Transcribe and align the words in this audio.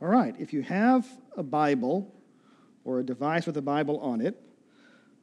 All 0.00 0.06
right, 0.06 0.34
if 0.38 0.52
you 0.52 0.62
have 0.62 1.08
a 1.36 1.42
Bible 1.42 2.14
or 2.84 3.00
a 3.00 3.04
device 3.04 3.46
with 3.46 3.56
a 3.56 3.62
Bible 3.62 3.98
on 3.98 4.20
it, 4.20 4.40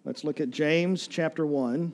let's 0.03 0.25
look 0.25 0.41
at 0.41 0.49
James 0.49 1.07
chapter 1.07 1.45
1. 1.45 1.93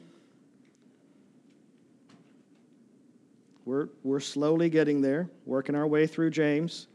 We're, 3.65 3.89
we're 4.03 4.19
slowly 4.19 4.71
getting 4.71 5.01
there, 5.01 5.29
working 5.45 5.75
our 5.75 5.85
way 5.85 6.07
through 6.07 6.31
James. 6.31 6.87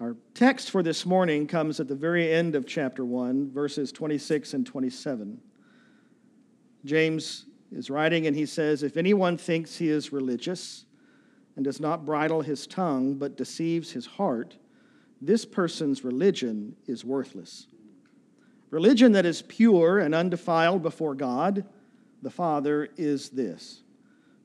Our 0.00 0.16
text 0.32 0.70
for 0.70 0.82
this 0.82 1.04
morning 1.04 1.46
comes 1.46 1.80
at 1.80 1.88
the 1.88 1.94
very 1.94 2.32
end 2.32 2.54
of 2.54 2.66
chapter 2.66 3.04
1, 3.04 3.50
verses 3.50 3.92
26 3.92 4.54
and 4.54 4.66
27. 4.66 5.38
James 6.86 7.44
is 7.70 7.90
writing 7.90 8.26
and 8.26 8.34
he 8.34 8.46
says, 8.46 8.82
If 8.82 8.96
anyone 8.96 9.36
thinks 9.36 9.76
he 9.76 9.90
is 9.90 10.14
religious 10.14 10.86
and 11.56 11.64
does 11.64 11.80
not 11.80 12.04
bridle 12.04 12.42
his 12.42 12.66
tongue 12.66 13.14
but 13.14 13.36
deceives 13.36 13.92
his 13.92 14.06
heart, 14.06 14.56
this 15.20 15.44
person's 15.44 16.04
religion 16.04 16.74
is 16.86 17.04
worthless. 17.04 17.66
Religion 18.70 19.12
that 19.12 19.26
is 19.26 19.42
pure 19.42 19.98
and 19.98 20.14
undefiled 20.14 20.82
before 20.82 21.14
God, 21.14 21.64
the 22.22 22.30
Father, 22.30 22.88
is 22.96 23.28
this 23.30 23.82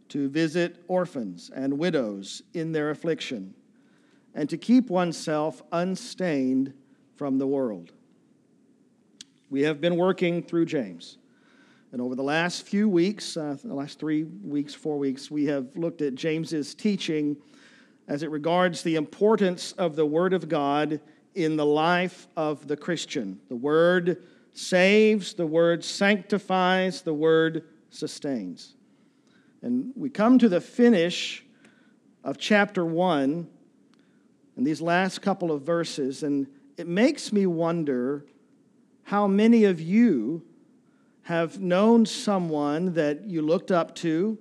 to 0.10 0.30
visit 0.30 0.84
orphans 0.88 1.50
and 1.54 1.78
widows 1.78 2.42
in 2.54 2.72
their 2.72 2.90
affliction, 2.90 3.54
and 4.34 4.50
to 4.50 4.58
keep 4.58 4.90
oneself 4.90 5.62
unstained 5.72 6.74
from 7.16 7.38
the 7.38 7.48
world. 7.48 7.92
We 9.50 9.62
have 9.62 9.82
been 9.82 9.96
working 9.96 10.44
through 10.44 10.66
James. 10.66 11.18
And 11.92 12.02
over 12.02 12.16
the 12.16 12.24
last 12.24 12.68
few 12.68 12.90
weeks, 12.90 13.38
uh, 13.38 13.58
the 13.64 13.74
last 13.74 13.98
three 13.98 14.24
weeks, 14.24 14.74
four 14.74 14.98
weeks, 14.98 15.32
we 15.32 15.46
have 15.46 15.76
looked 15.76 16.02
at 16.02 16.16
James's 16.16 16.76
teaching 16.76 17.38
as 18.10 18.24
it 18.24 18.30
regards 18.30 18.84
the 18.84 18.96
importance 18.96 19.72
of 19.74 19.96
the 19.96 20.06
Word 20.06 20.34
of 20.34 20.50
God 20.50 21.00
in 21.34 21.56
the 21.56 21.66
life 21.66 22.28
of 22.36 22.68
the 22.68 22.76
Christian. 22.76 23.40
The 23.48 23.56
Word 23.56 24.24
saves, 24.52 25.34
the 25.34 25.48
Word 25.48 25.84
sanctifies, 25.84 27.04
the 27.04 27.14
Word 27.14 27.64
sustains. 27.90 28.76
And 29.62 29.94
we 29.96 30.10
come 30.10 30.40
to 30.40 30.50
the 30.50 30.62
finish 30.62 31.46
of 32.24 32.38
chapter 32.38 32.86
1 32.86 33.48
and 34.58 34.68
these 34.68 34.82
last 34.82 35.22
couple 35.22 35.52
of 35.52 35.62
verses, 35.62 36.24
and 36.24 36.48
it 36.78 36.88
makes 36.88 37.32
me 37.32 37.46
wonder 37.46 38.26
how 39.04 39.28
many 39.28 39.64
of 39.64 39.80
you 39.80 40.44
have 41.28 41.60
known 41.60 42.06
someone 42.06 42.94
that 42.94 43.26
you 43.26 43.42
looked 43.42 43.70
up 43.70 43.94
to, 43.94 44.38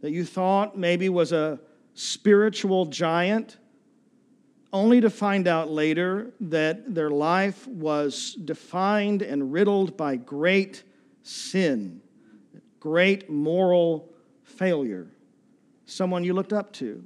that 0.00 0.10
you 0.10 0.24
thought 0.24 0.76
maybe 0.76 1.08
was 1.08 1.30
a 1.30 1.60
spiritual 1.94 2.84
giant, 2.86 3.58
only 4.72 5.00
to 5.00 5.08
find 5.08 5.46
out 5.46 5.70
later 5.70 6.32
that 6.40 6.92
their 6.92 7.10
life 7.10 7.68
was 7.68 8.34
defined 8.44 9.22
and 9.22 9.52
riddled 9.52 9.96
by 9.96 10.16
great 10.16 10.82
sin, 11.22 12.02
great 12.80 13.30
moral 13.30 14.12
failure. 14.42 15.06
Someone 15.84 16.24
you 16.24 16.34
looked 16.34 16.52
up 16.52 16.72
to. 16.72 17.04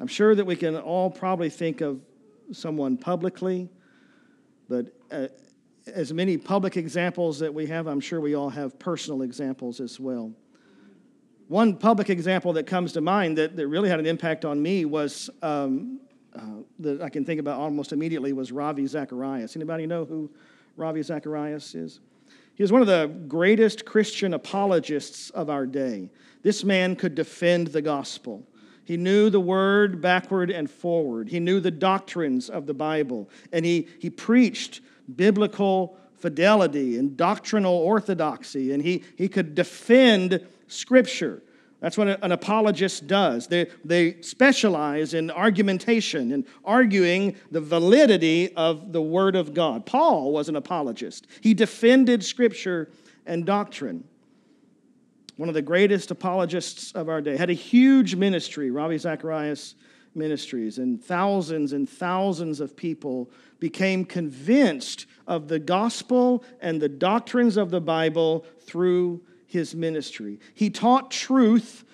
I'm 0.00 0.06
sure 0.06 0.34
that 0.34 0.44
we 0.44 0.54
can 0.54 0.76
all 0.76 1.08
probably 1.08 1.48
think 1.48 1.80
of 1.80 2.02
someone 2.52 2.98
publicly, 2.98 3.70
but 4.68 4.92
uh, 5.10 5.28
as 5.86 6.12
many 6.12 6.36
public 6.36 6.76
examples 6.76 7.38
that 7.40 7.52
we 7.52 7.66
have, 7.66 7.86
I'm 7.86 8.00
sure 8.00 8.20
we 8.20 8.34
all 8.34 8.50
have 8.50 8.78
personal 8.78 9.22
examples 9.22 9.80
as 9.80 9.98
well. 9.98 10.32
One 11.48 11.76
public 11.76 12.08
example 12.08 12.54
that 12.54 12.66
comes 12.66 12.92
to 12.92 13.00
mind 13.00 13.36
that, 13.38 13.56
that 13.56 13.66
really 13.68 13.88
had 13.88 13.98
an 13.98 14.06
impact 14.06 14.44
on 14.44 14.62
me 14.62 14.84
was 14.84 15.28
um, 15.42 16.00
uh, 16.34 16.62
that 16.78 17.02
I 17.02 17.10
can 17.10 17.24
think 17.24 17.40
about 17.40 17.58
almost 17.58 17.92
immediately 17.92 18.32
was 18.32 18.52
Ravi 18.52 18.86
Zacharias. 18.86 19.54
Anybody 19.56 19.86
know 19.86 20.04
who 20.04 20.30
Ravi 20.76 21.02
Zacharias 21.02 21.74
is? 21.74 22.00
He 22.54 22.62
was 22.62 22.72
one 22.72 22.80
of 22.80 22.86
the 22.86 23.10
greatest 23.28 23.84
Christian 23.84 24.34
apologists 24.34 25.30
of 25.30 25.50
our 25.50 25.66
day. 25.66 26.10
This 26.42 26.64
man 26.64 26.96
could 26.96 27.14
defend 27.14 27.68
the 27.68 27.82
gospel. 27.82 28.46
He 28.84 28.96
knew 28.96 29.30
the 29.30 29.40
word 29.40 30.00
backward 30.00 30.50
and 30.50 30.70
forward. 30.70 31.28
He 31.28 31.40
knew 31.40 31.60
the 31.60 31.70
doctrines 31.70 32.50
of 32.50 32.66
the 32.66 32.74
Bible. 32.74 33.30
And 33.52 33.64
he, 33.64 33.88
he 34.00 34.10
preached 34.10 34.80
biblical 35.16 35.96
fidelity 36.14 36.96
and 36.96 37.16
doctrinal 37.16 37.74
orthodoxy, 37.74 38.72
and 38.72 38.82
he, 38.82 39.02
he 39.16 39.28
could 39.28 39.54
defend 39.54 40.46
Scripture. 40.68 41.42
That's 41.80 41.98
what 41.98 42.22
an 42.22 42.30
apologist 42.30 43.08
does. 43.08 43.48
They, 43.48 43.66
they 43.84 44.22
specialize 44.22 45.14
in 45.14 45.32
argumentation 45.32 46.30
and 46.30 46.46
arguing 46.64 47.34
the 47.50 47.60
validity 47.60 48.54
of 48.54 48.92
the 48.92 49.02
Word 49.02 49.34
of 49.34 49.52
God. 49.52 49.84
Paul 49.84 50.32
was 50.32 50.48
an 50.48 50.54
apologist, 50.54 51.26
he 51.40 51.54
defended 51.54 52.24
Scripture 52.24 52.88
and 53.26 53.44
doctrine. 53.44 54.04
One 55.36 55.48
of 55.48 55.54
the 55.54 55.62
greatest 55.62 56.12
apologists 56.12 56.92
of 56.92 57.08
our 57.08 57.20
day 57.20 57.36
had 57.36 57.50
a 57.50 57.54
huge 57.54 58.14
ministry, 58.14 58.70
Ravi 58.70 58.98
Zacharias 58.98 59.74
Ministries, 60.14 60.78
and 60.78 61.02
thousands 61.02 61.72
and 61.72 61.88
thousands 61.88 62.60
of 62.60 62.76
people 62.76 63.30
became 63.58 64.04
convinced 64.04 65.06
of 65.26 65.48
the 65.48 65.58
gospel 65.58 66.44
and 66.60 66.80
the 66.80 66.88
doctrines 66.88 67.56
of 67.56 67.70
the 67.70 67.80
Bible 67.80 68.44
through 68.60 69.22
his 69.46 69.74
ministry. 69.74 70.38
He 70.54 70.70
taught 70.70 71.10
truth 71.10 71.84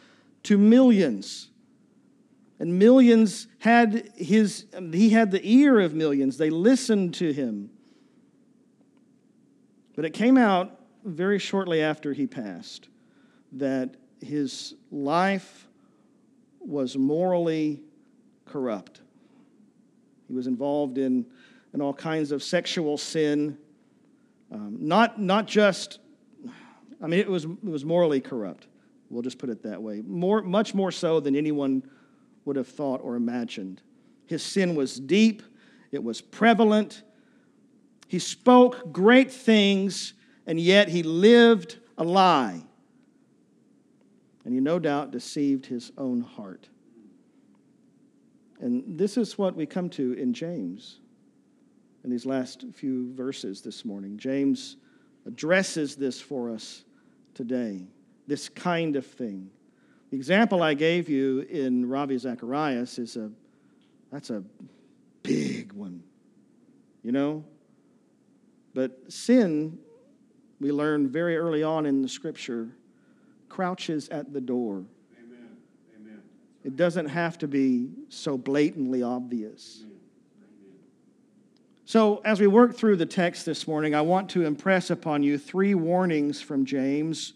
to 0.45 0.59
millions. 0.59 1.51
And 2.61 2.79
millions 2.79 3.47
had 3.59 4.11
his, 4.17 4.67
he 4.93 5.11
had 5.11 5.31
the 5.31 5.41
ear 5.43 5.79
of 5.79 5.95
millions. 5.95 6.39
They 6.39 6.51
listened 6.51 7.15
to 7.15 7.33
him. 7.33 7.71
But 9.95 10.05
it 10.05 10.13
came 10.13 10.37
out 10.37 10.81
very 11.05 11.39
shortly 11.39 11.83
after 11.83 12.13
he 12.13 12.27
passed 12.27 12.89
that 13.53 13.97
his 14.21 14.75
life 14.91 15.69
was 16.61 16.97
morally 16.97 17.83
corrupt. 18.49 19.01
He 20.27 20.35
was 20.35 20.47
involved 20.47 20.99
in 20.99 21.27
and 21.73 21.83
all 21.83 21.95
kinds 21.95 22.33
of 22.33 22.43
sexual 22.43 22.97
sin. 22.97 23.59
Um, 24.51 24.79
not, 24.81 25.21
not 25.21 25.47
just, 25.47 26.01
I 27.03 27.07
mean, 27.07 27.21
it 27.21 27.29
was, 27.29 27.45
it 27.45 27.65
was 27.65 27.85
morally 27.85 28.21
corrupt. 28.21 28.67
We'll 29.11 29.23
just 29.23 29.39
put 29.39 29.51
it 29.51 29.63
that 29.63 29.83
way. 29.83 30.03
More, 30.07 30.43
much 30.43 30.75
more 30.75 30.91
so 30.91 31.21
than 31.21 31.37
anyone 31.37 31.83
would 32.45 32.57
have 32.57 32.69
thought 32.69 33.01
or 33.03 33.17
imagined. 33.17 33.83
His 34.27 34.43
sin 34.43 34.75
was 34.75 34.99
deep, 34.99 35.43
it 35.93 36.03
was 36.03 36.21
prevalent. 36.21 37.03
He 38.09 38.19
spoke 38.19 38.91
great 38.91 39.31
things, 39.31 40.15
and 40.47 40.59
yet 40.59 40.89
he 40.89 41.03
lived 41.03 41.77
a 41.99 42.05
lie. 42.05 42.63
And 44.45 44.55
he 44.55 44.61
no 44.61 44.79
doubt 44.79 45.11
deceived 45.11 45.67
his 45.67 45.93
own 45.99 46.23
heart. 46.23 46.69
And 48.61 48.99
this 48.99 49.17
is 49.17 49.39
what 49.39 49.55
we 49.55 49.67
come 49.67 49.89
to 49.91 50.13
in 50.15 50.33
James 50.33 51.01
in 52.05 52.11
these 52.11 52.27
last 52.27 52.65
few 52.73 53.13
verses 53.15 53.61
this 53.61 53.85
morning. 53.85 54.19
James 54.19 54.77
addresses 55.27 55.97
this 55.97 56.21
for 56.21 56.51
us 56.51 56.85
today, 57.35 57.87
this 58.27 58.49
kind 58.49 58.97
of 58.97 59.07
thing. 59.07 59.51
The 60.11 60.17
example 60.17 60.63
I 60.63 60.75
gave 60.75 61.09
you 61.09 61.41
in 61.41 61.89
Ravi 61.89 62.19
Zacharias 62.19 62.99
is 62.99 63.17
a 63.17 63.31
that's 64.11 64.31
a 64.31 64.43
big 65.23 65.73
one. 65.73 66.03
You 67.03 67.13
know? 67.13 67.45
But 68.75 69.13
sin, 69.13 69.79
we 70.61 70.73
learn 70.73 71.09
very 71.09 71.37
early 71.37 71.63
on 71.63 71.87
in 71.87 72.03
the 72.03 72.09
scripture, 72.09 72.69
crouches 73.49 74.09
at 74.09 74.33
the 74.33 74.41
door. 74.41 74.85
It 76.65 76.77
doesn't 76.77 77.09
have 77.09 77.39
to 77.39 77.49
be 77.49 77.91
so 78.09 78.37
blatantly 78.37 79.03
obvious. 79.03 79.85
So, 81.85 82.21
as 82.25 82.39
we 82.39 82.47
work 82.47 82.77
through 82.77 82.97
the 82.97 83.07
text 83.07 83.47
this 83.47 83.67
morning, 83.67 83.95
I 83.95 84.03
want 84.03 84.29
to 84.31 84.45
impress 84.45 84.91
upon 84.91 85.23
you 85.23 85.39
three 85.39 85.75
warnings 85.75 86.43
from 86.43 86.67
James, 86.67 87.33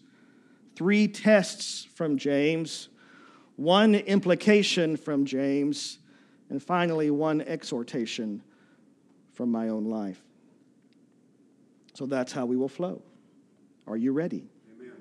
three 0.75 1.07
tests 1.07 1.87
from 1.95 2.17
James, 2.17 2.89
one 3.55 3.95
implication 3.95 4.95
from 4.95 5.25
James, 5.25 5.97
and 6.49 6.61
finally, 6.61 7.09
one 7.09 7.41
exhortation 7.41 8.43
from 9.33 9.49
my 9.49 9.69
own 9.69 9.85
life. 9.85 10.21
So 11.95 12.05
that's 12.05 12.31
how 12.31 12.45
we 12.45 12.55
will 12.55 12.69
flow. 12.69 13.01
Are 13.87 13.97
you 13.97 14.11
ready? 14.11 14.43
Amen. 14.75 14.91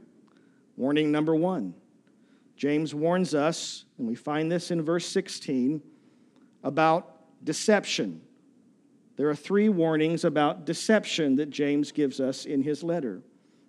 Warning 0.76 1.12
number 1.12 1.34
one 1.34 1.74
James 2.56 2.94
warns 2.94 3.34
us, 3.34 3.84
and 4.02 4.08
we 4.08 4.14
find 4.14 4.52
this 4.52 4.70
in 4.70 4.82
verse 4.82 5.06
16, 5.06 5.80
about 6.62 7.16
deception 7.44 8.20
there 9.16 9.28
are 9.28 9.36
three 9.36 9.68
warnings 9.68 10.24
about 10.24 10.64
deception 10.64 11.36
that 11.36 11.50
James 11.50 11.92
gives 11.92 12.20
us 12.20 12.44
in 12.44 12.62
his 12.62 12.82
letter. 12.82 13.22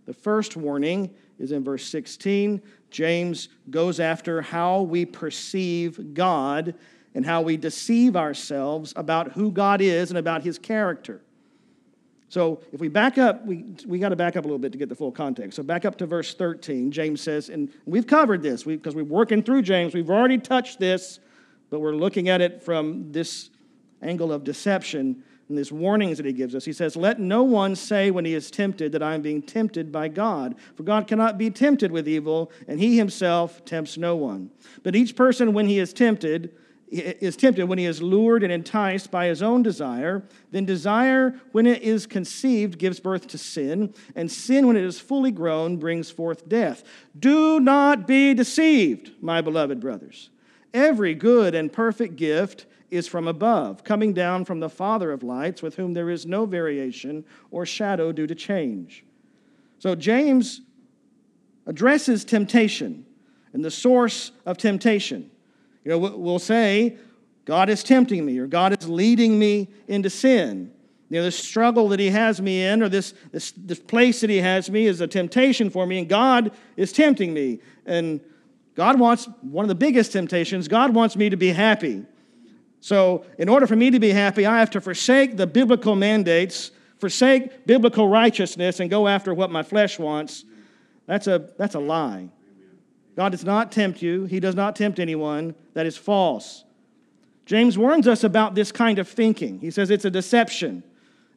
The 0.05 0.13
first 0.13 0.55
warning 0.55 1.13
is 1.39 1.51
in 1.51 1.63
verse 1.63 1.85
16. 1.85 2.61
James 2.89 3.49
goes 3.69 3.99
after 3.99 4.41
how 4.41 4.81
we 4.81 5.05
perceive 5.05 6.13
God 6.13 6.75
and 7.13 7.25
how 7.25 7.41
we 7.41 7.57
deceive 7.57 8.15
ourselves 8.15 8.93
about 8.95 9.33
who 9.33 9.51
God 9.51 9.81
is 9.81 10.09
and 10.09 10.17
about 10.17 10.43
his 10.43 10.57
character. 10.57 11.21
So 12.33 12.61
if 12.71 12.79
we 12.79 12.87
back 12.87 13.19
up, 13.19 13.45
we, 13.45 13.75
we 13.85 13.99
got 13.99 14.09
to 14.09 14.15
back 14.15 14.35
up 14.35 14.43
a 14.43 14.47
little 14.47 14.57
bit 14.57 14.71
to 14.71 14.77
get 14.79 14.89
the 14.89 14.95
full 14.95 15.11
context. 15.11 15.55
So 15.55 15.61
back 15.61 15.85
up 15.85 15.99
to 15.99 16.07
verse 16.07 16.33
13. 16.33 16.91
James 16.91 17.21
says, 17.21 17.49
and 17.49 17.71
we've 17.85 18.07
covered 18.07 18.41
this 18.41 18.63
because 18.63 18.95
we, 18.95 19.03
we're 19.03 19.19
working 19.19 19.43
through 19.43 19.61
James. 19.61 19.93
We've 19.93 20.09
already 20.09 20.39
touched 20.39 20.79
this, 20.79 21.19
but 21.69 21.79
we're 21.79 21.93
looking 21.95 22.29
at 22.29 22.41
it 22.41 22.63
from 22.63 23.11
this 23.11 23.51
angle 24.01 24.33
of 24.33 24.43
deception 24.43 25.23
and 25.47 25.55
these 25.55 25.71
warnings 25.71 26.17
that 26.17 26.25
he 26.25 26.33
gives 26.33 26.55
us. 26.55 26.65
He 26.65 26.73
says, 26.73 26.95
Let 26.95 27.19
no 27.19 27.43
one 27.43 27.75
say 27.75 28.09
when 28.09 28.25
he 28.25 28.33
is 28.33 28.49
tempted 28.49 28.93
that 28.93 29.03
I 29.03 29.13
am 29.13 29.21
being 29.21 29.43
tempted 29.43 29.91
by 29.91 30.07
God. 30.07 30.55
For 30.73 30.81
God 30.81 31.05
cannot 31.05 31.37
be 31.37 31.51
tempted 31.51 31.91
with 31.91 32.07
evil, 32.07 32.51
and 32.67 32.79
he 32.79 32.97
himself 32.97 33.63
tempts 33.63 33.95
no 33.95 34.15
one. 34.15 34.49
But 34.81 34.95
each 34.95 35.15
person, 35.15 35.53
when 35.53 35.67
he 35.67 35.77
is 35.77 35.93
tempted, 35.93 36.55
is 36.93 37.35
tempted 37.35 37.65
when 37.65 37.79
he 37.79 37.85
is 37.85 38.01
lured 38.01 38.43
and 38.43 38.51
enticed 38.51 39.09
by 39.09 39.25
his 39.25 39.41
own 39.41 39.63
desire. 39.63 40.23
Then 40.51 40.65
desire, 40.65 41.39
when 41.51 41.65
it 41.65 41.81
is 41.81 42.05
conceived, 42.05 42.77
gives 42.77 42.99
birth 42.99 43.27
to 43.29 43.37
sin, 43.37 43.93
and 44.15 44.31
sin, 44.31 44.67
when 44.67 44.77
it 44.77 44.83
is 44.83 44.99
fully 44.99 45.31
grown, 45.31 45.77
brings 45.77 46.11
forth 46.11 46.47
death. 46.47 46.83
Do 47.17 47.59
not 47.59 48.07
be 48.07 48.33
deceived, 48.33 49.11
my 49.21 49.41
beloved 49.41 49.79
brothers. 49.79 50.29
Every 50.73 51.13
good 51.15 51.55
and 51.55 51.71
perfect 51.71 52.15
gift 52.15 52.65
is 52.91 53.07
from 53.07 53.27
above, 53.27 53.83
coming 53.83 54.13
down 54.13 54.45
from 54.45 54.59
the 54.59 54.69
Father 54.69 55.11
of 55.11 55.23
lights, 55.23 55.63
with 55.63 55.75
whom 55.75 55.93
there 55.93 56.11
is 56.11 56.25
no 56.27 56.45
variation 56.45 57.25
or 57.49 57.65
shadow 57.65 58.11
due 58.11 58.27
to 58.27 58.35
change. 58.35 59.03
So 59.79 59.95
James 59.95 60.61
addresses 61.65 62.23
temptation 62.23 63.05
and 63.51 63.65
the 63.65 63.71
source 63.71 64.31
of 64.45 64.57
temptation. 64.57 65.31
You 65.83 65.91
know, 65.91 65.97
we'll 65.97 66.39
say, 66.39 66.97
God 67.45 67.69
is 67.69 67.83
tempting 67.83 68.25
me, 68.25 68.39
or 68.39 68.47
God 68.47 68.79
is 68.79 68.87
leading 68.87 69.37
me 69.37 69.69
into 69.87 70.09
sin. 70.09 70.71
You 71.09 71.19
know, 71.19 71.23
this 71.23 71.37
struggle 71.37 71.89
that 71.89 71.99
He 71.99 72.09
has 72.09 72.41
me 72.41 72.65
in, 72.65 72.81
or 72.81 72.89
this, 72.89 73.13
this, 73.31 73.51
this 73.51 73.79
place 73.79 74.21
that 74.21 74.29
He 74.29 74.37
has 74.37 74.69
me, 74.71 74.87
is 74.87 75.01
a 75.01 75.07
temptation 75.07 75.69
for 75.69 75.85
me, 75.85 75.99
and 75.99 76.09
God 76.09 76.51
is 76.77 76.91
tempting 76.91 77.33
me. 77.33 77.59
And 77.85 78.21
God 78.75 78.99
wants, 78.99 79.27
one 79.41 79.65
of 79.65 79.69
the 79.69 79.75
biggest 79.75 80.13
temptations, 80.13 80.67
God 80.67 80.95
wants 80.95 81.15
me 81.15 81.29
to 81.29 81.37
be 81.37 81.49
happy. 81.49 82.05
So, 82.79 83.25
in 83.37 83.47
order 83.47 83.67
for 83.67 83.75
me 83.75 83.91
to 83.91 83.99
be 83.99 84.09
happy, 84.09 84.45
I 84.45 84.59
have 84.59 84.69
to 84.71 84.81
forsake 84.81 85.37
the 85.37 85.47
biblical 85.47 85.95
mandates, 85.95 86.71
forsake 86.97 87.65
biblical 87.65 88.07
righteousness, 88.07 88.79
and 88.79 88.89
go 88.89 89.07
after 89.07 89.33
what 89.33 89.51
my 89.51 89.63
flesh 89.63 89.99
wants. 89.99 90.45
That's 91.05 91.27
a, 91.27 91.49
that's 91.57 91.75
a 91.75 91.79
lie. 91.79 92.29
God 93.15 93.31
does 93.31 93.45
not 93.45 93.71
tempt 93.71 94.01
you, 94.01 94.25
He 94.25 94.39
does 94.39 94.55
not 94.55 94.75
tempt 94.75 94.99
anyone. 94.99 95.55
That 95.73 95.85
is 95.85 95.97
false. 95.97 96.63
James 97.45 97.77
warns 97.77 98.07
us 98.07 98.23
about 98.23 98.55
this 98.55 98.71
kind 98.71 98.99
of 98.99 99.07
thinking. 99.07 99.59
He 99.59 99.71
says 99.71 99.89
it's 99.89 100.05
a 100.05 100.11
deception. 100.11 100.83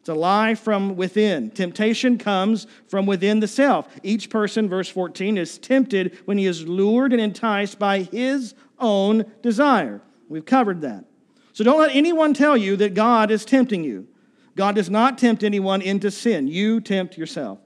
It's 0.00 0.08
a 0.08 0.14
lie 0.14 0.54
from 0.54 0.94
within. 0.94 1.50
Temptation 1.50 2.16
comes 2.16 2.68
from 2.86 3.06
within 3.06 3.40
the 3.40 3.48
self. 3.48 3.88
Each 4.04 4.30
person, 4.30 4.68
verse 4.68 4.88
14, 4.88 5.36
is 5.36 5.58
tempted 5.58 6.16
when 6.26 6.38
he 6.38 6.46
is 6.46 6.66
lured 6.68 7.12
and 7.12 7.20
enticed 7.20 7.78
by 7.80 8.02
his 8.02 8.54
own 8.78 9.24
desire. 9.42 10.00
We've 10.28 10.44
covered 10.44 10.82
that. 10.82 11.04
So 11.52 11.64
don't 11.64 11.80
let 11.80 11.94
anyone 11.94 12.34
tell 12.34 12.56
you 12.56 12.76
that 12.76 12.94
God 12.94 13.32
is 13.32 13.44
tempting 13.44 13.82
you. 13.82 14.06
God 14.54 14.76
does 14.76 14.88
not 14.88 15.18
tempt 15.18 15.42
anyone 15.42 15.82
into 15.82 16.10
sin. 16.12 16.46
You 16.46 16.80
tempt 16.80 17.18
yourself. 17.18 17.58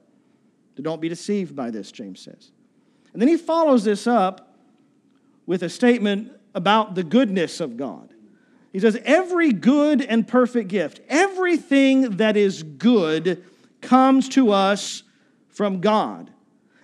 So 0.77 0.83
don't 0.83 1.01
be 1.01 1.11
deceived 1.11 1.55
by 1.55 1.71
this, 1.71 1.93
James 1.93 2.23
says. 2.23 2.53
And 3.13 3.21
then 3.21 3.29
he 3.29 3.37
follows 3.37 3.85
this 3.85 4.07
up 4.07 4.57
with 5.47 5.63
a 5.63 5.69
statement 5.69 6.33
about 6.55 6.95
the 6.95 7.03
goodness 7.03 7.61
of 7.61 7.77
God. 7.77 8.13
He 8.73 8.81
says, 8.81 8.99
Every 9.05 9.53
good 9.53 10.01
and 10.03 10.27
perfect 10.27 10.69
gift, 10.69 11.01
everything 11.09 12.17
that 12.19 12.37
is 12.37 12.63
good 12.63 13.45
comes 13.81 14.29
to 14.31 14.53
us 14.53 15.03
from 15.49 15.81
God. 15.81 16.31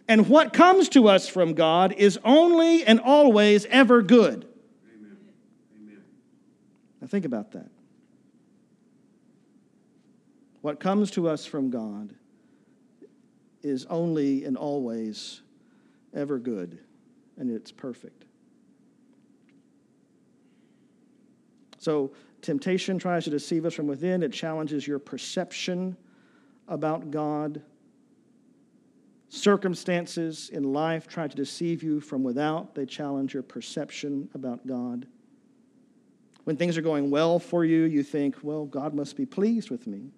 And 0.09 0.29
what 0.29 0.53
comes 0.53 0.89
to 0.91 1.09
us 1.09 1.29
from 1.29 1.55
God 1.55 1.93
is 1.93 2.19
only 2.25 2.85
and 2.85 3.01
always 3.01 3.67
ever 3.67 4.03
good. 4.03 4.47
Amen. 4.95 5.17
Amen. 5.77 6.03
Now 7.01 7.07
think 7.09 7.25
about 7.25 7.53
that. 7.53 7.71
What 10.61 10.81
comes 10.81 11.13
to 11.13 11.29
us 11.29 11.47
from 11.47 11.71
God 11.71 12.15
is 13.63 13.85
only 13.87 14.45
and 14.45 14.57
always 14.57 15.43
ever 16.17 16.39
good, 16.39 16.79
and 17.37 17.51
it's 17.51 17.71
perfect. 17.71 18.25
So, 21.79 22.13
temptation 22.43 22.99
tries 22.99 23.25
to 23.25 23.31
deceive 23.31 23.65
us 23.65 23.75
from 23.75 23.87
within, 23.87 24.23
it 24.23 24.33
challenges 24.33 24.87
your 24.89 24.99
perception 24.99 25.97
about 26.67 27.11
God. 27.11 27.63
Circumstances 29.29 30.49
in 30.51 30.73
life 30.73 31.07
try 31.07 31.29
to 31.29 31.37
deceive 31.37 31.83
you 31.83 32.01
from 32.01 32.25
without, 32.25 32.75
they 32.75 32.87
challenge 32.87 33.35
your 33.35 33.43
perception 33.43 34.29
about 34.35 34.67
God. 34.67 35.07
When 36.45 36.57
things 36.57 36.79
are 36.79 36.83
going 36.83 37.11
well 37.11 37.39
for 37.39 37.65
you, 37.65 37.83
you 37.83 38.03
think, 38.03 38.37
well, 38.43 38.67
God 38.67 38.95
must 38.95 39.17
be 39.17 39.27
pleased 39.27 39.69
with 39.69 39.87
me. 39.87 40.13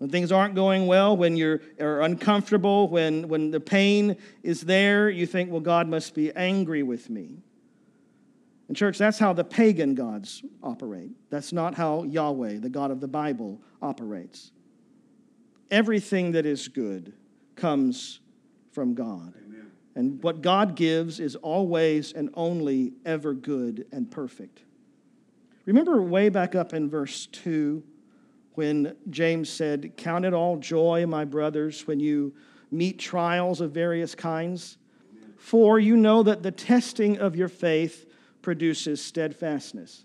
When 0.00 0.08
things 0.08 0.32
aren't 0.32 0.54
going 0.54 0.86
well, 0.86 1.14
when 1.14 1.36
you're 1.36 1.60
are 1.78 2.00
uncomfortable, 2.00 2.88
when, 2.88 3.28
when 3.28 3.50
the 3.50 3.60
pain 3.60 4.16
is 4.42 4.62
there, 4.62 5.10
you 5.10 5.26
think, 5.26 5.50
well, 5.50 5.60
God 5.60 5.88
must 5.88 6.14
be 6.14 6.34
angry 6.34 6.82
with 6.82 7.10
me. 7.10 7.42
And, 8.66 8.74
church, 8.74 8.96
that's 8.96 9.18
how 9.18 9.34
the 9.34 9.44
pagan 9.44 9.94
gods 9.94 10.42
operate. 10.62 11.10
That's 11.28 11.52
not 11.52 11.74
how 11.74 12.04
Yahweh, 12.04 12.60
the 12.60 12.70
God 12.70 12.90
of 12.90 13.02
the 13.02 13.08
Bible, 13.08 13.60
operates. 13.82 14.52
Everything 15.70 16.32
that 16.32 16.46
is 16.46 16.68
good 16.68 17.12
comes 17.54 18.20
from 18.72 18.94
God. 18.94 19.34
Amen. 19.44 19.70
And 19.94 20.22
what 20.22 20.40
God 20.40 20.76
gives 20.76 21.20
is 21.20 21.36
always 21.36 22.14
and 22.14 22.30
only 22.32 22.94
ever 23.04 23.34
good 23.34 23.86
and 23.92 24.10
perfect. 24.10 24.62
Remember 25.66 26.00
way 26.00 26.30
back 26.30 26.54
up 26.54 26.72
in 26.72 26.88
verse 26.88 27.26
2 27.26 27.82
when 28.54 28.96
James 29.08 29.48
said, 29.48 29.92
Count 29.96 30.24
it 30.24 30.34
all 30.34 30.56
joy, 30.56 31.06
my 31.06 31.24
brothers, 31.24 31.86
when 31.86 32.00
you 32.00 32.34
meet 32.70 32.98
trials 32.98 33.60
of 33.60 33.72
various 33.72 34.14
kinds. 34.14 34.76
For 35.36 35.78
you 35.78 35.96
know 35.96 36.22
that 36.22 36.42
the 36.42 36.50
testing 36.50 37.18
of 37.18 37.34
your 37.34 37.48
faith 37.48 38.06
produces 38.42 39.02
steadfastness. 39.02 40.04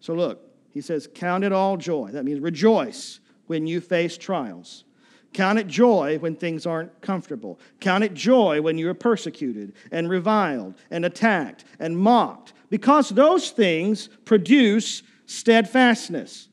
So 0.00 0.14
look, 0.14 0.40
he 0.72 0.80
says, 0.80 1.08
Count 1.14 1.44
it 1.44 1.52
all 1.52 1.76
joy. 1.76 2.10
That 2.12 2.24
means 2.24 2.40
rejoice 2.40 3.20
when 3.46 3.66
you 3.66 3.80
face 3.80 4.18
trials. 4.18 4.84
Count 5.32 5.58
it 5.58 5.66
joy 5.66 6.18
when 6.18 6.34
things 6.34 6.66
aren't 6.66 7.00
comfortable. 7.02 7.60
Count 7.80 8.02
it 8.02 8.14
joy 8.14 8.62
when 8.62 8.78
you 8.78 8.88
are 8.88 8.94
persecuted 8.94 9.74
and 9.92 10.08
reviled 10.08 10.74
and 10.90 11.04
attacked 11.04 11.64
and 11.78 11.98
mocked, 11.98 12.54
because 12.70 13.10
those 13.10 13.50
things 13.50 14.08
produce 14.24 15.02
steadfastness. 15.26 16.48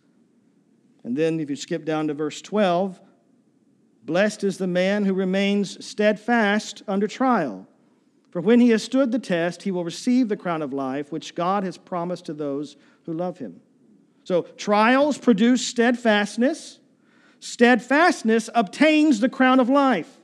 And 1.03 1.17
then 1.17 1.39
if 1.39 1.49
you 1.49 1.55
skip 1.55 1.85
down 1.85 2.07
to 2.07 2.13
verse 2.13 2.41
12, 2.41 2.99
blessed 4.05 4.43
is 4.43 4.57
the 4.57 4.67
man 4.67 5.05
who 5.05 5.13
remains 5.13 5.85
steadfast 5.85 6.81
under 6.87 7.07
trial. 7.07 7.67
For 8.31 8.41
when 8.41 8.59
he 8.59 8.69
has 8.69 8.83
stood 8.83 9.11
the 9.11 9.19
test, 9.19 9.63
he 9.63 9.71
will 9.71 9.83
receive 9.83 10.27
the 10.27 10.37
crown 10.37 10.61
of 10.61 10.73
life, 10.73 11.11
which 11.11 11.35
God 11.35 11.63
has 11.63 11.77
promised 11.77 12.25
to 12.25 12.33
those 12.33 12.77
who 13.05 13.13
love 13.13 13.37
him. 13.37 13.61
So 14.23 14.43
trials 14.57 15.17
produce 15.17 15.67
steadfastness. 15.67 16.79
Steadfastness 17.39 18.49
obtains 18.55 19.19
the 19.19 19.29
crown 19.29 19.59
of 19.59 19.69
life. 19.69 20.17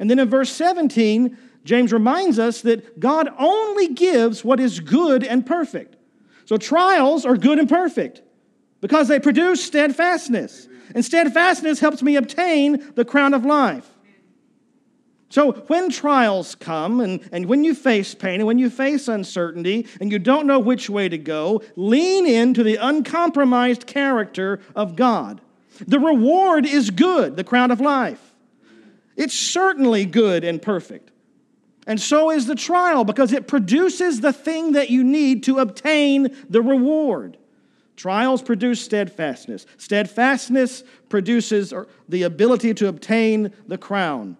And 0.00 0.10
then 0.10 0.18
in 0.18 0.28
verse 0.28 0.50
17, 0.50 1.36
James 1.64 1.92
reminds 1.92 2.38
us 2.38 2.62
that 2.62 2.98
God 2.98 3.28
only 3.38 3.88
gives 3.88 4.44
what 4.44 4.58
is 4.58 4.80
good 4.80 5.22
and 5.22 5.46
perfect. 5.46 5.96
So 6.46 6.56
trials 6.56 7.24
are 7.24 7.36
good 7.36 7.58
and 7.58 7.68
perfect 7.68 8.22
because 8.82 9.08
they 9.08 9.18
produce 9.18 9.64
steadfastness. 9.64 10.68
And 10.94 11.02
steadfastness 11.02 11.80
helps 11.80 12.02
me 12.02 12.16
obtain 12.16 12.92
the 12.94 13.06
crown 13.06 13.32
of 13.32 13.46
life. 13.46 13.88
So, 15.30 15.52
when 15.68 15.88
trials 15.88 16.54
come 16.54 17.00
and, 17.00 17.26
and 17.32 17.46
when 17.46 17.64
you 17.64 17.74
face 17.74 18.14
pain 18.14 18.40
and 18.40 18.46
when 18.46 18.58
you 18.58 18.68
face 18.68 19.08
uncertainty 19.08 19.86
and 19.98 20.12
you 20.12 20.18
don't 20.18 20.46
know 20.46 20.58
which 20.58 20.90
way 20.90 21.08
to 21.08 21.16
go, 21.16 21.62
lean 21.74 22.26
into 22.26 22.62
the 22.62 22.76
uncompromised 22.76 23.86
character 23.86 24.60
of 24.76 24.94
God. 24.94 25.40
The 25.86 25.98
reward 25.98 26.66
is 26.66 26.90
good, 26.90 27.36
the 27.36 27.44
crown 27.44 27.70
of 27.70 27.80
life. 27.80 28.34
It's 29.16 29.32
certainly 29.32 30.04
good 30.04 30.44
and 30.44 30.60
perfect. 30.60 31.12
And 31.86 31.98
so 31.98 32.30
is 32.30 32.46
the 32.46 32.54
trial 32.54 33.04
because 33.04 33.32
it 33.32 33.48
produces 33.48 34.20
the 34.20 34.34
thing 34.34 34.72
that 34.72 34.90
you 34.90 35.02
need 35.02 35.44
to 35.44 35.60
obtain 35.60 36.36
the 36.50 36.60
reward. 36.60 37.38
Trials 37.96 38.42
produce 38.42 38.80
steadfastness. 38.80 39.66
Steadfastness 39.76 40.82
produces 41.08 41.74
the 42.08 42.22
ability 42.22 42.74
to 42.74 42.88
obtain 42.88 43.52
the 43.66 43.78
crown. 43.78 44.36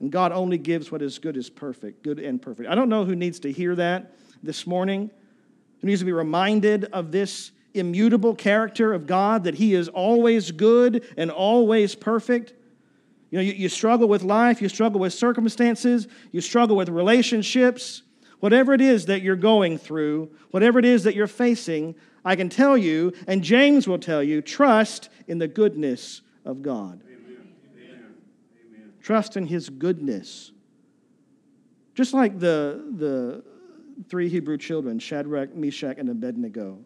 And 0.00 0.10
God 0.10 0.32
only 0.32 0.58
gives 0.58 0.90
what 0.90 1.02
is 1.02 1.18
good 1.18 1.36
is 1.36 1.48
perfect, 1.48 2.02
good 2.02 2.18
and 2.18 2.40
perfect. 2.40 2.68
I 2.68 2.74
don't 2.74 2.88
know 2.88 3.04
who 3.04 3.16
needs 3.16 3.40
to 3.40 3.52
hear 3.52 3.74
that 3.76 4.16
this 4.42 4.66
morning, 4.66 5.10
who 5.80 5.86
needs 5.86 6.00
to 6.00 6.04
be 6.04 6.12
reminded 6.12 6.84
of 6.86 7.12
this 7.12 7.52
immutable 7.74 8.34
character 8.34 8.92
of 8.92 9.06
God, 9.06 9.44
that 9.44 9.54
He 9.54 9.74
is 9.74 9.88
always 9.88 10.50
good 10.50 11.06
and 11.16 11.30
always 11.30 11.94
perfect. 11.94 12.52
You 13.30 13.38
know, 13.38 13.42
you, 13.42 13.52
you 13.52 13.68
struggle 13.68 14.08
with 14.08 14.22
life, 14.22 14.60
you 14.60 14.68
struggle 14.68 15.00
with 15.00 15.12
circumstances, 15.12 16.08
you 16.32 16.40
struggle 16.40 16.76
with 16.76 16.88
relationships, 16.88 18.02
whatever 18.40 18.72
it 18.74 18.80
is 18.80 19.06
that 19.06 19.22
you're 19.22 19.36
going 19.36 19.78
through, 19.78 20.30
whatever 20.50 20.78
it 20.78 20.84
is 20.84 21.04
that 21.04 21.14
you're 21.14 21.26
facing, 21.26 21.94
I 22.26 22.34
can 22.34 22.48
tell 22.48 22.76
you, 22.76 23.12
and 23.28 23.40
James 23.40 23.86
will 23.86 24.00
tell 24.00 24.20
you, 24.20 24.42
trust 24.42 25.10
in 25.28 25.38
the 25.38 25.46
goodness 25.46 26.22
of 26.44 26.60
God. 26.60 27.00
Amen. 27.08 28.92
Trust 29.00 29.36
in 29.36 29.46
His 29.46 29.68
goodness. 29.68 30.50
Just 31.94 32.12
like 32.12 32.40
the, 32.40 32.84
the 32.96 33.44
three 34.08 34.28
Hebrew 34.28 34.58
children, 34.58 34.98
Shadrach, 34.98 35.54
Meshach, 35.54 35.98
and 35.98 36.10
Abednego, 36.10 36.78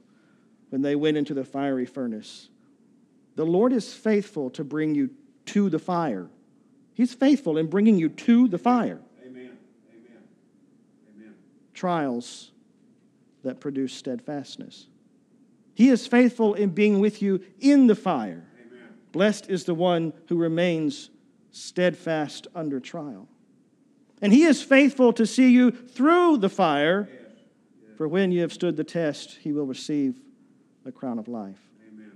when 0.69 0.83
they 0.83 0.95
went 0.95 1.17
into 1.17 1.33
the 1.33 1.45
fiery 1.45 1.87
furnace. 1.87 2.51
The 3.37 3.47
Lord 3.47 3.73
is 3.73 3.95
faithful 3.95 4.51
to 4.51 4.63
bring 4.63 4.95
you 4.95 5.09
to 5.47 5.71
the 5.71 5.79
fire. 5.79 6.29
He's 6.93 7.15
faithful 7.15 7.57
in 7.57 7.69
bringing 7.69 7.97
you 7.97 8.11
to 8.11 8.47
the 8.47 8.59
fire. 8.59 9.01
Amen. 9.23 9.57
Amen. 9.89 10.23
Amen. 11.17 11.35
Trials 11.73 12.51
that 13.43 13.59
produce 13.59 13.95
steadfastness. 13.95 14.90
He 15.81 15.89
is 15.89 16.07
faithful 16.07 16.53
in 16.53 16.73
being 16.73 17.01
with 17.01 17.23
you 17.23 17.41
in 17.59 17.87
the 17.87 17.95
fire. 17.95 18.45
Amen. 18.67 18.89
Blessed 19.13 19.49
is 19.49 19.65
the 19.65 19.73
one 19.73 20.13
who 20.29 20.37
remains 20.37 21.09
steadfast 21.53 22.47
under 22.55 22.81
trial. 22.81 23.27
And 24.21 24.31
he 24.31 24.43
is 24.43 24.63
faithful 24.63 25.15
to 25.15 25.27
see 25.27 25.49
you 25.49 25.71
through 25.71 26.37
the 26.37 26.51
fire, 26.51 27.09
yes. 27.11 27.23
Yes. 27.89 27.97
for 27.97 28.07
when 28.07 28.31
you 28.31 28.43
have 28.43 28.53
stood 28.53 28.77
the 28.77 28.85
test, 28.85 29.39
he 29.41 29.55
will 29.55 29.65
receive 29.65 30.21
the 30.85 30.93
crown 30.93 31.19
of 31.19 31.29
life. 31.29 31.63
Amen. 31.89 32.13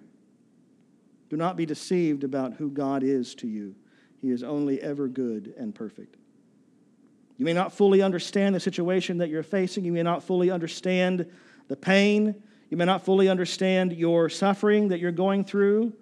Do 1.30 1.38
not 1.38 1.56
be 1.56 1.64
deceived 1.64 2.22
about 2.22 2.52
who 2.52 2.68
God 2.68 3.02
is 3.02 3.34
to 3.36 3.46
you. 3.46 3.76
He 4.20 4.30
is 4.30 4.42
only 4.42 4.78
ever 4.82 5.08
good 5.08 5.54
and 5.56 5.74
perfect. 5.74 6.16
You 7.38 7.46
may 7.46 7.54
not 7.54 7.72
fully 7.72 8.02
understand 8.02 8.54
the 8.54 8.60
situation 8.60 9.16
that 9.16 9.30
you're 9.30 9.42
facing. 9.42 9.86
You 9.86 9.92
may 9.92 10.02
not 10.02 10.22
fully 10.22 10.50
understand 10.50 11.24
the 11.68 11.76
pain. 11.76 12.42
You 12.70 12.76
may 12.76 12.84
not 12.84 13.04
fully 13.04 13.28
understand 13.28 13.92
your 13.92 14.28
suffering 14.28 14.88
that 14.88 15.00
you're 15.00 15.12
going 15.12 15.44
through, 15.44 15.92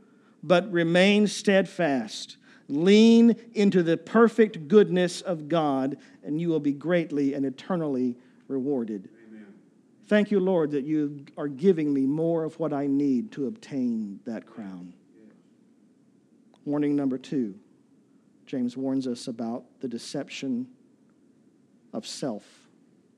but 0.43 0.71
remain 0.73 1.27
steadfast. 1.27 2.37
Lean 2.69 3.37
into 3.55 3.83
the 3.83 3.97
perfect 3.97 4.69
goodness 4.69 5.21
of 5.21 5.49
God, 5.49 5.99
and 6.23 6.41
you 6.41 6.49
will 6.49 6.61
be 6.61 6.73
greatly 6.73 7.35
and 7.35 7.45
eternally 7.45 8.17
rewarded. 8.49 9.09
Thank 10.07 10.31
you, 10.31 10.41
Lord, 10.41 10.73
that 10.73 10.85
you 10.85 11.25
are 11.39 11.49
giving 11.49 11.93
me 11.93 12.07
more 12.07 12.45
of 12.45 12.59
what 12.59 12.73
I 12.73 12.87
need 12.87 13.33
to 13.33 13.47
obtain 13.47 14.21
that 14.27 14.47
crown. 14.47 14.93
Warning 16.65 16.95
number 16.95 17.19
two 17.19 17.55
James 18.47 18.77
warns 18.77 19.07
us 19.07 19.29
about 19.29 19.65
the 19.81 19.89
deception 19.89 20.69
of 21.93 22.07
self, 22.07 22.45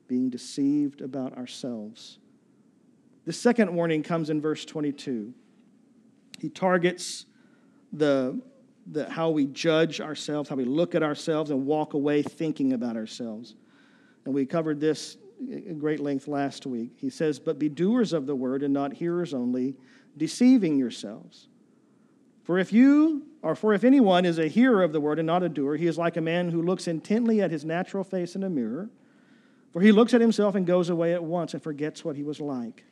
being 0.07 0.29
deceived 0.29 1.01
about 1.01 1.37
ourselves. 1.37 2.19
The 3.25 3.33
second 3.33 3.73
warning 3.73 4.03
comes 4.03 4.29
in 4.29 4.39
verse 4.39 4.65
22. 4.65 5.33
He 6.39 6.49
targets 6.49 7.25
the, 7.91 8.39
the, 8.91 9.09
how 9.09 9.31
we 9.31 9.47
judge 9.47 9.99
ourselves, 9.99 10.49
how 10.49 10.55
we 10.55 10.65
look 10.65 10.95
at 10.95 11.01
ourselves 11.01 11.49
and 11.49 11.65
walk 11.65 11.93
away 11.93 12.21
thinking 12.21 12.73
about 12.73 12.95
ourselves. 12.95 13.55
And 14.25 14.33
we 14.33 14.45
covered 14.45 14.79
this 14.79 15.17
at 15.51 15.79
great 15.79 15.99
length 15.99 16.27
last 16.27 16.65
week. 16.65 16.91
He 16.97 17.09
says, 17.09 17.39
But 17.39 17.57
be 17.57 17.67
doers 17.67 18.13
of 18.13 18.27
the 18.27 18.35
word 18.35 18.63
and 18.63 18.73
not 18.73 18.93
hearers 18.93 19.33
only, 19.33 19.75
deceiving 20.17 20.77
yourselves. 20.77 21.47
For 22.43 22.59
if 22.59 22.71
you, 22.71 23.23
or 23.41 23.55
for 23.55 23.73
if 23.73 23.83
anyone 23.83 24.23
is 24.23 24.37
a 24.37 24.47
hearer 24.47 24.83
of 24.83 24.93
the 24.93 25.01
word 25.01 25.17
and 25.17 25.25
not 25.25 25.41
a 25.41 25.49
doer, 25.49 25.77
he 25.77 25.87
is 25.87 25.97
like 25.97 26.15
a 26.15 26.21
man 26.21 26.51
who 26.51 26.61
looks 26.61 26.87
intently 26.87 27.41
at 27.41 27.49
his 27.49 27.65
natural 27.65 28.03
face 28.03 28.35
in 28.35 28.43
a 28.43 28.49
mirror. 28.49 28.89
For 29.73 29.81
he 29.81 29.91
looks 29.91 30.13
at 30.13 30.21
himself 30.21 30.53
and 30.53 30.65
goes 30.65 30.89
away 30.89 31.13
at 31.13 31.23
once 31.23 31.53
and 31.55 31.61
forgets 31.61 32.05
what 32.05 32.15
he 32.15 32.23
was 32.23 32.39
like. 32.39 32.83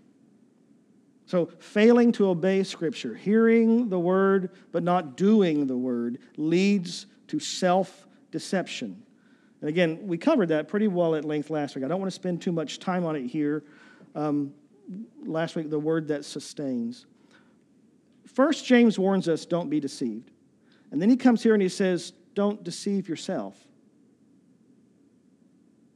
So, 1.25 1.49
failing 1.59 2.11
to 2.13 2.27
obey 2.27 2.63
Scripture, 2.63 3.15
hearing 3.15 3.89
the 3.89 3.99
word 3.99 4.51
but 4.71 4.83
not 4.83 5.15
doing 5.15 5.67
the 5.67 5.77
word, 5.77 6.19
leads 6.37 7.05
to 7.27 7.39
self 7.39 8.07
deception. 8.31 9.03
And 9.61 9.69
again, 9.69 9.99
we 10.05 10.17
covered 10.17 10.49
that 10.49 10.67
pretty 10.67 10.89
well 10.89 11.15
at 11.15 11.23
length 11.23 11.49
last 11.49 11.75
week. 11.75 11.85
I 11.85 11.87
don't 11.87 11.99
want 11.99 12.11
to 12.11 12.15
spend 12.15 12.41
too 12.41 12.51
much 12.51 12.79
time 12.79 13.05
on 13.05 13.15
it 13.15 13.25
here. 13.27 13.63
Um, 14.13 14.53
last 15.25 15.55
week, 15.55 15.69
the 15.69 15.79
word 15.79 16.09
that 16.09 16.25
sustains. 16.25 17.05
First, 18.33 18.65
James 18.65 18.99
warns 18.99 19.29
us 19.29 19.45
don't 19.45 19.69
be 19.69 19.79
deceived. 19.79 20.31
And 20.91 21.01
then 21.01 21.09
he 21.09 21.15
comes 21.15 21.41
here 21.41 21.53
and 21.53 21.61
he 21.61 21.69
says, 21.69 22.13
don't 22.35 22.63
deceive 22.63 23.07
yourself. 23.07 23.57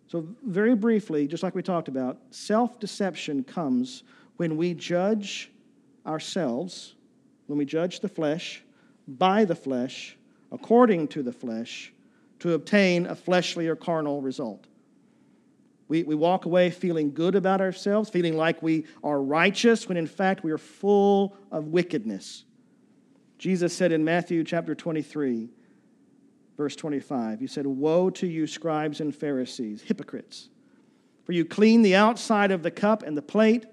So, 0.08 0.26
very 0.46 0.74
briefly, 0.74 1.28
just 1.28 1.44
like 1.44 1.54
we 1.54 1.62
talked 1.62 1.90
about, 1.90 2.20
self 2.30 2.80
deception 2.80 3.44
comes 3.44 4.04
when 4.38 4.58
we 4.58 4.74
judge 4.74 5.52
ourselves, 6.06 6.96
when 7.48 7.58
we 7.58 7.66
judge 7.66 8.00
the 8.00 8.10
flesh 8.10 8.64
by 9.08 9.46
the 9.46 9.56
flesh, 9.56 10.18
according 10.52 11.08
to 11.10 11.24
the 11.24 11.32
flesh, 11.32 11.94
to 12.40 12.54
obtain 12.54 13.06
a 13.08 13.16
fleshly 13.16 13.68
or 13.68 13.76
carnal 13.76 14.22
result. 14.22 14.68
We, 15.88 16.04
we 16.04 16.16
walk 16.16 16.46
away 16.46 16.70
feeling 16.70 17.14
good 17.14 17.36
about 17.36 17.62
ourselves, 17.62 18.10
feeling 18.10 18.36
like 18.36 18.62
we 18.62 18.86
are 19.04 19.22
righteous, 19.22 19.88
when 19.88 19.98
in 19.98 20.08
fact 20.08 20.44
we 20.44 20.52
are 20.52 20.58
full 20.58 21.36
of 21.52 21.68
wickedness. 21.68 22.44
Jesus 23.38 23.74
said 23.74 23.92
in 23.92 24.04
Matthew 24.04 24.44
chapter 24.44 24.76
23, 24.76 25.50
verse 26.58 26.76
25, 26.76 27.40
He 27.40 27.48
said, 27.48 27.66
Woe 27.66 28.10
to 28.12 28.28
you, 28.28 28.48
scribes 28.48 29.00
and 29.00 29.16
Pharisees, 29.16 29.82
hypocrites! 29.82 30.50
For 31.24 31.32
you 31.34 31.46
clean 31.46 31.82
the 31.82 31.96
outside 31.96 32.52
of 32.52 32.64
the 32.64 32.72
cup 32.72 33.04
and 33.04 33.16
the 33.16 33.22
plate, 33.22 33.66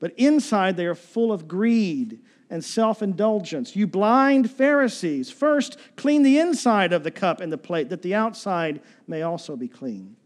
but 0.00 0.12
inside 0.18 0.76
they 0.76 0.86
are 0.86 0.94
full 0.94 1.30
of 1.32 1.46
greed 1.46 2.20
and 2.48 2.64
self 2.64 3.00
indulgence. 3.02 3.76
You 3.76 3.86
blind 3.86 4.50
Pharisees, 4.50 5.30
first 5.30 5.78
clean 5.96 6.22
the 6.22 6.38
inside 6.38 6.92
of 6.92 7.04
the 7.04 7.10
cup 7.10 7.40
and 7.40 7.52
the 7.52 7.58
plate, 7.58 7.90
that 7.90 8.02
the 8.02 8.14
outside 8.14 8.80
may 9.06 9.22
also 9.22 9.56
be 9.56 9.68
clean. 9.68 10.16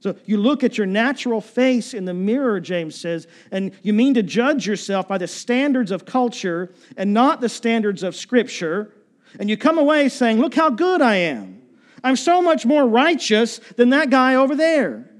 So 0.00 0.14
you 0.26 0.36
look 0.36 0.62
at 0.62 0.78
your 0.78 0.86
natural 0.86 1.40
face 1.40 1.92
in 1.92 2.04
the 2.04 2.14
mirror, 2.14 2.60
James 2.60 2.94
says, 2.94 3.26
and 3.50 3.72
you 3.82 3.92
mean 3.92 4.14
to 4.14 4.22
judge 4.22 4.64
yourself 4.64 5.08
by 5.08 5.18
the 5.18 5.26
standards 5.26 5.90
of 5.90 6.04
culture 6.04 6.72
and 6.96 7.12
not 7.12 7.40
the 7.40 7.48
standards 7.48 8.04
of 8.04 8.14
Scripture. 8.14 8.94
And 9.40 9.50
you 9.50 9.56
come 9.56 9.76
away 9.76 10.08
saying, 10.08 10.38
Look 10.38 10.54
how 10.54 10.70
good 10.70 11.02
I 11.02 11.16
am. 11.16 11.60
I'm 12.04 12.14
so 12.14 12.40
much 12.40 12.64
more 12.64 12.86
righteous 12.86 13.58
than 13.76 13.90
that 13.90 14.08
guy 14.08 14.36
over 14.36 14.54
there. 14.54 15.10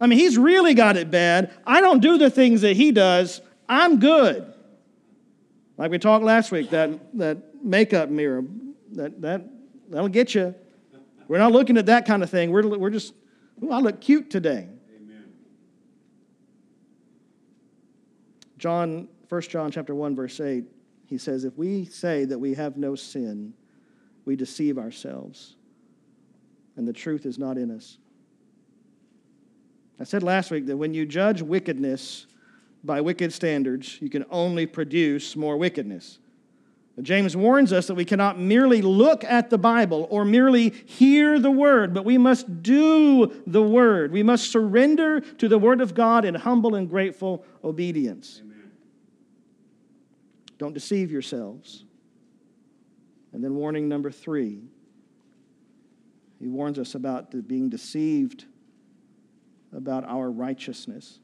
I 0.00 0.06
mean, 0.06 0.18
he's 0.18 0.38
really 0.38 0.74
got 0.74 0.96
it 0.96 1.10
bad. 1.10 1.52
I 1.66 1.80
don't 1.80 2.00
do 2.00 2.18
the 2.18 2.30
things 2.30 2.60
that 2.60 2.76
he 2.76 2.92
does. 2.92 3.40
I'm 3.68 3.98
good. 3.98 4.52
Like 5.76 5.90
we 5.90 5.98
talked 5.98 6.24
last 6.24 6.50
week, 6.50 6.70
that, 6.70 7.16
that 7.18 7.64
makeup 7.64 8.08
mirror, 8.08 8.44
that, 8.92 9.20
that, 9.20 9.42
that'll 9.88 10.08
get 10.08 10.34
you. 10.34 10.54
We're 11.28 11.38
not 11.38 11.52
looking 11.52 11.76
at 11.76 11.86
that 11.86 12.06
kind 12.06 12.22
of 12.22 12.30
thing. 12.30 12.50
We're, 12.50 12.66
we're 12.66 12.90
just, 12.90 13.12
ooh, 13.62 13.70
I 13.70 13.78
look 13.78 14.00
cute 14.00 14.30
today. 14.30 14.68
Amen. 14.96 15.24
John, 18.56 19.08
1 19.28 19.42
John 19.42 19.70
chapter 19.70 19.94
1, 19.94 20.16
verse 20.16 20.40
8, 20.40 20.64
he 21.06 21.18
says, 21.18 21.44
If 21.44 21.56
we 21.56 21.84
say 21.84 22.24
that 22.24 22.38
we 22.38 22.54
have 22.54 22.76
no 22.76 22.94
sin, 22.94 23.52
we 24.24 24.36
deceive 24.36 24.78
ourselves, 24.78 25.56
and 26.76 26.88
the 26.88 26.92
truth 26.92 27.26
is 27.26 27.38
not 27.38 27.56
in 27.56 27.70
us. 27.70 27.98
I 30.00 30.04
said 30.04 30.22
last 30.22 30.50
week 30.50 30.66
that 30.66 30.76
when 30.76 30.94
you 30.94 31.06
judge 31.06 31.42
wickedness, 31.42 32.26
by 32.84 33.00
wicked 33.00 33.32
standards, 33.32 34.00
you 34.00 34.08
can 34.08 34.24
only 34.30 34.66
produce 34.66 35.36
more 35.36 35.56
wickedness. 35.56 36.18
James 37.00 37.36
warns 37.36 37.72
us 37.72 37.86
that 37.86 37.94
we 37.94 38.04
cannot 38.04 38.40
merely 38.40 38.82
look 38.82 39.22
at 39.22 39.50
the 39.50 39.58
Bible 39.58 40.08
or 40.10 40.24
merely 40.24 40.70
hear 40.70 41.38
the 41.38 41.50
Word, 41.50 41.94
but 41.94 42.04
we 42.04 42.18
must 42.18 42.62
do 42.62 43.42
the 43.46 43.62
Word. 43.62 44.10
We 44.10 44.24
must 44.24 44.50
surrender 44.50 45.20
to 45.20 45.48
the 45.48 45.58
Word 45.58 45.80
of 45.80 45.94
God 45.94 46.24
in 46.24 46.34
humble 46.34 46.74
and 46.74 46.90
grateful 46.90 47.44
obedience. 47.62 48.40
Amen. 48.42 48.72
Don't 50.58 50.72
deceive 50.72 51.12
yourselves. 51.12 51.84
And 53.32 53.44
then, 53.44 53.54
warning 53.54 53.88
number 53.88 54.10
three 54.10 54.62
he 56.40 56.48
warns 56.48 56.78
us 56.80 56.96
about 56.96 57.46
being 57.46 57.68
deceived 57.68 58.46
about 59.72 60.04
our 60.04 60.30
righteousness. 60.30 61.20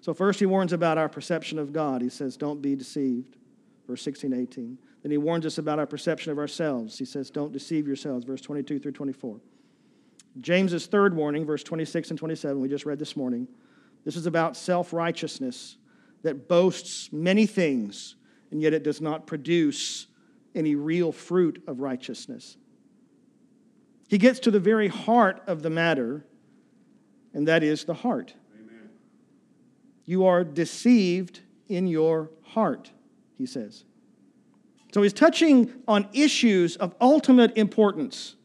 So, 0.00 0.12
first, 0.12 0.38
he 0.38 0.46
warns 0.46 0.72
about 0.72 0.98
our 0.98 1.08
perception 1.08 1.58
of 1.58 1.72
God. 1.72 2.02
He 2.02 2.08
says, 2.08 2.36
Don't 2.36 2.60
be 2.60 2.76
deceived. 2.76 3.36
verse 3.86 4.02
16 4.02 4.32
18. 4.32 4.78
Then 5.02 5.10
he 5.10 5.18
warns 5.18 5.46
us 5.46 5.58
about 5.58 5.78
our 5.78 5.86
perception 5.86 6.32
of 6.32 6.38
ourselves. 6.38 6.98
He 6.98 7.04
says, 7.04 7.30
Don't 7.30 7.52
deceive 7.52 7.86
yourselves, 7.86 8.24
verse 8.24 8.40
22 8.40 8.78
through 8.78 8.92
24. 8.92 9.40
James's 10.40 10.86
third 10.86 11.14
warning, 11.14 11.44
verse 11.44 11.62
26 11.62 12.10
and 12.10 12.18
27, 12.18 12.60
we 12.60 12.68
just 12.68 12.86
read 12.86 12.98
this 12.98 13.16
morning. 13.16 13.46
This 14.04 14.16
is 14.16 14.26
about 14.26 14.56
self 14.56 14.92
righteousness 14.92 15.76
that 16.22 16.48
boasts 16.48 17.12
many 17.12 17.46
things, 17.46 18.16
and 18.50 18.60
yet 18.60 18.72
it 18.72 18.82
does 18.82 19.00
not 19.00 19.26
produce 19.26 20.06
any 20.54 20.74
real 20.74 21.12
fruit 21.12 21.62
of 21.66 21.80
righteousness. 21.80 22.56
He 24.08 24.18
gets 24.18 24.38
to 24.40 24.50
the 24.50 24.60
very 24.60 24.88
heart 24.88 25.42
of 25.46 25.62
the 25.62 25.70
matter, 25.70 26.24
and 27.34 27.48
that 27.48 27.62
is 27.62 27.84
the 27.84 27.94
heart. 27.94 28.34
Amen. 28.54 28.88
You 30.06 30.24
are 30.26 30.44
deceived 30.44 31.40
in 31.68 31.86
your 31.86 32.30
heart, 32.42 32.90
he 33.36 33.44
says. 33.44 33.84
So 34.92 35.02
he's 35.02 35.12
touching 35.12 35.72
on 35.88 36.08
issues 36.12 36.76
of 36.76 36.94
ultimate 37.00 37.56
importance. 37.58 38.36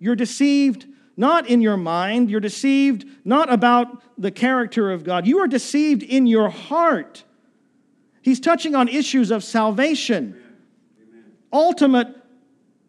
You're 0.00 0.16
deceived 0.16 0.86
not 1.16 1.46
in 1.48 1.60
your 1.60 1.76
mind, 1.76 2.28
you're 2.28 2.40
deceived 2.40 3.06
not 3.24 3.52
about 3.52 4.02
the 4.20 4.32
character 4.32 4.90
of 4.90 5.04
God, 5.04 5.26
you 5.26 5.38
are 5.38 5.46
deceived 5.46 6.02
in 6.02 6.26
your 6.26 6.48
heart. 6.48 7.22
He's 8.20 8.40
touching 8.40 8.74
on 8.74 8.88
issues 8.88 9.30
of 9.30 9.44
salvation, 9.44 10.34
Amen. 10.98 11.24
ultimate 11.52 12.16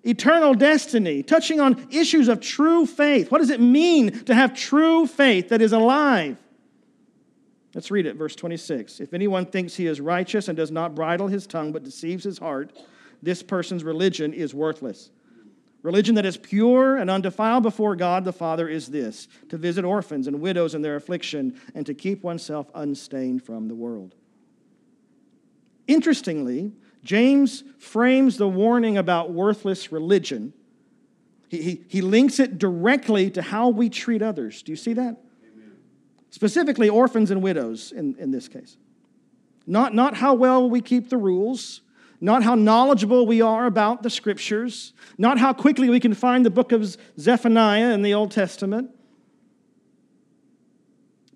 eternal 0.06 0.54
destiny, 0.54 1.24
touching 1.24 1.60
on 1.60 1.88
issues 1.92 2.28
of 2.28 2.40
true 2.40 2.86
faith. 2.86 3.32
What 3.32 3.40
does 3.40 3.50
it 3.50 3.60
mean 3.60 4.24
to 4.26 4.36
have 4.36 4.54
true 4.56 5.08
faith 5.08 5.50
that 5.50 5.62
is 5.62 5.74
alive? 5.74 6.38
Let's 7.74 7.92
read 7.92 8.06
it, 8.06 8.16
verse 8.16 8.36
26. 8.36 9.02
If 9.02 9.14
anyone 9.14 9.46
thinks 9.46 9.76
he 9.76 9.88
is 9.88 10.00
righteous 10.00 10.48
and 10.48 10.56
does 10.56 10.72
not 10.72 10.96
bridle 10.96 11.28
his 11.28 11.46
tongue 11.46 11.74
but 11.74 11.84
deceives 11.84 12.24
his 12.24 12.38
heart, 12.38 12.72
this 13.22 13.44
person's 13.44 13.84
religion 13.84 14.34
is 14.34 14.54
worthless. 14.54 15.10
Religion 15.82 16.16
that 16.16 16.26
is 16.26 16.38
pure 16.38 16.98
and 16.98 17.10
undefiled 17.10 17.64
before 17.64 17.96
God 17.96 18.24
the 18.24 18.34
Father 18.34 18.68
is 18.68 18.88
this 18.88 19.28
to 19.50 19.58
visit 19.58 19.86
orphans 19.86 20.26
and 20.26 20.42
widows 20.42 20.74
in 20.74 20.82
their 20.82 20.96
affliction 20.96 21.60
and 21.76 21.86
to 21.86 21.94
keep 21.94 22.24
oneself 22.24 22.72
unstained 22.74 23.44
from 23.44 23.68
the 23.68 23.76
world. 23.76 24.16
Interestingly, 25.88 26.72
James 27.06 27.64
frames 27.78 28.38
the 28.38 28.48
warning 28.48 28.98
about 28.98 29.32
worthless 29.32 29.92
religion. 29.92 30.54
He, 31.48 31.62
he, 31.62 31.84
he 31.88 32.02
links 32.02 32.40
it 32.40 32.58
directly 32.58 33.30
to 33.32 33.44
how 33.44 33.70
we 33.70 33.90
treat 33.90 34.24
others. 34.24 34.64
Do 34.64 34.72
you 34.72 34.76
see 34.76 34.94
that? 34.94 35.16
Amen. 35.54 35.78
Specifically, 36.32 36.90
orphans 36.90 37.30
and 37.30 37.44
widows 37.44 37.92
in, 37.92 38.16
in 38.18 38.32
this 38.32 38.48
case. 38.48 38.78
Not, 39.68 39.94
not 39.94 40.16
how 40.16 40.34
well 40.34 40.68
we 40.68 40.82
keep 40.82 41.10
the 41.10 41.18
rules, 41.18 41.82
not 42.20 42.42
how 42.42 42.56
knowledgeable 42.56 43.28
we 43.28 43.40
are 43.40 43.68
about 43.68 44.02
the 44.02 44.10
scriptures, 44.10 44.94
not 45.16 45.38
how 45.38 45.54
quickly 45.54 45.92
we 45.92 46.00
can 46.00 46.16
find 46.16 46.44
the 46.44 46.50
book 46.50 46.72
of 46.72 46.98
Zephaniah 47.20 47.94
in 47.94 48.02
the 48.02 48.16
Old 48.16 48.32
Testament, 48.32 48.90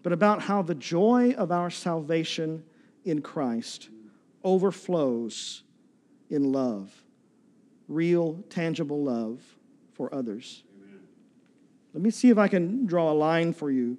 but 0.02 0.14
about 0.14 0.42
how 0.42 0.64
the 0.64 0.76
joy 0.76 1.36
of 1.38 1.52
our 1.52 1.70
salvation 1.70 2.64
in 3.06 3.22
Christ 3.22 3.90
overflows 4.44 5.64
in 6.30 6.52
love, 6.52 7.04
real, 7.88 8.44
tangible 8.50 9.04
love 9.04 9.42
for 9.94 10.14
others. 10.14 10.64
Amen. 10.78 11.00
Let 11.94 12.04
me 12.04 12.12
see 12.12 12.30
if 12.30 12.38
I 12.38 12.48
can 12.48 12.86
draw 12.86 13.12
a 13.12 13.14
line 13.14 13.54
for 13.54 13.72
you 13.72 13.98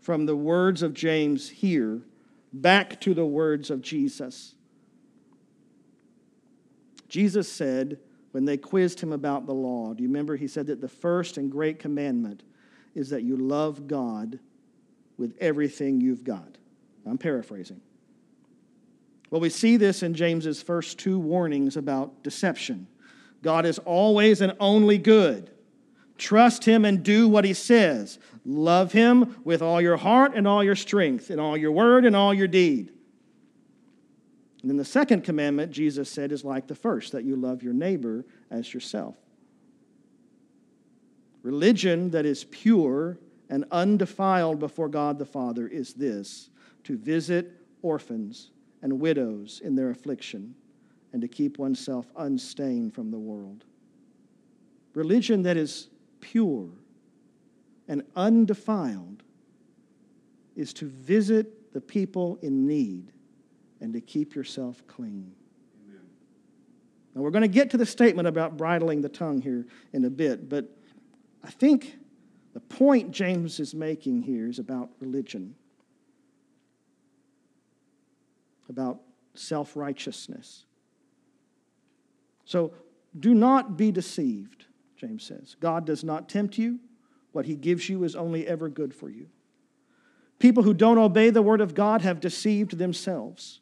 from 0.00 0.26
the 0.26 0.36
words 0.36 0.82
of 0.82 0.94
James 0.94 1.48
here 1.48 2.02
back 2.52 3.00
to 3.00 3.12
the 3.12 3.26
words 3.26 3.70
of 3.70 3.82
Jesus. 3.82 4.54
Jesus 7.08 7.50
said, 7.50 7.98
when 8.32 8.44
they 8.44 8.56
quizzed 8.56 9.00
him 9.00 9.12
about 9.12 9.46
the 9.46 9.54
law, 9.54 9.94
do 9.94 10.02
you 10.02 10.08
remember? 10.08 10.36
He 10.36 10.48
said 10.48 10.66
that 10.66 10.80
the 10.80 10.88
first 10.88 11.38
and 11.38 11.50
great 11.50 11.78
commandment 11.78 12.42
is 12.94 13.10
that 13.10 13.22
you 13.22 13.36
love 13.36 13.86
God 13.86 14.38
with 15.16 15.36
everything 15.40 16.00
you've 16.00 16.24
got. 16.24 16.58
I'm 17.06 17.18
paraphrasing. 17.18 17.80
Well, 19.30 19.40
we 19.40 19.50
see 19.50 19.76
this 19.76 20.02
in 20.02 20.14
James's 20.14 20.62
first 20.62 20.98
two 20.98 21.18
warnings 21.18 21.76
about 21.76 22.22
deception. 22.22 22.86
God 23.42 23.66
is 23.66 23.78
always 23.80 24.40
and 24.40 24.54
only 24.60 24.98
good. 24.98 25.50
Trust 26.18 26.64
him 26.64 26.84
and 26.84 27.02
do 27.02 27.28
what 27.28 27.44
he 27.44 27.52
says. 27.52 28.18
Love 28.44 28.92
him 28.92 29.36
with 29.44 29.60
all 29.62 29.80
your 29.80 29.96
heart 29.96 30.32
and 30.34 30.46
all 30.46 30.64
your 30.64 30.76
strength, 30.76 31.30
and 31.30 31.40
all 31.40 31.56
your 31.56 31.72
word 31.72 32.04
and 32.04 32.16
all 32.16 32.32
your 32.32 32.48
deed. 32.48 32.92
And 34.62 34.70
then 34.70 34.76
the 34.78 34.84
second 34.84 35.22
commandment, 35.22 35.70
Jesus 35.72 36.10
said, 36.10 36.32
is 36.32 36.44
like 36.44 36.66
the 36.66 36.74
first 36.74 37.12
that 37.12 37.24
you 37.24 37.36
love 37.36 37.62
your 37.62 37.74
neighbor 37.74 38.24
as 38.50 38.72
yourself. 38.72 39.16
Religion 41.42 42.10
that 42.10 42.24
is 42.24 42.44
pure 42.44 43.18
and 43.48 43.64
undefiled 43.70 44.58
before 44.58 44.88
God 44.88 45.18
the 45.18 45.26
Father 45.26 45.68
is 45.68 45.94
this 45.94 46.50
to 46.84 46.96
visit 46.96 47.52
orphans 47.82 48.50
and 48.82 49.00
widows 49.00 49.60
in 49.64 49.74
their 49.74 49.90
affliction, 49.90 50.54
and 51.12 51.22
to 51.22 51.28
keep 51.28 51.58
oneself 51.58 52.06
unstained 52.16 52.94
from 52.94 53.10
the 53.10 53.18
world. 53.18 53.64
Religion 54.94 55.42
that 55.42 55.56
is 55.56 55.88
pure 56.20 56.68
and 57.88 58.02
undefiled 58.16 59.22
is 60.56 60.72
to 60.72 60.86
visit 60.86 61.72
the 61.72 61.80
people 61.80 62.38
in 62.42 62.66
need 62.66 63.12
and 63.80 63.92
to 63.92 64.00
keep 64.00 64.34
yourself 64.34 64.82
clean. 64.86 65.32
Amen. 65.86 66.00
Now, 67.14 67.20
we're 67.20 67.30
going 67.30 67.42
to 67.42 67.48
get 67.48 67.70
to 67.70 67.76
the 67.76 67.86
statement 67.86 68.26
about 68.26 68.56
bridling 68.56 69.02
the 69.02 69.08
tongue 69.08 69.40
here 69.40 69.66
in 69.92 70.04
a 70.06 70.10
bit, 70.10 70.48
but 70.48 70.68
I 71.44 71.50
think 71.50 71.98
the 72.54 72.60
point 72.60 73.10
James 73.10 73.60
is 73.60 73.74
making 73.74 74.22
here 74.22 74.48
is 74.48 74.58
about 74.58 74.90
religion 74.98 75.54
about 78.68 79.00
self 79.34 79.76
righteousness. 79.76 80.64
So 82.44 82.72
do 83.18 83.34
not 83.34 83.76
be 83.76 83.90
deceived, 83.90 84.66
James 84.96 85.24
says. 85.24 85.56
God 85.60 85.84
does 85.84 86.04
not 86.04 86.28
tempt 86.28 86.58
you. 86.58 86.78
What 87.32 87.46
he 87.46 87.56
gives 87.56 87.88
you 87.88 88.04
is 88.04 88.16
only 88.16 88.46
ever 88.46 88.68
good 88.68 88.94
for 88.94 89.10
you. 89.10 89.28
People 90.38 90.62
who 90.62 90.74
don't 90.74 90.98
obey 90.98 91.30
the 91.30 91.42
word 91.42 91.60
of 91.60 91.74
God 91.74 92.02
have 92.02 92.20
deceived 92.20 92.78
themselves. 92.78 93.60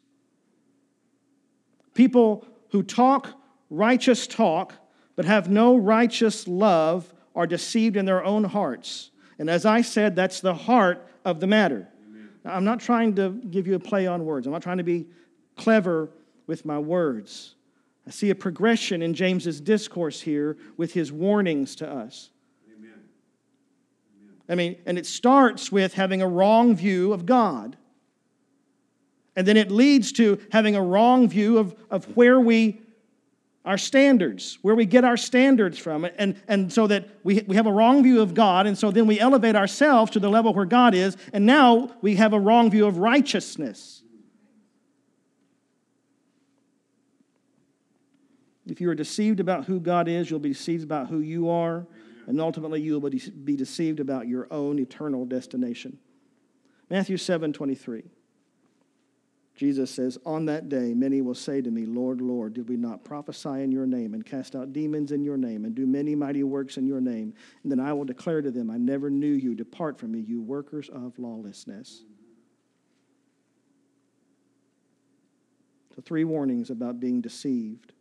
People 1.93 2.45
who 2.69 2.83
talk 2.83 3.29
righteous 3.69 4.27
talk 4.27 4.73
but 5.15 5.25
have 5.25 5.49
no 5.49 5.75
righteous 5.75 6.47
love 6.47 7.13
are 7.35 7.47
deceived 7.47 7.95
in 7.95 8.05
their 8.05 8.23
own 8.23 8.43
hearts. 8.43 9.11
And 9.39 9.49
as 9.49 9.65
I 9.65 9.81
said, 9.81 10.15
that's 10.15 10.41
the 10.41 10.53
heart 10.53 11.07
of 11.23 11.39
the 11.39 11.47
matter. 11.47 11.87
I'm 12.45 12.63
not 12.63 12.79
trying 12.79 13.15
to 13.15 13.31
give 13.31 13.67
you 13.67 13.75
a 13.75 13.79
play 13.79 14.07
on 14.07 14.25
words. 14.25 14.45
I'm 14.45 14.53
not 14.53 14.61
trying 14.61 14.77
to 14.77 14.83
be 14.83 15.07
clever 15.55 16.09
with 16.47 16.65
my 16.65 16.77
words. 16.77 17.55
I 18.07 18.11
see 18.11 18.29
a 18.29 18.35
progression 18.35 19.01
in 19.01 19.13
James's 19.13 19.59
discourse 19.59 20.21
here 20.21 20.57
with 20.77 20.93
his 20.93 21.11
warnings 21.11 21.75
to 21.77 21.89
us. 21.89 22.29
Amen. 22.77 22.91
Amen. 24.21 24.35
I 24.47 24.55
mean, 24.55 24.75
and 24.85 24.97
it 24.97 25.07
starts 25.07 25.71
with 25.71 25.95
having 25.95 26.21
a 26.21 26.27
wrong 26.27 26.75
view 26.75 27.13
of 27.13 27.25
God. 27.25 27.77
And 29.35 29.47
then 29.47 29.57
it 29.57 29.71
leads 29.71 30.11
to 30.13 30.39
having 30.51 30.75
a 30.75 30.81
wrong 30.81 31.27
view 31.27 31.57
of, 31.57 31.75
of 31.89 32.15
where 32.15 32.39
we 32.39 32.79
our 33.65 33.77
standards, 33.77 34.59
where 34.61 34.75
we 34.75 34.85
get 34.85 35.03
our 35.03 35.17
standards 35.17 35.77
from, 35.77 36.07
and, 36.17 36.39
and 36.47 36.71
so 36.71 36.85
that 36.87 37.09
we, 37.23 37.43
we 37.47 37.55
have 37.55 37.65
a 37.65 37.71
wrong 37.71 38.03
view 38.03 38.21
of 38.21 38.35
God, 38.35 38.67
and 38.67 38.77
so 38.77 38.91
then 38.91 39.07
we 39.07 39.19
elevate 39.19 39.55
ourselves 39.55 40.11
to 40.11 40.19
the 40.19 40.29
level 40.29 40.53
where 40.53 40.65
God 40.65 40.93
is, 40.93 41.17
and 41.33 41.45
now 41.45 41.95
we 42.01 42.15
have 42.15 42.33
a 42.33 42.39
wrong 42.39 42.69
view 42.69 42.85
of 42.85 42.97
righteousness. 42.97 44.03
If 48.67 48.81
you 48.81 48.89
are 48.89 48.95
deceived 48.95 49.39
about 49.39 49.65
who 49.65 49.79
God 49.79 50.07
is, 50.07 50.29
you'll 50.29 50.39
be 50.39 50.49
deceived 50.49 50.83
about 50.83 51.07
who 51.07 51.19
you 51.19 51.49
are, 51.49 51.87
and 52.27 52.39
ultimately 52.39 52.81
you 52.81 52.99
will 52.99 53.09
be 53.09 53.55
deceived 53.55 53.99
about 53.99 54.27
your 54.27 54.47
own 54.51 54.79
eternal 54.79 55.25
destination. 55.25 55.97
Matthew 56.89 57.17
7 57.17 57.51
23. 57.51 58.03
Jesus 59.55 59.89
says, 59.89 60.17
On 60.25 60.45
that 60.45 60.67
day, 60.67 60.93
many 60.93 61.21
will 61.21 61.33
say 61.33 61.61
to 61.61 61.71
me, 61.71 61.85
Lord, 61.85 62.19
Lord, 62.19 62.53
did 62.53 62.67
we 62.67 62.75
not 62.75 63.05
prophesy 63.05 63.63
in 63.63 63.71
your 63.71 63.85
name 63.85 64.13
and 64.13 64.25
cast 64.25 64.53
out 64.53 64.73
demons 64.73 65.13
in 65.13 65.23
your 65.23 65.37
name 65.37 65.63
and 65.63 65.73
do 65.73 65.87
many 65.87 66.13
mighty 66.13 66.43
works 66.43 66.75
in 66.75 66.85
your 66.85 66.99
name? 66.99 67.33
And 67.63 67.71
then 67.71 67.79
I 67.79 67.93
will 67.93 68.03
declare 68.03 68.41
to 68.41 68.51
them, 68.51 68.69
I 68.69 68.77
never 68.77 69.09
knew 69.09 69.31
you. 69.31 69.55
Depart 69.55 69.97
from 69.97 70.11
me, 70.11 70.19
you 70.19 70.41
workers 70.41 70.89
of 70.89 71.17
lawlessness. 71.17 72.03
So, 75.95 76.01
three 76.01 76.25
warnings 76.25 76.69
about 76.69 76.99
being 76.99 77.21
deceived. 77.21 77.93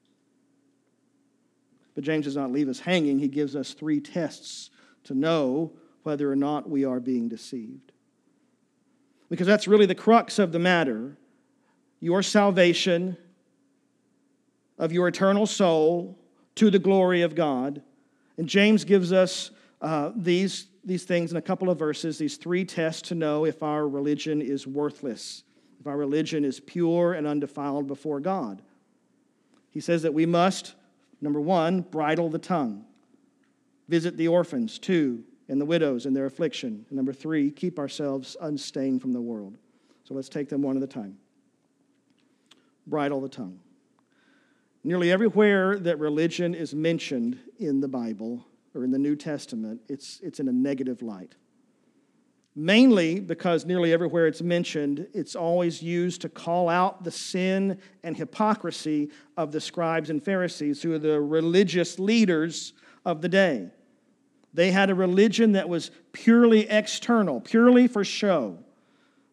But 1.95 2.03
James 2.03 2.25
does 2.25 2.35
not 2.35 2.51
leave 2.51 2.69
us 2.69 2.81
hanging. 2.81 3.21
He 3.21 3.29
gives 3.29 3.55
us 3.55 3.75
three 3.75 4.01
tests 4.01 4.71
to 5.05 5.15
know 5.15 5.73
whether 6.03 6.31
or 6.31 6.35
not 6.35 6.69
we 6.69 6.85
are 6.85 6.99
being 6.99 7.29
deceived. 7.29 7.93
Because 9.31 9.47
that's 9.47 9.69
really 9.69 9.87
the 9.87 9.95
crux 9.95 10.41
of 10.41 10.51
the 10.51 10.59
matter 10.59 11.17
your 12.01 12.23
salvation 12.23 13.17
of 14.79 14.93
your 14.93 15.09
eternal 15.09 15.47
soul 15.47 16.19
to 16.57 16.71
the 16.71 16.79
glory 16.79 17.23
of 17.23 17.35
God. 17.35 17.83
And 18.37 18.49
James 18.49 18.85
gives 18.85 19.13
us 19.13 19.51
uh, 19.81 20.13
these, 20.17 20.67
these 20.85 21.05
things 21.05 21.31
in 21.31 21.37
a 21.37 21.43
couple 21.43 21.71
of 21.71 21.79
verses, 21.79 22.19
these 22.19 22.37
three 22.37 22.65
tests 22.65 23.03
to 23.09 23.15
know 23.15 23.45
if 23.45 23.63
our 23.63 23.89
religion 23.89 24.41
is 24.43 24.67
worthless, 24.67 25.45
if 25.81 25.87
our 25.87 25.97
religion 25.97 26.45
is 26.45 26.61
pure 26.61 27.15
and 27.15 27.27
undefiled 27.27 27.87
before 27.87 28.21
God. 28.21 28.63
He 29.71 29.81
says 29.81 30.03
that 30.03 30.15
we 30.15 30.27
must, 30.27 30.75
number 31.21 31.41
one, 31.41 31.81
bridle 31.83 32.29
the 32.29 32.39
tongue, 32.39 32.85
visit 33.89 34.17
the 34.17 34.29
orphans, 34.29 34.79
two, 34.79 35.25
and 35.49 35.61
the 35.61 35.67
widows 35.67 36.07
in 36.07 36.15
their 36.15 36.27
affliction. 36.27 36.87
And 36.89 36.97
number 36.97 37.13
three, 37.13 37.51
keep 37.51 37.79
ourselves 37.79 38.37
unstained 38.41 39.03
from 39.03 39.13
the 39.13 39.21
world. 39.21 39.59
So 40.05 40.15
let's 40.15 40.29
take 40.29 40.49
them 40.49 40.63
one 40.63 40.77
at 40.77 40.83
a 40.83 40.87
time. 40.87 41.19
Bridle 42.87 43.21
the 43.21 43.29
tongue. 43.29 43.61
Nearly 44.83 45.11
everywhere 45.11 45.79
that 45.79 45.99
religion 45.99 46.55
is 46.55 46.75
mentioned 46.75 47.39
in 47.59 47.81
the 47.81 47.89
Bible 47.89 48.45
or 48.75 48.85
in 48.85 48.91
the 48.91 48.99
New 48.99 49.17
Testament, 49.17 49.81
it's, 49.89 50.21
it's 50.23 50.41
in 50.41 50.49
a 50.49 50.53
negative 50.53 51.01
light. 51.01 51.37
Mainly 52.57 53.19
because 53.19 53.65
nearly 53.65 53.93
everywhere 53.93 54.27
it's 54.27 54.43
mentioned, 54.43 55.09
it's 55.13 55.35
always 55.35 55.83
used 55.83 56.21
to 56.21 56.29
call 56.29 56.69
out 56.69 57.03
the 57.03 57.11
sin 57.11 57.79
and 58.05 58.17
hypocrisy 58.17 59.11
of 59.37 59.51
the 59.51 59.61
scribes 59.61 60.11
and 60.11 60.23
Pharisees, 60.23 60.83
who 60.83 60.93
are 60.93 60.99
the 60.99 61.21
religious 61.21 61.99
leaders 61.99 62.75
of 63.05 63.23
the 63.23 63.29
day. 63.29 63.71
They 64.53 64.71
had 64.71 64.89
a 64.89 64.95
religion 64.95 65.53
that 65.53 65.69
was 65.69 65.91
purely 66.13 66.69
external, 66.69 67.41
purely 67.41 67.89
for 67.89 68.05
show. 68.05 68.59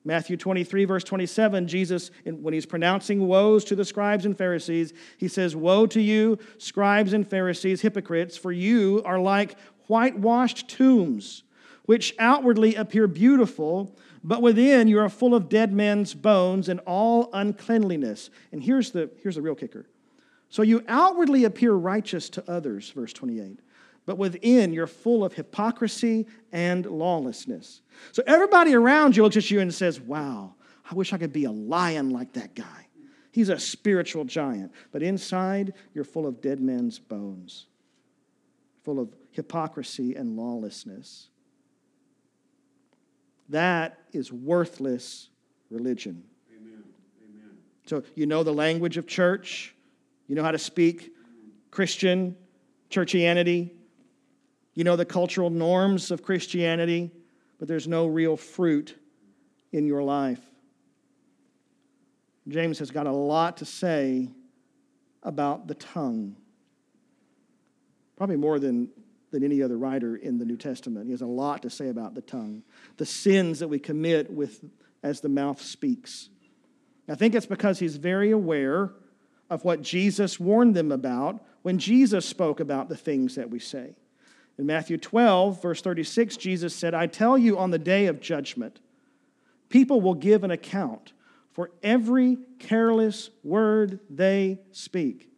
Matthew 0.03 0.35
23, 0.35 0.85
verse 0.85 1.03
27, 1.03 1.67
Jesus, 1.67 2.09
when 2.25 2.53
he's 2.53 2.65
pronouncing 2.65 3.27
woes 3.27 3.63
to 3.65 3.75
the 3.75 3.85
scribes 3.85 4.25
and 4.25 4.35
Pharisees, 4.35 4.93
he 5.17 5.27
says, 5.27 5.55
Woe 5.55 5.85
to 5.87 6.01
you, 6.01 6.39
scribes 6.57 7.13
and 7.13 7.27
Pharisees, 7.27 7.81
hypocrites, 7.81 8.35
for 8.35 8.51
you 8.51 9.03
are 9.05 9.19
like 9.19 9.57
whitewashed 9.87 10.67
tombs, 10.67 11.43
which 11.85 12.15
outwardly 12.17 12.73
appear 12.75 13.07
beautiful, 13.07 13.95
but 14.23 14.41
within 14.41 14.87
you 14.87 14.99
are 14.99 15.09
full 15.09 15.35
of 15.35 15.49
dead 15.49 15.71
men's 15.71 16.15
bones 16.15 16.67
and 16.67 16.79
all 16.81 17.29
uncleanliness. 17.33 18.31
And 18.51 18.63
here's 18.63 18.91
the, 18.91 19.11
here's 19.21 19.35
the 19.35 19.41
real 19.41 19.55
kicker. 19.55 19.85
So 20.49 20.63
you 20.63 20.83
outwardly 20.87 21.43
appear 21.43 21.73
righteous 21.73 22.29
to 22.31 22.51
others, 22.51 22.89
verse 22.89 23.13
28 23.13 23.59
but 24.05 24.17
within 24.17 24.73
you're 24.73 24.87
full 24.87 25.23
of 25.23 25.33
hypocrisy 25.33 26.27
and 26.51 26.85
lawlessness. 26.85 27.81
So 28.11 28.23
everybody 28.25 28.73
around 28.73 29.15
you 29.15 29.23
looks 29.23 29.37
at 29.37 29.51
you 29.51 29.59
and 29.59 29.73
says, 29.73 29.99
Wow, 29.99 30.55
I 30.89 30.95
wish 30.95 31.13
I 31.13 31.17
could 31.17 31.33
be 31.33 31.45
a 31.45 31.51
lion 31.51 32.09
like 32.09 32.33
that 32.33 32.55
guy. 32.55 32.87
He's 33.31 33.49
a 33.49 33.57
spiritual 33.57 34.25
giant. 34.25 34.73
But 34.91 35.03
inside, 35.03 35.73
you're 35.93 36.03
full 36.03 36.27
of 36.27 36.41
dead 36.41 36.59
men's 36.59 36.99
bones, 36.99 37.67
full 38.83 38.99
of 38.99 39.15
hypocrisy 39.31 40.15
and 40.15 40.35
lawlessness. 40.35 41.29
That 43.49 43.99
is 44.11 44.31
worthless 44.31 45.29
religion. 45.69 46.23
Amen. 46.55 46.83
Amen. 47.23 47.57
So 47.85 48.03
you 48.15 48.25
know 48.25 48.43
the 48.43 48.53
language 48.53 48.97
of 48.97 49.07
church, 49.07 49.75
you 50.27 50.35
know 50.35 50.43
how 50.43 50.51
to 50.51 50.59
speak 50.59 51.13
Christian, 51.69 52.35
churchianity, 52.89 53.71
you 54.73 54.83
know 54.83 54.95
the 54.95 55.05
cultural 55.05 55.49
norms 55.49 56.11
of 56.11 56.23
Christianity, 56.23 57.11
but 57.59 57.67
there's 57.67 57.87
no 57.87 58.07
real 58.07 58.37
fruit 58.37 58.97
in 59.71 59.85
your 59.85 60.03
life. 60.03 60.41
James 62.47 62.79
has 62.79 62.91
got 62.91 63.07
a 63.07 63.11
lot 63.11 63.57
to 63.57 63.65
say 63.65 64.29
about 65.23 65.67
the 65.67 65.75
tongue. 65.75 66.35
Probably 68.17 68.35
more 68.35 68.59
than, 68.59 68.89
than 69.31 69.43
any 69.43 69.61
other 69.61 69.77
writer 69.77 70.15
in 70.15 70.37
the 70.37 70.45
New 70.45 70.57
Testament. 70.57 71.05
He 71.05 71.11
has 71.11 71.21
a 71.21 71.27
lot 71.27 71.61
to 71.63 71.69
say 71.69 71.89
about 71.89 72.15
the 72.15 72.21
tongue, 72.21 72.63
the 72.97 73.05
sins 73.05 73.59
that 73.59 73.67
we 73.67 73.79
commit 73.79 74.31
with 74.31 74.63
as 75.03 75.21
the 75.21 75.29
mouth 75.29 75.61
speaks. 75.61 76.29
I 77.07 77.15
think 77.15 77.35
it's 77.35 77.45
because 77.45 77.79
he's 77.79 77.97
very 77.97 78.31
aware 78.31 78.93
of 79.49 79.65
what 79.65 79.81
Jesus 79.81 80.39
warned 80.39 80.75
them 80.75 80.91
about 80.91 81.43
when 81.61 81.77
Jesus 81.77 82.25
spoke 82.25 82.59
about 82.59 82.89
the 82.89 82.95
things 82.95 83.35
that 83.35 83.49
we 83.49 83.59
say. 83.59 83.95
In 84.57 84.65
Matthew 84.65 84.97
12, 84.97 85.61
verse 85.61 85.81
36, 85.81 86.37
Jesus 86.37 86.75
said, 86.75 86.93
I 86.93 87.07
tell 87.07 87.37
you 87.37 87.57
on 87.57 87.71
the 87.71 87.79
day 87.79 88.07
of 88.07 88.21
judgment, 88.21 88.79
people 89.69 90.01
will 90.01 90.13
give 90.13 90.43
an 90.43 90.51
account 90.51 91.13
for 91.53 91.71
every 91.81 92.37
careless 92.59 93.29
word 93.43 93.99
they 94.09 94.59
speak. 94.71 95.29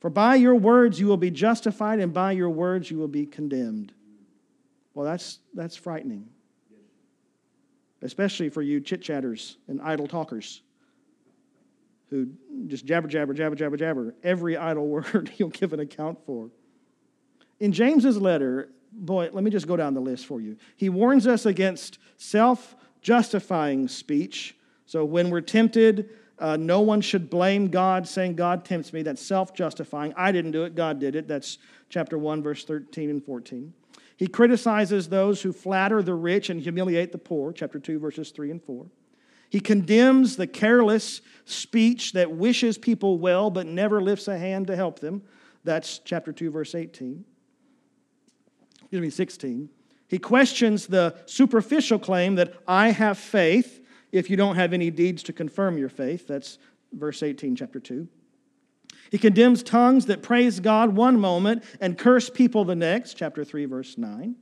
For 0.00 0.10
by 0.10 0.36
your 0.36 0.54
words 0.54 0.98
you 0.98 1.06
will 1.06 1.16
be 1.16 1.30
justified, 1.30 2.00
and 2.00 2.12
by 2.12 2.32
your 2.32 2.50
words 2.50 2.90
you 2.90 2.98
will 2.98 3.08
be 3.08 3.26
condemned. 3.26 3.92
Well, 4.94 5.06
that's, 5.06 5.38
that's 5.54 5.76
frightening, 5.76 6.28
especially 8.02 8.48
for 8.48 8.62
you 8.62 8.80
chit 8.80 9.00
chatters 9.00 9.58
and 9.68 9.80
idle 9.80 10.08
talkers 10.08 10.62
who 12.10 12.28
just 12.66 12.84
jabber, 12.84 13.08
jabber, 13.08 13.32
jabber, 13.32 13.56
jabber, 13.56 13.76
jabber. 13.76 14.14
Every 14.22 14.56
idle 14.56 14.86
word 14.88 15.30
you'll 15.36 15.48
give 15.48 15.72
an 15.72 15.80
account 15.80 16.18
for. 16.26 16.50
In 17.60 17.72
James's 17.72 18.16
letter, 18.16 18.70
boy, 18.92 19.30
let 19.32 19.44
me 19.44 19.50
just 19.50 19.66
go 19.66 19.76
down 19.76 19.94
the 19.94 20.00
list 20.00 20.26
for 20.26 20.40
you. 20.40 20.56
He 20.76 20.88
warns 20.88 21.26
us 21.26 21.46
against 21.46 21.98
self 22.16 22.76
justifying 23.00 23.88
speech. 23.88 24.56
So 24.86 25.04
when 25.04 25.30
we're 25.30 25.40
tempted, 25.40 26.10
uh, 26.38 26.56
no 26.56 26.80
one 26.80 27.00
should 27.00 27.30
blame 27.30 27.68
God 27.68 28.06
saying, 28.06 28.36
God 28.36 28.64
tempts 28.64 28.92
me. 28.92 29.02
That's 29.02 29.24
self 29.24 29.54
justifying. 29.54 30.12
I 30.16 30.32
didn't 30.32 30.52
do 30.52 30.64
it, 30.64 30.74
God 30.74 30.98
did 30.98 31.16
it. 31.16 31.28
That's 31.28 31.58
chapter 31.88 32.18
1, 32.18 32.42
verse 32.42 32.64
13 32.64 33.10
and 33.10 33.24
14. 33.24 33.72
He 34.16 34.26
criticizes 34.26 35.08
those 35.08 35.42
who 35.42 35.52
flatter 35.52 36.02
the 36.02 36.14
rich 36.14 36.48
and 36.50 36.60
humiliate 36.60 37.12
the 37.12 37.18
poor, 37.18 37.52
chapter 37.52 37.78
2, 37.78 37.98
verses 37.98 38.30
3 38.30 38.50
and 38.52 38.62
4. 38.62 38.86
He 39.50 39.60
condemns 39.60 40.36
the 40.36 40.46
careless 40.46 41.20
speech 41.44 42.12
that 42.12 42.30
wishes 42.30 42.78
people 42.78 43.18
well 43.18 43.50
but 43.50 43.66
never 43.66 44.00
lifts 44.00 44.28
a 44.28 44.38
hand 44.38 44.68
to 44.68 44.76
help 44.76 45.00
them. 45.00 45.22
That's 45.64 45.98
chapter 45.98 46.32
2, 46.32 46.50
verse 46.50 46.74
18 46.74 47.24
excuse 48.92 49.00
me, 49.00 49.08
16, 49.08 49.70
he 50.06 50.18
questions 50.18 50.86
the 50.86 51.16
superficial 51.24 51.98
claim 51.98 52.34
that 52.34 52.52
I 52.68 52.90
have 52.90 53.16
faith 53.16 53.82
if 54.12 54.28
you 54.28 54.36
don't 54.36 54.56
have 54.56 54.74
any 54.74 54.90
deeds 54.90 55.22
to 55.22 55.32
confirm 55.32 55.78
your 55.78 55.88
faith. 55.88 56.28
That's 56.28 56.58
verse 56.92 57.22
18, 57.22 57.56
chapter 57.56 57.80
2. 57.80 58.06
He 59.10 59.16
condemns 59.16 59.62
tongues 59.62 60.04
that 60.06 60.22
praise 60.22 60.60
God 60.60 60.94
one 60.94 61.18
moment 61.18 61.64
and 61.80 61.96
curse 61.96 62.28
people 62.28 62.66
the 62.66 62.76
next, 62.76 63.14
chapter 63.14 63.46
3, 63.46 63.64
verse 63.64 63.96
9. 63.96 64.36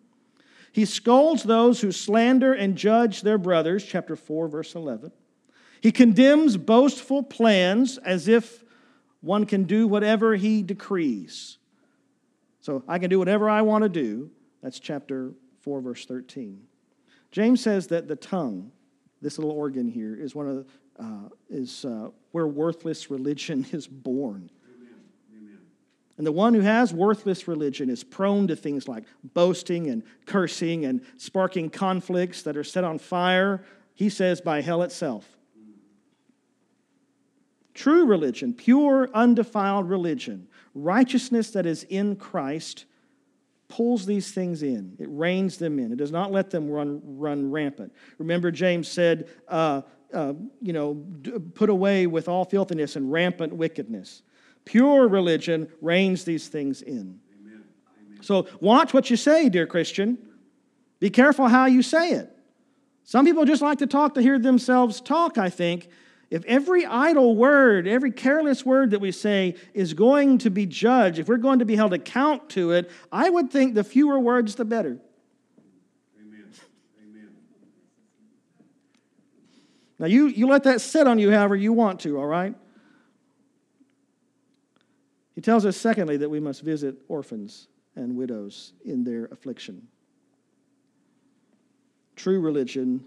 He 0.73 0.85
scolds 0.85 1.45
those 1.45 1.81
who 1.81 1.93
slander 1.93 2.53
and 2.53 2.75
judge 2.75 3.23
their 3.23 3.39
brothers, 3.39 3.85
chapter 3.85 4.17
4, 4.17 4.49
verse 4.49 4.75
11. 4.75 5.13
He 5.81 5.93
condemns 5.93 6.57
boastful 6.57 7.23
plans 7.23 7.99
as 7.99 8.27
if 8.27 8.65
one 9.21 9.47
can 9.47 9.63
do 9.63 9.87
whatever 9.87 10.35
he 10.35 10.65
decrees. 10.65 11.59
So 12.61 12.85
I 12.87 12.99
can 12.99 13.09
do 13.11 13.19
whatever 13.19 13.49
I 13.49 13.63
want 13.63 13.85
to 13.85 13.89
do, 13.89 14.31
that's 14.63 14.79
chapter 14.79 15.33
4, 15.61 15.81
verse 15.81 16.07
13. 16.07 16.61
James 17.31 17.63
says 17.63 17.87
that 17.89 18.09
the 18.09 18.17
tongue, 18.17 18.73
this 19.23 19.39
little 19.39 19.53
organ 19.53 19.89
here, 19.89 20.17
is 20.17 20.35
one 20.35 20.49
of 20.49 20.57
the, 20.57 20.67
uh, 21.03 21.29
is 21.49 21.85
uh, 21.85 22.09
where 22.33 22.47
worthless 22.47 23.11
religion 23.11 23.67
is 23.73 23.87
born. 23.87 24.51
And 26.21 26.27
the 26.27 26.33
one 26.33 26.53
who 26.53 26.61
has 26.61 26.93
worthless 26.93 27.49
religion 27.49 27.89
is 27.89 28.05
prone 28.05 28.47
to 28.49 28.55
things 28.55 28.87
like 28.87 29.05
boasting 29.33 29.87
and 29.87 30.03
cursing 30.27 30.85
and 30.85 31.01
sparking 31.17 31.71
conflicts 31.71 32.43
that 32.43 32.59
are 32.59 32.65
set 32.65 32.85
on 32.85 32.99
fire, 32.99 33.65
he 33.95 34.11
says, 34.11 34.43
by 34.43 34.61
hell 34.61 34.83
itself. 34.83 35.27
True 37.73 38.05
religion, 38.05 38.53
pure, 38.53 39.09
undefiled 39.15 39.89
religion, 39.89 40.47
righteousness 40.75 41.53
that 41.53 41.65
is 41.65 41.85
in 41.85 42.17
Christ, 42.17 42.85
pulls 43.71 44.05
these 44.05 44.33
things 44.33 44.63
in, 44.63 44.97
it 44.99 45.09
reins 45.11 45.57
them 45.57 45.79
in, 45.79 45.93
it 45.93 45.97
does 45.97 46.13
not 46.13 46.31
let 46.31 46.51
them 46.51 46.69
run, 46.69 47.01
run 47.05 47.51
rampant. 47.51 47.93
Remember, 48.19 48.51
James 48.51 48.89
said, 48.89 49.31
uh, 49.49 49.81
uh, 50.13 50.35
you 50.61 50.75
know, 50.75 51.03
put 51.55 51.71
away 51.71 52.07
with 52.07 52.29
all 52.29 52.45
filthiness 52.45 52.97
and 52.97 53.11
rampant 53.11 53.55
wickedness. 53.55 54.23
Pure 54.65 55.09
religion 55.09 55.69
reins 55.81 56.25
these 56.25 56.49
things 56.49 56.83
in. 56.83 57.19
Amen. 57.41 57.65
Amen. 58.07 58.23
So 58.23 58.47
watch 58.61 58.93
what 58.93 59.09
you 59.09 59.17
say, 59.17 59.49
dear 59.49 59.67
Christian. 59.67 60.19
Be 60.99 61.09
careful 61.09 61.49
how 61.49 61.65
you 61.67 61.83
say 61.83 62.11
it. 62.11 62.37
Some 63.05 63.25
people 63.25 63.45
just 63.45 63.63
like 63.63 63.79
to 63.79 63.87
talk 63.87 64.15
to 64.15 64.23
hear 64.23 64.39
themselves 64.39 65.01
talk, 65.01 65.39
I 65.39 65.49
think, 65.49 65.89
if 66.31 66.45
every 66.45 66.87
idle 66.87 67.35
word, 67.35 67.89
every 67.89 68.13
careless 68.13 68.65
word 68.65 68.93
that 68.93 69.01
we 69.01 69.11
say 69.11 69.57
is 69.75 69.95
going 69.95 70.39
to 70.39 70.51
be 70.51 70.65
judged, 70.65 71.19
if 71.19 71.29
we're 71.29 71.37
going 71.39 71.59
to 71.59 71.65
be 71.65 71.75
held 71.75 71.93
account 71.93 72.49
to 72.51 72.71
it, 72.71 72.89
I 73.11 73.29
would 73.29 73.51
think 73.51 73.75
the 73.75 73.83
fewer 73.83 74.19
words, 74.19 74.55
the 74.55 74.65
better. 74.65 75.01
Amen. 76.21 76.53
Amen. 77.03 77.31
Now, 79.99 80.07
you, 80.07 80.29
you 80.29 80.47
let 80.47 80.63
that 80.65 80.81
sit 80.81 81.09
on 81.09 81.19
you 81.19 81.33
however 81.33 81.57
you 81.57 81.73
want 81.73 81.99
to, 82.01 82.17
all 82.17 82.27
right? 82.27 82.55
He 85.35 85.41
tells 85.41 85.67
us, 85.67 85.77
secondly, 85.77 86.17
that 86.19 86.29
we 86.29 86.39
must 86.39 86.63
visit 86.63 86.97
orphans 87.09 87.67
and 87.97 88.17
widows 88.17 88.73
in 88.85 89.03
their 89.03 89.25
affliction. 89.27 89.89
True 92.15 92.41
religion 92.41 93.05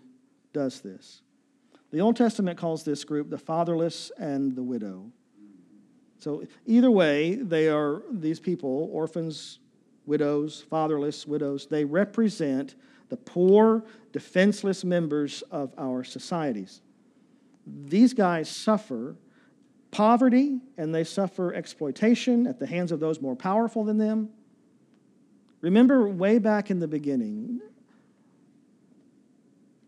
does 0.51 0.81
this. 0.81 1.21
The 1.93 2.01
Old 2.01 2.15
Testament 2.15 2.57
calls 2.57 2.83
this 2.83 3.03
group 3.03 3.29
the 3.29 3.37
fatherless 3.37 4.11
and 4.17 4.55
the 4.55 4.63
widow. 4.63 5.11
So, 6.17 6.43
either 6.65 6.89
way, 6.89 7.35
they 7.35 7.69
are 7.69 8.01
these 8.11 8.39
people, 8.39 8.89
orphans, 8.91 9.59
widows, 10.07 10.65
fatherless, 10.71 11.27
widows, 11.27 11.67
they 11.67 11.85
represent 11.85 12.73
the 13.09 13.17
poor, 13.17 13.85
defenseless 14.11 14.83
members 14.83 15.43
of 15.51 15.71
our 15.77 16.03
societies. 16.03 16.81
These 17.67 18.15
guys 18.15 18.49
suffer 18.49 19.15
poverty 19.91 20.61
and 20.77 20.95
they 20.95 21.03
suffer 21.03 21.53
exploitation 21.53 22.47
at 22.47 22.57
the 22.57 22.65
hands 22.65 22.91
of 22.91 22.99
those 23.01 23.21
more 23.21 23.35
powerful 23.35 23.83
than 23.83 23.99
them. 23.99 24.29
Remember, 25.61 26.09
way 26.09 26.39
back 26.39 26.71
in 26.71 26.79
the 26.79 26.87
beginning, 26.87 27.61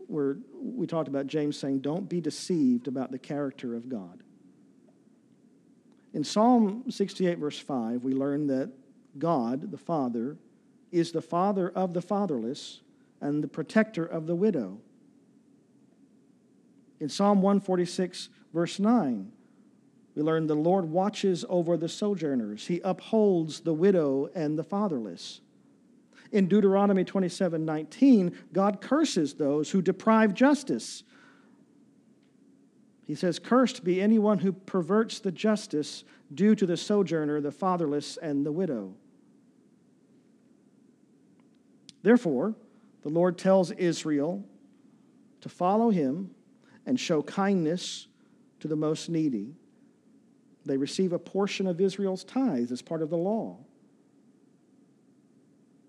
where 0.07 0.37
we 0.53 0.87
talked 0.87 1.07
about 1.07 1.27
James 1.27 1.57
saying, 1.57 1.79
Don't 1.79 2.07
be 2.09 2.21
deceived 2.21 2.87
about 2.87 3.11
the 3.11 3.19
character 3.19 3.75
of 3.75 3.89
God. 3.89 4.23
In 6.13 6.23
Psalm 6.23 6.85
68, 6.89 7.37
verse 7.37 7.59
5, 7.59 8.03
we 8.03 8.13
learn 8.13 8.47
that 8.47 8.71
God, 9.17 9.71
the 9.71 9.77
Father, 9.77 10.37
is 10.91 11.11
the 11.11 11.21
Father 11.21 11.69
of 11.69 11.93
the 11.93 12.01
fatherless 12.01 12.81
and 13.19 13.43
the 13.43 13.47
protector 13.47 14.05
of 14.05 14.27
the 14.27 14.35
widow. 14.35 14.79
In 16.99 17.09
Psalm 17.09 17.41
146, 17.41 18.29
verse 18.53 18.79
9, 18.79 19.31
we 20.15 20.21
learn 20.21 20.47
the 20.47 20.55
Lord 20.55 20.85
watches 20.85 21.43
over 21.49 21.75
the 21.75 21.89
sojourners, 21.89 22.67
He 22.67 22.79
upholds 22.79 23.59
the 23.59 23.73
widow 23.73 24.29
and 24.33 24.57
the 24.57 24.63
fatherless. 24.63 25.41
In 26.31 26.47
Deuteronomy 26.47 27.03
27 27.03 27.65
19, 27.65 28.35
God 28.51 28.81
curses 28.81 29.35
those 29.35 29.71
who 29.71 29.81
deprive 29.81 30.33
justice. 30.33 31.03
He 33.05 33.15
says, 33.15 33.39
Cursed 33.39 33.83
be 33.83 34.01
anyone 34.01 34.39
who 34.39 34.51
perverts 34.51 35.19
the 35.19 35.31
justice 35.31 36.03
due 36.33 36.55
to 36.55 36.65
the 36.65 36.77
sojourner, 36.77 37.39
the 37.39 37.51
fatherless, 37.51 38.17
and 38.17 38.45
the 38.45 38.51
widow. 38.51 38.95
Therefore, 42.01 42.55
the 43.03 43.09
Lord 43.09 43.37
tells 43.37 43.71
Israel 43.71 44.43
to 45.41 45.49
follow 45.49 45.91
him 45.91 46.31
and 46.85 46.99
show 46.99 47.21
kindness 47.21 48.07
to 48.59 48.67
the 48.67 48.75
most 48.75 49.09
needy. 49.09 49.55
They 50.65 50.77
receive 50.77 51.13
a 51.13 51.19
portion 51.19 51.67
of 51.67 51.79
Israel's 51.79 52.23
tithes 52.23 52.71
as 52.71 52.81
part 52.81 53.03
of 53.03 53.11
the 53.11 53.17
law. 53.17 53.57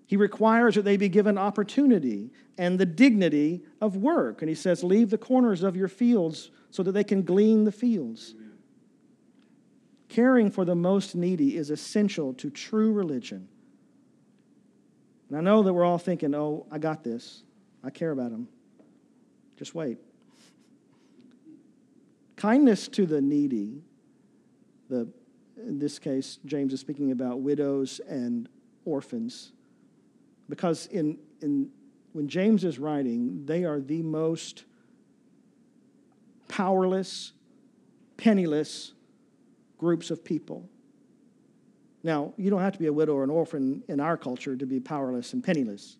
He 0.07 0.16
requires 0.16 0.77
that 0.77 0.83
they 0.83 0.97
be 0.97 1.09
given 1.09 1.37
opportunity 1.37 2.31
and 2.57 2.79
the 2.79 2.87
dignity 2.87 3.62
of 3.81 3.97
work. 3.97 4.40
And 4.40 4.49
he 4.49 4.55
says, 4.55 4.85
Leave 4.85 5.11
the 5.11 5.19
corners 5.19 5.62
of 5.62 5.77
your 5.77 5.88
fields 5.88 6.51
so 6.71 6.83
that 6.85 6.92
they 6.92 7.05
can 7.05 7.23
glean 7.23 7.64
the 7.64 7.73
fields. 7.73 8.35
Amen. 8.37 8.53
Caring 10.09 10.51
for 10.51 10.64
the 10.64 10.77
most 10.77 11.16
needy 11.16 11.57
is 11.57 11.71
essential 11.71 12.33
to 12.35 12.51
true 12.51 12.92
religion. 12.92 13.49
And 15.29 15.37
I 15.37 15.40
know 15.40 15.62
that 15.62 15.73
we're 15.73 15.85
all 15.85 15.99
thinking, 15.99 16.35
oh, 16.35 16.66
I 16.71 16.79
got 16.79 17.03
this. 17.03 17.42
I 17.83 17.90
care 17.90 18.12
about 18.12 18.31
them. 18.31 18.49
Just 19.57 19.75
wait. 19.75 19.99
Kindness 22.37 22.88
to 22.88 23.07
the 23.07 23.21
needy, 23.21 23.83
the, 24.88 25.09
in 25.57 25.79
this 25.79 25.99
case, 25.99 26.38
James 26.45 26.73
is 26.73 26.81
speaking 26.81 27.11
about 27.11 27.40
widows 27.40 28.01
and 28.09 28.49
orphans, 28.85 29.53
because 30.49 30.87
in, 30.87 31.19
in, 31.41 31.71
when 32.13 32.29
James 32.29 32.65
is 32.65 32.79
writing, 32.79 33.45
they 33.45 33.65
are 33.65 33.81
the 33.81 34.03
most 34.03 34.65
powerless, 36.49 37.33
penniless 38.17 38.93
groups 39.79 40.11
of 40.11 40.25
people. 40.25 40.69
Now, 42.03 42.33
you 42.37 42.51
don't 42.51 42.61
have 42.61 42.73
to 42.75 42.79
be 42.79 42.87
a 42.87 42.93
widow 42.93 43.15
or 43.15 43.25
an 43.25 43.31
orphan 43.31 43.83
in 43.89 44.01
our 44.01 44.17
culture 44.17 44.57
to 44.57 44.67
be 44.67 44.79
powerless 44.79 45.33
and 45.33 45.43
penniless. 45.43 45.97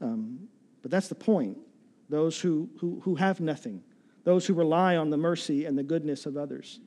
Um, 0.00 0.48
but 0.82 0.90
that's 0.90 1.08
the 1.08 1.14
point. 1.14 1.56
Those 2.08 2.40
who, 2.40 2.68
who, 2.80 3.00
who 3.04 3.14
have 3.14 3.40
nothing, 3.40 3.82
those 4.24 4.46
who 4.46 4.54
rely 4.54 4.96
on 4.96 5.10
the 5.10 5.16
mercy 5.16 5.64
and 5.64 5.78
the 5.78 5.82
goodness 5.82 6.26
of 6.26 6.36
others. 6.36 6.80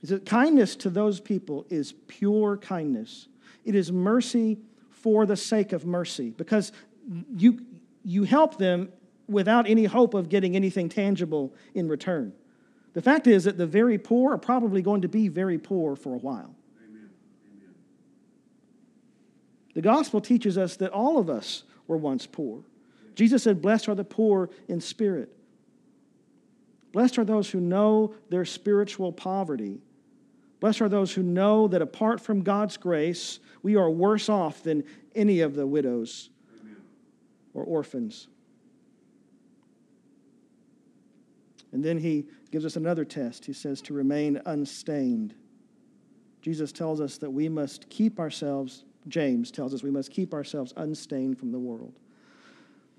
He 0.00 0.06
said, 0.06 0.24
kindness 0.24 0.74
to 0.76 0.90
those 0.90 1.20
people 1.20 1.66
is 1.68 1.92
pure 2.06 2.56
kindness. 2.56 3.28
It 3.64 3.74
is 3.74 3.92
mercy 3.92 4.58
for 5.02 5.26
the 5.26 5.36
sake 5.36 5.72
of 5.72 5.84
mercy 5.84 6.30
because 6.30 6.72
you, 7.36 7.60
you 8.04 8.24
help 8.24 8.58
them 8.58 8.90
without 9.28 9.68
any 9.68 9.84
hope 9.84 10.14
of 10.14 10.28
getting 10.28 10.56
anything 10.56 10.88
tangible 10.88 11.54
in 11.74 11.88
return. 11.88 12.32
The 12.94 13.02
fact 13.02 13.26
is 13.26 13.44
that 13.44 13.58
the 13.58 13.66
very 13.66 13.98
poor 13.98 14.32
are 14.32 14.38
probably 14.38 14.82
going 14.82 15.02
to 15.02 15.08
be 15.08 15.28
very 15.28 15.58
poor 15.58 15.96
for 15.96 16.14
a 16.14 16.18
while. 16.18 16.54
The 19.74 19.80
gospel 19.80 20.20
teaches 20.20 20.58
us 20.58 20.76
that 20.76 20.90
all 20.90 21.18
of 21.18 21.30
us 21.30 21.64
were 21.86 21.96
once 21.96 22.26
poor. 22.26 22.62
Jesus 23.14 23.42
said, 23.42 23.62
Blessed 23.62 23.88
are 23.88 23.94
the 23.94 24.04
poor 24.04 24.50
in 24.68 24.80
spirit. 24.80 25.34
Blessed 26.92 27.18
are 27.18 27.24
those 27.24 27.50
who 27.50 27.60
know 27.60 28.14
their 28.28 28.44
spiritual 28.44 29.12
poverty. 29.12 29.80
Blessed 30.62 30.80
are 30.80 30.88
those 30.88 31.12
who 31.12 31.24
know 31.24 31.66
that 31.66 31.82
apart 31.82 32.20
from 32.20 32.42
God's 32.42 32.76
grace, 32.76 33.40
we 33.64 33.74
are 33.74 33.90
worse 33.90 34.28
off 34.28 34.62
than 34.62 34.84
any 35.12 35.40
of 35.40 35.56
the 35.56 35.66
widows 35.66 36.30
or 37.52 37.64
orphans. 37.64 38.28
And 41.72 41.84
then 41.84 41.98
he 41.98 42.28
gives 42.52 42.64
us 42.64 42.76
another 42.76 43.04
test. 43.04 43.44
He 43.44 43.52
says 43.52 43.82
to 43.82 43.92
remain 43.92 44.40
unstained. 44.46 45.34
Jesus 46.42 46.70
tells 46.70 47.00
us 47.00 47.18
that 47.18 47.30
we 47.30 47.48
must 47.48 47.90
keep 47.90 48.20
ourselves, 48.20 48.84
James 49.08 49.50
tells 49.50 49.74
us 49.74 49.82
we 49.82 49.90
must 49.90 50.12
keep 50.12 50.32
ourselves 50.32 50.72
unstained 50.76 51.40
from 51.40 51.50
the 51.50 51.58
world. 51.58 51.98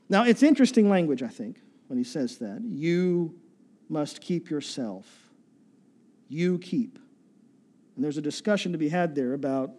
Now, 0.09 0.25
it's 0.25 0.43
interesting 0.43 0.89
language, 0.89 1.23
I 1.23 1.29
think, 1.29 1.61
when 1.87 1.97
he 1.97 2.03
says 2.03 2.39
that. 2.39 2.61
You 2.61 3.39
must 3.87 4.19
keep 4.19 4.49
yourself. 4.49 5.07
You 6.27 6.59
keep. 6.59 6.99
And 7.95 8.03
there's 8.03 8.17
a 8.17 8.21
discussion 8.21 8.71
to 8.71 8.77
be 8.77 8.89
had 8.89 9.15
there 9.15 9.33
about, 9.33 9.71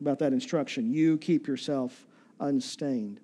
about 0.00 0.18
that 0.18 0.32
instruction. 0.32 0.92
You 0.92 1.18
keep 1.18 1.46
yourself 1.46 2.06
unstained. 2.40 3.20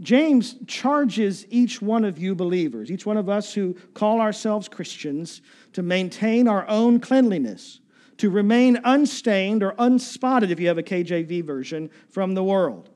James 0.00 0.56
charges 0.66 1.46
each 1.50 1.82
one 1.82 2.04
of 2.04 2.18
you 2.18 2.34
believers, 2.34 2.90
each 2.90 3.04
one 3.04 3.18
of 3.18 3.28
us 3.28 3.52
who 3.52 3.74
call 3.94 4.20
ourselves 4.20 4.68
Christians, 4.68 5.42
to 5.74 5.82
maintain 5.82 6.48
our 6.48 6.66
own 6.66 6.98
cleanliness, 6.98 7.80
to 8.16 8.30
remain 8.30 8.78
unstained 8.84 9.62
or 9.62 9.74
unspotted, 9.78 10.50
if 10.50 10.58
you 10.58 10.68
have 10.68 10.78
a 10.78 10.82
KJV 10.82 11.44
version, 11.44 11.90
from 12.08 12.34
the 12.34 12.42
world. 12.42 12.88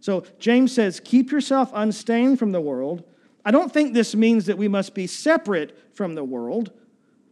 So 0.00 0.24
James 0.38 0.72
says, 0.72 1.00
Keep 1.04 1.30
yourself 1.30 1.70
unstained 1.74 2.38
from 2.38 2.52
the 2.52 2.60
world. 2.60 3.04
I 3.44 3.50
don't 3.50 3.72
think 3.72 3.92
this 3.92 4.14
means 4.14 4.46
that 4.46 4.58
we 4.58 4.68
must 4.68 4.94
be 4.94 5.06
separate 5.06 5.94
from 5.94 6.14
the 6.14 6.24
world, 6.24 6.72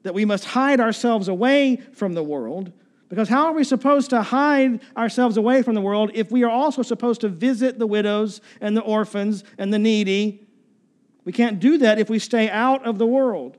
that 0.06 0.14
we 0.14 0.24
must 0.24 0.44
hide 0.44 0.78
ourselves 0.78 1.26
away 1.26 1.76
from 1.92 2.14
the 2.14 2.22
world. 2.22 2.72
Because 3.08 3.28
how 3.28 3.46
are 3.46 3.52
we 3.52 3.64
supposed 3.64 4.10
to 4.10 4.22
hide 4.22 4.80
ourselves 4.96 5.36
away 5.36 5.62
from 5.62 5.74
the 5.74 5.80
world 5.80 6.12
if 6.14 6.30
we 6.30 6.44
are 6.44 6.50
also 6.50 6.82
supposed 6.82 7.22
to 7.22 7.28
visit 7.28 7.80
the 7.80 7.88
widows 7.88 8.40
and 8.60 8.76
the 8.76 8.82
orphans 8.82 9.42
and 9.58 9.74
the 9.74 9.80
needy? 9.80 10.46
We 11.24 11.32
can't 11.32 11.58
do 11.58 11.78
that 11.78 11.98
if 11.98 12.08
we 12.08 12.20
stay 12.20 12.48
out 12.48 12.86
of 12.86 12.98
the 12.98 13.06
world. 13.06 13.56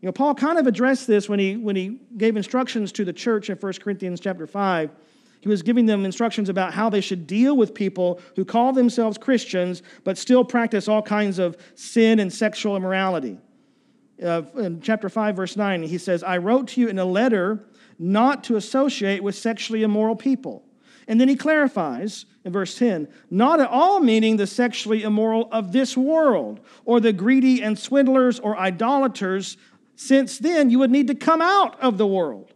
You 0.00 0.06
know, 0.06 0.12
Paul 0.12 0.36
kind 0.36 0.60
of 0.60 0.68
addressed 0.68 1.08
this 1.08 1.28
when 1.28 1.40
he, 1.40 1.56
when 1.56 1.74
he 1.74 1.98
gave 2.16 2.36
instructions 2.36 2.92
to 2.92 3.04
the 3.04 3.12
church 3.12 3.50
in 3.50 3.56
1 3.56 3.72
Corinthians 3.82 4.20
chapter 4.20 4.46
5. 4.46 4.90
He 5.40 5.48
was 5.48 5.62
giving 5.62 5.86
them 5.86 6.04
instructions 6.04 6.48
about 6.48 6.72
how 6.72 6.88
they 6.88 7.00
should 7.00 7.26
deal 7.26 7.56
with 7.56 7.74
people 7.74 8.20
who 8.36 8.44
call 8.44 8.72
themselves 8.72 9.18
Christians 9.18 9.82
but 10.04 10.16
still 10.16 10.44
practice 10.44 10.86
all 10.86 11.02
kinds 11.02 11.40
of 11.40 11.56
sin 11.74 12.20
and 12.20 12.32
sexual 12.32 12.76
immorality. 12.76 13.38
Uh, 14.22 14.42
in 14.56 14.80
chapter 14.80 15.08
5, 15.08 15.36
verse 15.36 15.56
9, 15.56 15.82
he 15.84 15.98
says, 15.98 16.22
I 16.22 16.38
wrote 16.38 16.68
to 16.68 16.80
you 16.80 16.88
in 16.88 16.98
a 16.98 17.04
letter 17.04 17.64
not 17.98 18.44
to 18.44 18.56
associate 18.56 19.22
with 19.22 19.34
sexually 19.34 19.82
immoral 19.82 20.16
people. 20.16 20.64
And 21.06 21.20
then 21.20 21.28
he 21.28 21.36
clarifies 21.36 22.26
in 22.44 22.52
verse 22.52 22.76
10 22.78 23.08
not 23.30 23.60
at 23.60 23.68
all 23.68 24.00
meaning 24.00 24.36
the 24.36 24.46
sexually 24.46 25.02
immoral 25.02 25.48
of 25.50 25.72
this 25.72 25.96
world, 25.96 26.60
or 26.84 27.00
the 27.00 27.12
greedy 27.12 27.62
and 27.62 27.78
swindlers 27.78 28.38
or 28.38 28.58
idolaters, 28.58 29.56
since 29.96 30.38
then 30.38 30.70
you 30.70 30.78
would 30.78 30.90
need 30.90 31.06
to 31.08 31.14
come 31.14 31.40
out 31.40 31.80
of 31.80 31.98
the 31.98 32.06
world. 32.06 32.52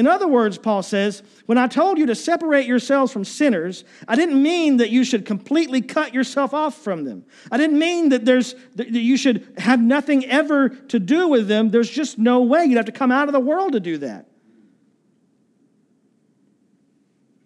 In 0.00 0.06
other 0.06 0.26
words, 0.26 0.56
Paul 0.56 0.82
says, 0.82 1.22
when 1.44 1.58
I 1.58 1.66
told 1.66 1.98
you 1.98 2.06
to 2.06 2.14
separate 2.14 2.64
yourselves 2.64 3.12
from 3.12 3.22
sinners, 3.22 3.84
I 4.08 4.16
didn't 4.16 4.42
mean 4.42 4.78
that 4.78 4.88
you 4.88 5.04
should 5.04 5.26
completely 5.26 5.82
cut 5.82 6.14
yourself 6.14 6.54
off 6.54 6.74
from 6.74 7.04
them. 7.04 7.26
I 7.52 7.58
didn't 7.58 7.78
mean 7.78 8.08
that 8.08 8.24
there's 8.24 8.54
that 8.76 8.88
you 8.92 9.18
should 9.18 9.52
have 9.58 9.78
nothing 9.78 10.24
ever 10.24 10.70
to 10.70 10.98
do 10.98 11.28
with 11.28 11.48
them. 11.48 11.70
There's 11.70 11.90
just 11.90 12.16
no 12.16 12.40
way. 12.40 12.64
You'd 12.64 12.78
have 12.78 12.86
to 12.86 12.92
come 12.92 13.12
out 13.12 13.28
of 13.28 13.34
the 13.34 13.40
world 13.40 13.72
to 13.72 13.80
do 13.80 13.98
that. 13.98 14.26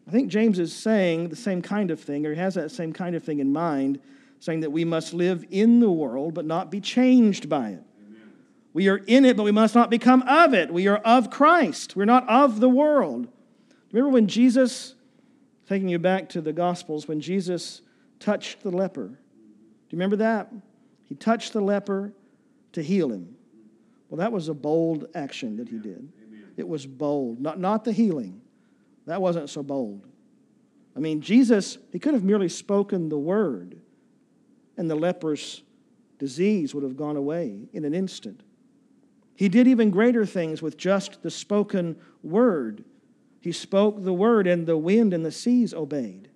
I 0.07 0.13
think 0.13 0.29
James 0.29 0.61
is 0.61 0.73
saying 0.73 1.31
the 1.31 1.37
same 1.37 1.61
kind 1.61 1.91
of 1.91 1.99
thing, 1.99 2.25
or 2.25 2.35
he 2.35 2.39
has 2.39 2.55
that 2.55 2.71
same 2.71 2.93
kind 2.93 3.17
of 3.17 3.25
thing 3.25 3.41
in 3.41 3.53
mind, 3.53 3.99
saying 4.39 4.61
that 4.61 4.71
we 4.71 4.85
must 4.85 5.13
live 5.13 5.45
in 5.51 5.81
the 5.81 5.91
world 5.91 6.35
but 6.35 6.45
not 6.45 6.71
be 6.71 6.81
changed 6.81 7.49
by 7.49 7.71
it. 7.71 7.83
We 8.75 8.89
are 8.89 8.99
in 8.99 9.25
it, 9.25 9.37
but 9.37 9.45
we 9.45 9.53
must 9.53 9.75
not 9.75 9.89
become 9.89 10.23
of 10.23 10.53
it. 10.53 10.71
We 10.71 10.89
are 10.89 10.99
of 10.99 11.31
Christ. 11.31 11.95
We're 11.95 12.05
not 12.05 12.29
of 12.29 12.59
the 12.61 12.69
world. 12.69 13.29
Remember 13.93 14.11
when 14.11 14.27
Jesus, 14.27 14.97
taking 15.69 15.89
you 15.89 16.01
back 16.01 16.29
to 16.31 16.41
the 16.41 16.53
Gospels, 16.53 17.07
when 17.07 17.21
Jesus 17.21 17.83
touched 18.19 18.63
the 18.63 18.71
leper? 18.73 19.07
Do 19.07 19.17
you 19.91 19.97
remember 19.97 20.17
that? 20.17 20.53
He 21.05 21.15
touched 21.15 21.53
the 21.53 21.61
leper 21.61 22.13
to 22.73 22.83
heal 22.83 23.13
him. 23.13 23.37
Well, 24.09 24.19
that 24.19 24.33
was 24.33 24.49
a 24.49 24.55
bold 24.55 25.07
action 25.15 25.57
that 25.59 25.69
he 25.69 25.79
did. 25.79 26.13
Amen. 26.27 26.53
It 26.57 26.67
was 26.67 26.85
bold, 26.85 27.41
not, 27.41 27.61
not 27.61 27.85
the 27.85 27.93
healing. 27.93 28.41
That 29.07 29.23
wasn't 29.23 29.51
so 29.51 29.63
bold. 29.63 30.05
I 30.97 30.99
mean, 30.99 31.21
Jesus, 31.21 31.79
he 31.93 32.01
could 32.01 32.15
have 32.15 32.25
merely 32.25 32.49
spoken 32.49 33.09
the 33.09 33.19
word, 33.19 33.79
and 34.77 34.91
the 34.91 34.97
leper's 34.97 35.63
disease 36.19 36.75
would 36.75 36.83
have 36.83 36.97
gone 36.97 37.17
away 37.17 37.69
in 37.73 37.85
an 37.85 37.95
instant. 37.95 38.43
He 39.37 39.49
did 39.49 39.67
even 39.67 39.91
greater 39.91 40.25
things 40.25 40.63
with 40.63 40.77
just 40.77 41.23
the 41.23 41.31
spoken 41.31 41.97
word. 42.23 42.85
He 43.41 43.53
spoke 43.53 44.03
the 44.03 44.13
word, 44.13 44.47
and 44.47 44.67
the 44.67 44.79
wind 44.79 45.13
and 45.13 45.25
the 45.25 45.33
seas 45.33 45.75
obeyed. 45.75 46.29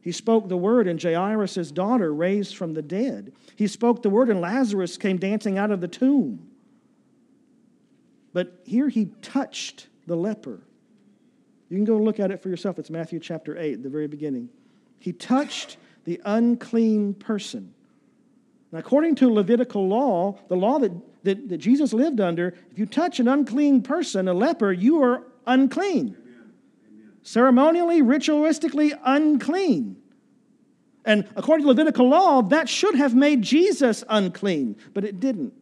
He 0.00 0.12
spoke 0.12 0.48
the 0.48 0.56
word, 0.56 0.88
and 0.88 1.00
Jairus' 1.00 1.70
daughter 1.70 2.12
raised 2.12 2.56
from 2.56 2.74
the 2.74 2.82
dead. 2.82 3.32
He 3.54 3.68
spoke 3.68 4.02
the 4.02 4.10
word, 4.10 4.28
and 4.28 4.40
Lazarus 4.40 4.96
came 4.98 5.18
dancing 5.18 5.58
out 5.58 5.70
of 5.70 5.80
the 5.80 5.88
tomb. 5.88 6.48
But 8.32 8.60
here 8.64 8.88
he 8.88 9.12
touched 9.20 9.88
the 10.06 10.16
leper. 10.16 10.60
You 11.68 11.76
can 11.76 11.84
go 11.84 11.96
look 11.96 12.18
at 12.18 12.30
it 12.30 12.42
for 12.42 12.48
yourself. 12.48 12.78
It's 12.78 12.90
Matthew 12.90 13.20
chapter 13.20 13.56
8, 13.56 13.82
the 13.82 13.88
very 13.88 14.08
beginning. 14.08 14.48
He 14.98 15.12
touched 15.12 15.76
the 16.04 16.20
unclean 16.24 17.14
person. 17.14 17.72
Now, 18.72 18.80
according 18.80 19.14
to 19.16 19.32
Levitical 19.32 19.86
law, 19.86 20.38
the 20.48 20.56
law 20.56 20.78
that, 20.80 20.92
that, 21.24 21.48
that 21.48 21.58
Jesus 21.58 21.92
lived 21.92 22.20
under, 22.20 22.54
if 22.70 22.78
you 22.78 22.86
touch 22.86 23.20
an 23.20 23.28
unclean 23.28 23.82
person, 23.82 24.28
a 24.28 24.34
leper, 24.34 24.72
you 24.72 25.02
are 25.02 25.26
unclean 25.46 26.16
ceremonially, 27.22 28.02
ritualistically 28.02 28.98
unclean. 29.04 29.96
And 31.04 31.28
according 31.34 31.64
to 31.64 31.68
Levitical 31.68 32.08
law, 32.08 32.42
that 32.42 32.68
should 32.68 32.94
have 32.94 33.14
made 33.14 33.42
Jesus 33.42 34.04
unclean, 34.08 34.76
but 34.94 35.04
it 35.04 35.18
didn't. 35.18 35.52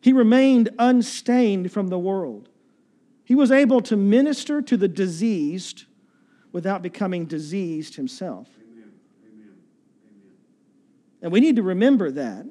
He 0.00 0.12
remained 0.12 0.70
unstained 0.78 1.72
from 1.72 1.88
the 1.88 1.98
world. 1.98 2.48
He 3.24 3.34
was 3.34 3.50
able 3.50 3.80
to 3.82 3.96
minister 3.96 4.62
to 4.62 4.76
the 4.76 4.88
diseased 4.88 5.84
without 6.52 6.80
becoming 6.80 7.26
diseased 7.26 7.96
himself. 7.96 8.48
Amen. 8.58 8.92
Amen. 9.26 9.54
And 11.20 11.32
we 11.32 11.40
need 11.40 11.56
to 11.56 11.62
remember 11.62 12.10
that. 12.12 12.46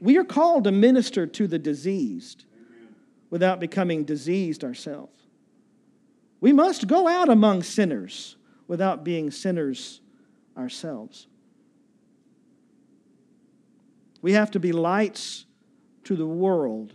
We 0.00 0.16
are 0.16 0.24
called 0.24 0.64
to 0.64 0.72
minister 0.72 1.26
to 1.26 1.46
the 1.46 1.58
diseased 1.58 2.44
without 3.28 3.60
becoming 3.60 4.04
diseased 4.04 4.64
ourselves. 4.64 5.12
We 6.40 6.52
must 6.52 6.88
go 6.88 7.06
out 7.06 7.28
among 7.28 7.62
sinners 7.62 8.36
without 8.66 9.04
being 9.04 9.30
sinners 9.30 10.00
ourselves. 10.56 11.26
We 14.22 14.32
have 14.32 14.50
to 14.52 14.60
be 14.60 14.72
lights 14.72 15.44
to 16.04 16.16
the 16.16 16.26
world. 16.26 16.94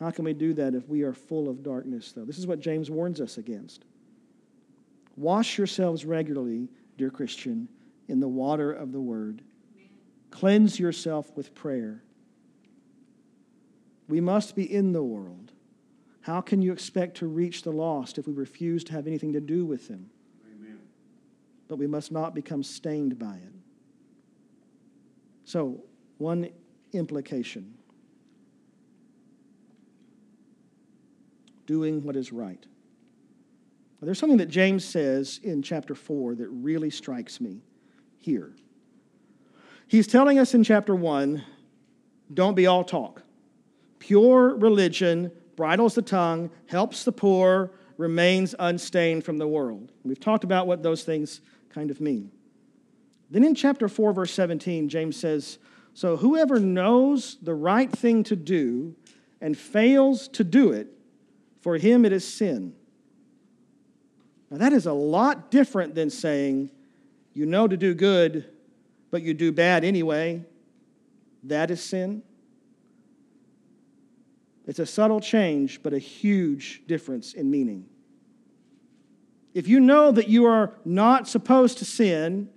How 0.00 0.10
can 0.10 0.24
we 0.24 0.34
do 0.34 0.54
that 0.54 0.74
if 0.74 0.88
we 0.88 1.02
are 1.02 1.12
full 1.12 1.48
of 1.48 1.62
darkness, 1.62 2.12
though? 2.12 2.24
This 2.24 2.38
is 2.38 2.46
what 2.46 2.60
James 2.60 2.90
warns 2.90 3.20
us 3.20 3.38
against. 3.38 3.84
Wash 5.16 5.56
yourselves 5.56 6.04
regularly, 6.04 6.68
dear 6.98 7.10
Christian, 7.10 7.68
in 8.08 8.20
the 8.20 8.28
water 8.28 8.72
of 8.72 8.92
the 8.92 9.00
word. 9.00 9.42
Cleanse 10.34 10.80
yourself 10.80 11.30
with 11.36 11.54
prayer. 11.54 12.02
We 14.08 14.20
must 14.20 14.56
be 14.56 14.64
in 14.64 14.90
the 14.90 15.02
world. 15.02 15.52
How 16.22 16.40
can 16.40 16.60
you 16.60 16.72
expect 16.72 17.18
to 17.18 17.28
reach 17.28 17.62
the 17.62 17.70
lost 17.70 18.18
if 18.18 18.26
we 18.26 18.32
refuse 18.32 18.82
to 18.84 18.92
have 18.94 19.06
anything 19.06 19.32
to 19.34 19.40
do 19.40 19.64
with 19.64 19.86
them? 19.86 20.10
Amen. 20.52 20.80
But 21.68 21.76
we 21.76 21.86
must 21.86 22.10
not 22.10 22.34
become 22.34 22.64
stained 22.64 23.16
by 23.16 23.36
it. 23.36 23.52
So, 25.44 25.84
one 26.18 26.48
implication 26.92 27.72
doing 31.64 32.02
what 32.02 32.16
is 32.16 32.32
right. 32.32 32.66
Now, 34.00 34.06
there's 34.06 34.18
something 34.18 34.38
that 34.38 34.48
James 34.48 34.84
says 34.84 35.38
in 35.44 35.62
chapter 35.62 35.94
4 35.94 36.34
that 36.34 36.48
really 36.48 36.90
strikes 36.90 37.40
me 37.40 37.62
here. 38.18 38.56
He's 39.94 40.08
telling 40.08 40.40
us 40.40 40.54
in 40.54 40.64
chapter 40.64 40.92
1 40.92 41.44
don't 42.34 42.56
be 42.56 42.66
all 42.66 42.82
talk. 42.82 43.22
Pure 44.00 44.56
religion 44.56 45.30
bridles 45.54 45.94
the 45.94 46.02
tongue, 46.02 46.50
helps 46.66 47.04
the 47.04 47.12
poor, 47.12 47.70
remains 47.96 48.56
unstained 48.58 49.22
from 49.22 49.38
the 49.38 49.46
world. 49.46 49.92
We've 50.02 50.18
talked 50.18 50.42
about 50.42 50.66
what 50.66 50.82
those 50.82 51.04
things 51.04 51.40
kind 51.68 51.92
of 51.92 52.00
mean. 52.00 52.32
Then 53.30 53.44
in 53.44 53.54
chapter 53.54 53.88
4, 53.88 54.12
verse 54.12 54.32
17, 54.32 54.88
James 54.88 55.16
says, 55.16 55.58
So 55.92 56.16
whoever 56.16 56.58
knows 56.58 57.36
the 57.40 57.54
right 57.54 57.92
thing 57.92 58.24
to 58.24 58.34
do 58.34 58.96
and 59.40 59.56
fails 59.56 60.26
to 60.26 60.42
do 60.42 60.72
it, 60.72 60.88
for 61.60 61.76
him 61.76 62.04
it 62.04 62.12
is 62.12 62.26
sin. 62.26 62.74
Now 64.50 64.56
that 64.56 64.72
is 64.72 64.86
a 64.86 64.92
lot 64.92 65.52
different 65.52 65.94
than 65.94 66.10
saying, 66.10 66.72
You 67.32 67.46
know 67.46 67.68
to 67.68 67.76
do 67.76 67.94
good, 67.94 68.50
but 69.14 69.22
you 69.22 69.32
do 69.32 69.52
bad 69.52 69.84
anyway. 69.84 70.44
That 71.44 71.70
is 71.70 71.80
sin. 71.80 72.24
It's 74.66 74.80
a 74.80 74.86
subtle 74.86 75.20
change, 75.20 75.84
but 75.84 75.92
a 75.92 76.00
huge 76.00 76.82
difference 76.88 77.32
in 77.32 77.48
meaning. 77.48 77.86
If 79.54 79.68
you 79.68 79.78
know 79.78 80.10
that 80.10 80.26
you 80.26 80.46
are 80.46 80.74
not 80.84 81.28
supposed 81.28 81.78
to 81.78 81.84
sin, 81.84 82.48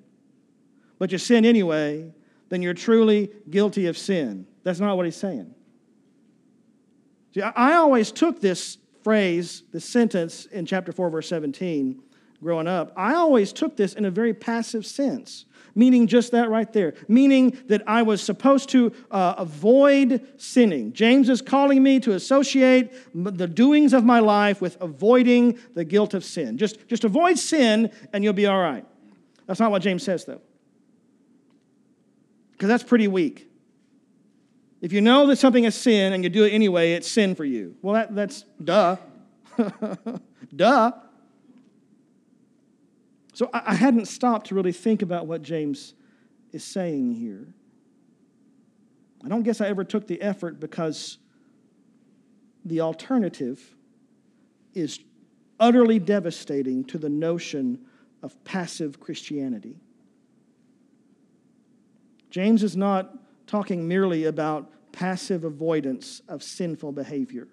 but 0.98 1.12
you 1.12 1.20
sin 1.20 1.46
anyway, 1.46 2.12
then 2.50 2.64
you're 2.64 2.74
truly 2.74 3.30
guilty 3.52 3.86
of 3.86 3.96
sin. 3.96 4.48
That's 4.64 4.80
not 4.80 4.98
what 4.98 5.06
he's 5.06 5.16
saying. 5.16 5.54
See, 7.36 7.42
I 7.44 7.76
always 7.76 8.12
took 8.12 8.42
this 8.42 8.80
phrase, 9.04 9.62
this 9.72 9.86
sentence 9.86 10.48
in 10.48 10.66
chapter 10.66 10.92
4, 10.92 11.12
verse 11.12 11.30
17, 11.30 12.02
growing 12.42 12.66
up, 12.66 12.94
I 12.98 13.14
always 13.14 13.54
took 13.54 13.78
this 13.78 13.94
in 13.94 14.06
a 14.06 14.10
very 14.10 14.34
passive 14.34 14.88
sense 14.88 15.46
meaning 15.78 16.08
just 16.08 16.32
that 16.32 16.50
right 16.50 16.74
there, 16.74 16.96
meaning 17.08 17.56
that 17.68 17.84
I 17.88 18.02
was 18.02 18.22
supposed 18.22 18.70
to 18.70 18.92
uh, 19.12 19.36
avoid 19.38 20.28
sinning. 20.38 20.92
James 20.92 21.30
is 21.30 21.42
calling 21.42 21.84
me 21.84 22.00
to 22.00 22.14
associate 22.14 22.92
the 23.14 23.48
doings 23.48 23.94
of 23.94 24.04
my 24.04 24.20
life 24.20 24.60
with 24.60 24.76
avoiding 24.82 25.60
the 25.76 25.86
guilt 25.86 26.16
of 26.16 26.26
sin. 26.26 26.58
Just, 26.58 26.88
just 26.88 27.04
avoid 27.04 27.38
sin 27.38 27.92
and 28.12 28.24
you'll 28.24 28.34
be 28.34 28.48
all 28.48 28.60
right. 28.60 28.86
That's 29.46 29.60
not 29.60 29.70
what 29.70 29.84
James 29.84 30.04
says, 30.04 30.26
though, 30.26 30.42
because 32.54 32.68
that's 32.68 32.84
pretty 32.84 33.08
weak. 33.08 33.48
If 34.82 34.92
you 34.94 35.02
know 35.02 35.28
that 35.28 35.38
something 35.38 35.64
is 35.64 35.76
sin 35.76 36.12
and 36.12 36.24
you 36.24 36.30
do 36.30 36.44
it 36.44 36.50
anyway, 36.50 36.94
it's 36.94 37.10
sin 37.10 37.36
for 37.36 37.46
you. 37.46 37.76
Well, 37.82 37.94
that, 37.94 38.16
that's 38.16 38.46
duh. 38.64 38.98
duh. 40.56 40.92
So 43.38 43.52
I 43.54 43.76
hadn't 43.76 44.08
stopped 44.08 44.48
to 44.48 44.56
really 44.56 44.72
think 44.72 45.04
about 45.04 45.28
what 45.28 45.44
James 45.44 45.94
is 46.54 46.64
saying 46.64 47.14
here. 47.14 47.54
I 49.24 49.28
don't 49.28 49.44
guess 49.44 49.62
I 49.62 49.68
ever 49.68 49.84
took 49.84 50.08
the 50.08 50.20
effort 50.24 50.60
because 50.60 51.20
the 52.66 52.82
alternative 52.82 53.76
is 54.74 55.00
utterly 55.60 56.00
devastating 56.00 56.84
to 56.86 56.98
the 56.98 57.10
notion 57.10 57.86
of 58.24 58.44
passive 58.44 59.00
Christianity. 59.00 59.76
James 62.32 62.64
is 62.64 62.76
not 62.76 63.20
talking 63.46 63.88
merely 63.88 64.26
about 64.26 64.72
passive 64.92 65.44
avoidance 65.44 66.24
of 66.28 66.42
sinful 66.42 66.92
behavior. 66.92 67.48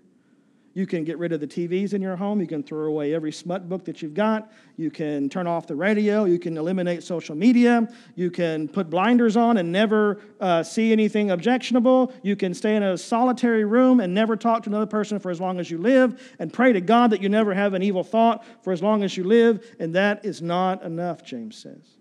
You 0.74 0.86
can 0.86 1.04
get 1.04 1.18
rid 1.18 1.32
of 1.32 1.38
the 1.38 1.46
TVs 1.46 1.94
in 1.94 2.02
your 2.02 2.16
home. 2.16 2.40
You 2.40 2.48
can 2.48 2.64
throw 2.64 2.86
away 2.86 3.14
every 3.14 3.30
smut 3.30 3.68
book 3.68 3.84
that 3.84 4.02
you've 4.02 4.12
got. 4.12 4.50
You 4.76 4.90
can 4.90 5.28
turn 5.28 5.46
off 5.46 5.68
the 5.68 5.76
radio. 5.76 6.24
You 6.24 6.40
can 6.40 6.58
eliminate 6.58 7.04
social 7.04 7.36
media. 7.36 7.88
You 8.16 8.32
can 8.32 8.66
put 8.66 8.90
blinders 8.90 9.36
on 9.36 9.58
and 9.58 9.70
never 9.70 10.20
uh, 10.40 10.64
see 10.64 10.90
anything 10.90 11.30
objectionable. 11.30 12.12
You 12.24 12.34
can 12.34 12.54
stay 12.54 12.74
in 12.74 12.82
a 12.82 12.98
solitary 12.98 13.64
room 13.64 14.00
and 14.00 14.12
never 14.12 14.36
talk 14.36 14.64
to 14.64 14.68
another 14.68 14.86
person 14.86 15.20
for 15.20 15.30
as 15.30 15.40
long 15.40 15.60
as 15.60 15.70
you 15.70 15.78
live 15.78 16.34
and 16.40 16.52
pray 16.52 16.72
to 16.72 16.80
God 16.80 17.10
that 17.10 17.22
you 17.22 17.28
never 17.28 17.54
have 17.54 17.74
an 17.74 17.82
evil 17.82 18.02
thought 18.02 18.44
for 18.64 18.72
as 18.72 18.82
long 18.82 19.04
as 19.04 19.16
you 19.16 19.22
live. 19.22 19.64
And 19.78 19.94
that 19.94 20.24
is 20.24 20.42
not 20.42 20.82
enough, 20.82 21.22
James 21.22 21.56
says. 21.56 21.96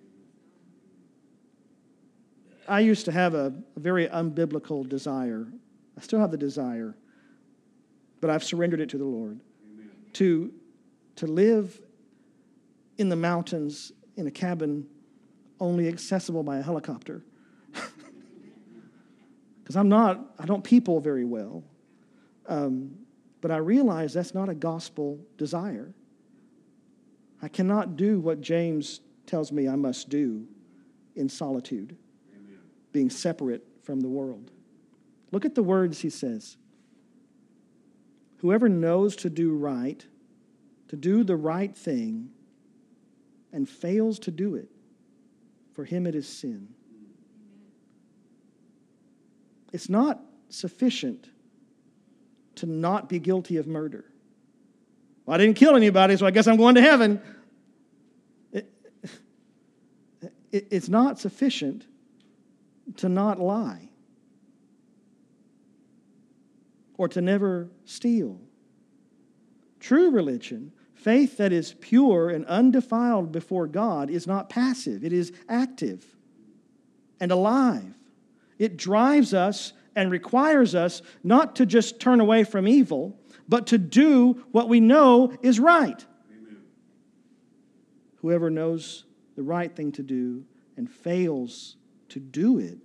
I 2.68 2.80
used 2.80 3.06
to 3.06 3.12
have 3.12 3.36
a, 3.36 3.54
very 3.76 4.08
unbiblical 4.08 4.88
desire. 4.88 5.46
I 5.98 6.02
still 6.02 6.20
have 6.20 6.32
the 6.32 6.38
desire 6.38 6.96
but 8.24 8.30
I've 8.30 8.44
surrendered 8.46 8.80
it 8.80 8.88
to 8.92 8.98
the 8.98 9.04
Lord. 9.04 9.42
Amen. 9.74 9.92
To 10.14 10.54
to 11.18 11.28
live 11.28 11.78
in 12.98 13.10
the 13.10 13.18
mountains 13.18 13.92
in 14.16 14.28
a 14.28 14.32
cabin 14.32 14.88
only 15.60 15.90
accessible 15.90 16.42
by 16.42 16.58
a 16.58 16.62
helicopter. 16.62 17.22
Because 19.62 19.78
I'm 19.78 19.88
not, 19.88 20.20
I 20.38 20.46
don't 20.46 20.62
people 20.62 21.00
very 21.00 21.24
well. 21.24 21.64
Um, 22.48 22.96
but 23.40 23.50
I 23.50 23.58
realize 23.58 24.14
that's 24.14 24.34
not 24.34 24.50
a 24.50 24.54
gospel 24.54 25.20
desire. 25.38 25.94
I 27.42 27.48
cannot 27.48 27.96
do 27.96 28.20
what 28.20 28.42
James 28.42 29.00
tells 29.26 29.54
me 29.54 29.70
I 29.70 29.78
must 29.78 30.10
do 30.10 30.46
in 31.16 31.30
solitude, 31.30 31.96
Amen. 32.36 32.60
being 32.92 33.10
separate 33.10 33.66
from 33.84 34.02
the 34.02 34.10
world. 34.10 34.52
Look 35.32 35.46
at 35.46 35.56
the 35.56 35.64
words 35.64 36.02
he 36.02 36.10
says. 36.10 36.58
Whoever 38.44 38.68
knows 38.68 39.16
to 39.16 39.30
do 39.30 39.56
right, 39.56 40.06
to 40.90 40.98
do 40.98 41.24
the 41.24 41.38
right 41.38 41.74
thing, 41.74 42.30
and 43.54 43.70
fails 43.70 44.20
to 44.20 44.32
do 44.32 44.56
it, 44.56 44.70
for 45.72 45.86
him 45.86 46.06
it 46.06 46.14
is 46.14 46.28
sin. 46.28 46.68
It's 49.72 49.88
not 49.88 50.20
sufficient 50.50 51.30
to 52.56 52.66
not 52.66 53.08
be 53.08 53.18
guilty 53.18 53.56
of 53.56 53.66
murder. 53.66 54.04
Well, 55.26 55.36
I 55.36 55.38
didn't 55.38 55.56
kill 55.56 55.78
anybody, 55.78 56.18
so 56.18 56.26
I 56.26 56.32
guess 56.32 56.46
I'm 56.46 56.58
going 56.58 56.76
to 56.76 56.82
heaven. 56.82 57.22
It, 58.52 58.70
it, 60.52 60.68
it's 60.70 60.90
not 60.90 61.18
sufficient 61.18 61.86
to 62.98 63.08
not 63.08 63.40
lie 63.40 63.88
or 67.04 67.10
to 67.10 67.22
never 67.22 67.68
steal. 67.84 68.40
True 69.82 70.10
religion, 70.10 70.72
faith 70.94 71.36
that 71.36 71.52
is 71.52 71.76
pure 71.82 72.30
and 72.30 72.46
undefiled 72.46 73.30
before 73.30 73.68
God, 73.68 74.10
is 74.10 74.26
not 74.26 74.48
passive, 74.48 75.04
it 75.04 75.12
is 75.12 75.34
active 75.50 76.06
and 77.20 77.30
alive. 77.30 77.94
It 78.58 78.78
drives 78.78 79.34
us 79.34 79.74
and 79.98 80.12
requires 80.12 80.76
us 80.76 81.02
not 81.26 81.58
to 81.58 81.66
just 81.66 82.00
turn 82.00 82.22
away 82.22 82.46
from 82.46 82.70
evil, 82.70 83.20
but 83.50 83.68
to 83.68 83.78
do 83.78 84.46
what 84.54 84.70
we 84.70 84.80
know 84.80 85.34
is 85.42 85.60
right. 85.60 86.06
Amen. 86.32 86.62
Whoever 88.22 88.50
knows 88.50 89.04
the 89.36 89.44
right 89.44 89.76
thing 89.76 89.92
to 89.92 90.04
do 90.04 90.46
and 90.78 90.90
fails 90.90 91.76
to 92.08 92.22
do 92.22 92.60
it, 92.60 92.78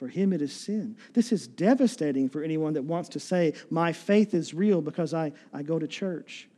for 0.00 0.08
him 0.08 0.32
it 0.32 0.40
is 0.40 0.50
sin. 0.50 0.96
This 1.12 1.30
is 1.30 1.46
devastating 1.46 2.30
for 2.30 2.42
anyone 2.42 2.72
that 2.72 2.84
wants 2.84 3.10
to 3.10 3.20
say, 3.20 3.52
My 3.68 3.92
faith 3.92 4.32
is 4.32 4.54
real 4.54 4.80
because 4.80 5.12
I, 5.12 5.32
I 5.52 5.62
go 5.62 5.78
to 5.78 5.86
church, 5.86 6.48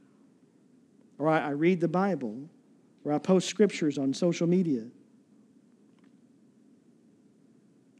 or 1.18 1.28
I, 1.28 1.48
I 1.48 1.50
read 1.50 1.80
the 1.80 1.88
Bible, 1.88 2.48
or 3.04 3.12
I 3.12 3.18
post 3.18 3.48
scriptures 3.48 3.98
on 3.98 4.14
social 4.14 4.46
media. 4.46 4.84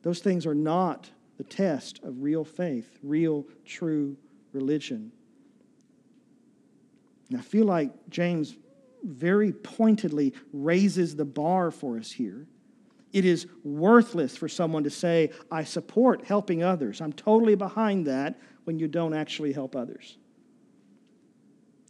Those 0.03 0.20
things 0.20 0.47
are 0.47 0.55
not 0.55 1.11
the 1.38 1.45
test 1.45 1.99
of 2.05 2.22
real 2.22 2.45
faith, 2.45 3.01
real, 3.03 3.45
true 3.64 4.16
religion. 4.53 5.11
And 7.30 7.38
I 7.40 7.43
feel 7.43 7.66
like 7.66 7.90
James 8.09 8.57
very 9.03 9.51
pointedly 9.53 10.34
raises 10.53 11.16
the 11.16 11.24
bar 11.24 11.72
for 11.72 11.99
us 11.99 12.12
here. 12.12 12.47
It 13.13 13.25
is 13.25 13.47
worthless 13.63 14.37
for 14.37 14.49
someone 14.49 14.85
to 14.85 14.91
say, 14.91 15.31
I 15.51 15.65
support 15.65 16.25
helping 16.25 16.63
others. 16.63 17.01
I'm 17.01 17.13
totally 17.13 17.55
behind 17.55 18.07
that 18.07 18.39
when 18.65 18.79
you 18.79 18.89
don't 18.89 19.15
actually 19.15 19.53
help 19.53 19.77
others. 19.77 20.17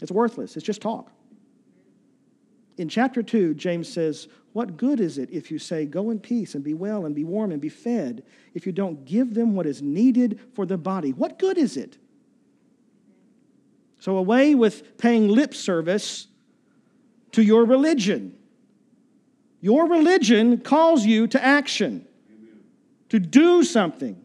It's 0.01 0.11
worthless, 0.11 0.57
it's 0.57 0.67
just 0.67 0.83
talk. 0.83 1.13
In 2.77 2.89
chapter 2.89 3.23
2, 3.23 3.55
James 3.55 3.89
says, 3.89 4.27
What 4.53 4.77
good 4.77 4.99
is 4.99 5.19
it 5.19 5.31
if 5.31 5.51
you 5.51 5.59
say, 5.59 5.87
Go 5.87 6.11
in 6.11 6.19
peace 6.19 6.55
and 6.55 6.65
be 6.65 6.75
well 6.75 7.05
and 7.07 7.15
be 7.15 7.23
warm 7.23 7.53
and 7.53 7.61
be 7.61 7.69
fed, 7.69 8.25
if 8.55 8.67
you 8.67 8.73
don't 8.73 9.05
give 9.05 9.35
them 9.35 9.55
what 9.55 9.67
is 9.67 9.81
needed 9.81 10.41
for 10.55 10.67
the 10.67 10.79
body? 10.79 11.13
What 11.13 11.39
good 11.39 11.59
is 11.59 11.77
it? 11.77 11.99
So, 14.01 14.17
away 14.17 14.57
with 14.57 14.99
paying 14.99 15.29
lip 15.29 15.55
service 15.55 16.27
to 17.33 17.43
your 17.43 17.65
religion. 17.65 18.37
Your 19.63 19.89
religion 19.89 20.59
calls 20.59 21.07
you 21.07 21.29
to 21.29 21.43
action, 21.43 22.05
to 23.11 23.21
do 23.21 23.63
something. 23.63 24.21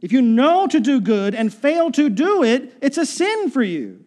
If 0.00 0.12
you 0.12 0.20
know 0.20 0.66
to 0.66 0.80
do 0.80 1.00
good 1.00 1.34
and 1.34 1.54
fail 1.54 1.92
to 1.92 2.10
do 2.10 2.42
it, 2.42 2.76
it's 2.82 2.98
a 2.98 3.06
sin 3.06 3.50
for 3.50 3.62
you. 3.62 4.04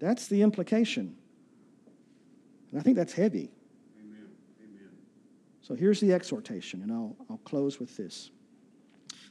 That's 0.00 0.28
the 0.28 0.42
implication. 0.42 1.14
And 2.70 2.80
I 2.80 2.82
think 2.82 2.96
that's 2.96 3.12
heavy. 3.12 3.50
Amen. 4.00 4.28
Amen. 4.62 4.90
So 5.60 5.74
here's 5.74 6.00
the 6.00 6.14
exhortation, 6.14 6.82
and 6.82 6.90
I'll, 6.90 7.16
I'll 7.28 7.40
close 7.44 7.78
with 7.78 7.98
this. 7.98 8.30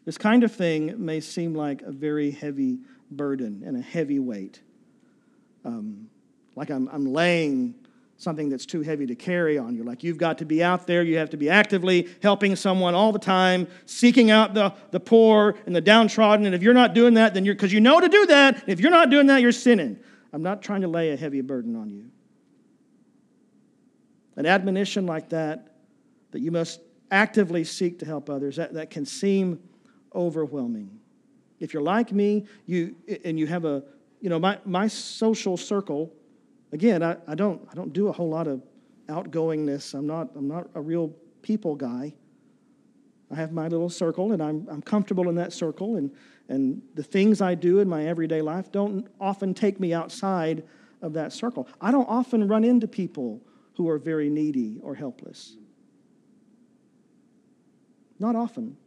This 0.05 0.17
kind 0.19 0.43
of 0.43 0.51
thing 0.51 0.93
may 1.03 1.21
seem 1.21 1.55
like 1.55 1.81
a 1.81 1.91
very 1.91 2.29
heavy 2.29 2.81
burden 3.09 3.63
and 3.65 3.75
a 3.77 3.81
heavy 3.81 4.19
weight. 4.19 4.61
Um, 5.63 6.11
like 6.55 6.69
I'm, 6.69 6.87
I'm 6.89 7.11
laying 7.11 7.73
something 8.17 8.49
that's 8.49 8.65
too 8.65 8.81
heavy 8.81 9.05
to 9.05 9.15
carry 9.15 9.57
on 9.57 9.75
you. 9.75 9.83
Like 9.83 10.03
you've 10.03 10.17
got 10.17 10.37
to 10.37 10.45
be 10.45 10.63
out 10.63 10.87
there, 10.87 11.03
you 11.03 11.17
have 11.17 11.29
to 11.31 11.37
be 11.37 11.49
actively 11.49 12.09
helping 12.21 12.55
someone 12.55 12.95
all 12.95 13.11
the 13.11 13.19
time, 13.19 13.67
seeking 13.85 14.31
out 14.31 14.53
the, 14.53 14.73
the 14.91 14.99
poor 14.99 15.55
and 15.65 15.75
the 15.75 15.81
downtrodden. 15.81 16.45
And 16.45 16.55
if 16.55 16.61
you're 16.61 16.73
not 16.73 16.93
doing 16.93 17.15
that, 17.15 17.33
then 17.33 17.43
you're, 17.43 17.55
because 17.55 17.73
you 17.73 17.81
know 17.81 17.99
to 17.99 18.07
do 18.07 18.25
that, 18.27 18.63
if 18.67 18.79
you're 18.79 18.91
not 18.91 19.09
doing 19.09 19.27
that, 19.27 19.41
you're 19.41 19.51
sinning. 19.51 19.99
I'm 20.31 20.43
not 20.43 20.61
trying 20.61 20.81
to 20.81 20.87
lay 20.87 21.11
a 21.11 21.17
heavy 21.17 21.41
burden 21.41 21.75
on 21.75 21.89
you. 21.89 22.09
An 24.37 24.45
admonition 24.45 25.05
like 25.05 25.29
that, 25.29 25.75
that 26.31 26.39
you 26.39 26.51
must 26.51 26.81
actively 27.11 27.63
seek 27.63 27.99
to 27.99 28.05
help 28.05 28.29
others, 28.29 28.55
that, 28.57 28.73
that 28.73 28.89
can 28.89 29.05
seem 29.05 29.59
overwhelming. 30.13 30.99
If 31.59 31.73
you're 31.73 31.83
like 31.83 32.11
me, 32.11 32.45
you 32.65 32.95
and 33.23 33.39
you 33.39 33.47
have 33.47 33.63
a, 33.63 33.83
you 34.19 34.29
know, 34.29 34.39
my, 34.39 34.59
my 34.65 34.87
social 34.87 35.55
circle 35.55 36.11
Again, 36.71 37.03
I, 37.03 37.17
I, 37.27 37.35
don't, 37.35 37.61
I 37.71 37.75
don't 37.75 37.93
do 37.93 38.07
a 38.07 38.11
whole 38.11 38.29
lot 38.29 38.47
of 38.47 38.61
outgoingness. 39.07 39.93
I'm 39.93 40.07
not, 40.07 40.29
I'm 40.35 40.47
not 40.47 40.67
a 40.75 40.81
real 40.81 41.13
people 41.41 41.75
guy. 41.75 42.13
I 43.31 43.35
have 43.35 43.51
my 43.51 43.67
little 43.67 43.89
circle, 43.89 44.33
and 44.33 44.41
I'm, 44.41 44.67
I'm 44.69 44.81
comfortable 44.81 45.29
in 45.29 45.35
that 45.35 45.53
circle. 45.53 45.95
And, 45.95 46.11
and 46.47 46.81
the 46.93 47.03
things 47.03 47.41
I 47.41 47.55
do 47.55 47.79
in 47.79 47.89
my 47.89 48.05
everyday 48.05 48.41
life 48.41 48.71
don't 48.71 49.07
often 49.19 49.53
take 49.53 49.79
me 49.79 49.93
outside 49.93 50.63
of 51.01 51.13
that 51.13 51.33
circle. 51.33 51.67
I 51.81 51.91
don't 51.91 52.07
often 52.09 52.47
run 52.47 52.63
into 52.63 52.87
people 52.87 53.41
who 53.75 53.89
are 53.89 53.97
very 53.97 54.29
needy 54.29 54.79
or 54.81 54.95
helpless. 54.95 55.55
Not 58.19 58.35
often. 58.35 58.77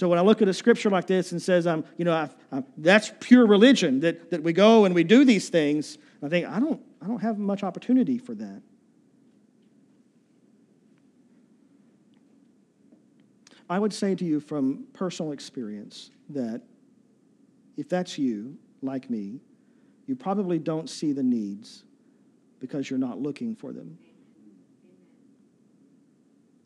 So 0.00 0.08
when 0.08 0.18
I 0.18 0.22
look 0.22 0.40
at 0.40 0.48
a 0.48 0.54
scripture 0.54 0.88
like 0.88 1.06
this 1.06 1.32
and 1.32 1.42
says, 1.42 1.66
"I'm, 1.66 1.84
you 1.98 2.06
know, 2.06 2.16
I've, 2.16 2.34
I've, 2.50 2.64
that's 2.78 3.12
pure 3.20 3.46
religion 3.46 4.00
that, 4.00 4.30
that 4.30 4.42
we 4.42 4.54
go 4.54 4.86
and 4.86 4.94
we 4.94 5.04
do 5.04 5.26
these 5.26 5.50
things," 5.50 5.98
I 6.22 6.30
think 6.30 6.46
I 6.46 6.58
don't, 6.58 6.80
I 7.02 7.06
don't 7.06 7.20
have 7.20 7.36
much 7.36 7.62
opportunity 7.62 8.16
for 8.16 8.34
that. 8.36 8.62
I 13.68 13.78
would 13.78 13.92
say 13.92 14.14
to 14.14 14.24
you 14.24 14.40
from 14.40 14.86
personal 14.94 15.32
experience 15.32 16.10
that 16.30 16.62
if 17.76 17.90
that's 17.90 18.16
you, 18.16 18.56
like 18.80 19.10
me, 19.10 19.42
you 20.06 20.16
probably 20.16 20.58
don't 20.58 20.88
see 20.88 21.12
the 21.12 21.22
needs 21.22 21.84
because 22.58 22.88
you're 22.88 22.98
not 22.98 23.20
looking 23.20 23.54
for 23.54 23.70
them. 23.70 23.98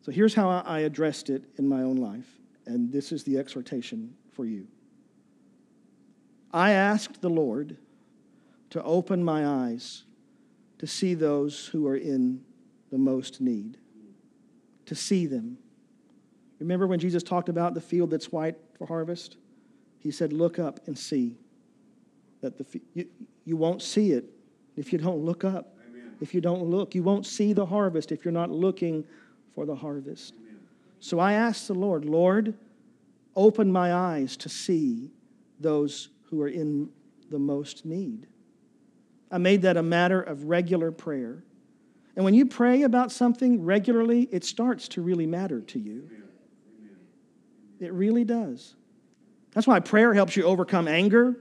So 0.02 0.12
here's 0.12 0.34
how 0.34 0.50
I 0.50 0.80
addressed 0.80 1.30
it 1.30 1.42
in 1.58 1.66
my 1.68 1.82
own 1.82 1.96
life 1.96 2.28
and 2.66 2.92
this 2.92 3.12
is 3.12 3.24
the 3.24 3.38
exhortation 3.38 4.14
for 4.32 4.44
you. 4.44 4.66
I 6.52 6.70
asked 6.72 7.20
the 7.20 7.30
Lord 7.30 7.76
to 8.70 8.82
open 8.82 9.24
my 9.24 9.46
eyes 9.46 10.04
to 10.78 10.86
see 10.86 11.14
those 11.14 11.66
who 11.66 11.86
are 11.86 11.96
in 11.96 12.42
the 12.90 12.98
most 12.98 13.40
need, 13.40 13.76
to 14.86 14.94
see 14.94 15.26
them. 15.26 15.58
Remember 16.60 16.86
when 16.86 16.98
Jesus 16.98 17.22
talked 17.22 17.48
about 17.48 17.74
the 17.74 17.80
field 17.80 18.10
that's 18.10 18.30
white 18.30 18.56
for 18.78 18.86
harvest? 18.86 19.36
He 19.98 20.10
said, 20.10 20.32
Look 20.32 20.58
up 20.58 20.86
and 20.86 20.98
see. 20.98 21.36
That 22.40 22.58
the, 22.58 22.80
you, 22.92 23.06
you 23.44 23.56
won't 23.56 23.82
see 23.82 24.12
it 24.12 24.26
if 24.76 24.92
you 24.92 24.98
don't 24.98 25.24
look 25.24 25.44
up. 25.44 25.76
Amen. 25.88 26.16
If 26.20 26.34
you 26.34 26.40
don't 26.40 26.64
look, 26.64 26.94
you 26.94 27.02
won't 27.02 27.26
see 27.26 27.52
the 27.52 27.66
harvest 27.66 28.12
if 28.12 28.24
you're 28.24 28.32
not 28.32 28.50
looking 28.50 29.04
for 29.54 29.66
the 29.66 29.74
harvest. 29.74 30.34
So 31.04 31.18
I 31.18 31.34
asked 31.34 31.68
the 31.68 31.74
Lord, 31.74 32.06
Lord, 32.06 32.54
open 33.36 33.70
my 33.70 33.92
eyes 33.92 34.38
to 34.38 34.48
see 34.48 35.10
those 35.60 36.08
who 36.30 36.40
are 36.40 36.48
in 36.48 36.88
the 37.28 37.38
most 37.38 37.84
need. 37.84 38.26
I 39.30 39.36
made 39.36 39.60
that 39.62 39.76
a 39.76 39.82
matter 39.82 40.22
of 40.22 40.44
regular 40.44 40.90
prayer. 40.90 41.44
And 42.16 42.24
when 42.24 42.32
you 42.32 42.46
pray 42.46 42.84
about 42.84 43.12
something 43.12 43.62
regularly, 43.62 44.30
it 44.32 44.44
starts 44.44 44.88
to 44.88 45.02
really 45.02 45.26
matter 45.26 45.60
to 45.60 45.78
you. 45.78 46.08
It 47.80 47.92
really 47.92 48.24
does. 48.24 48.74
That's 49.52 49.66
why 49.66 49.80
prayer 49.80 50.14
helps 50.14 50.36
you 50.36 50.44
overcome 50.44 50.88
anger. 50.88 51.36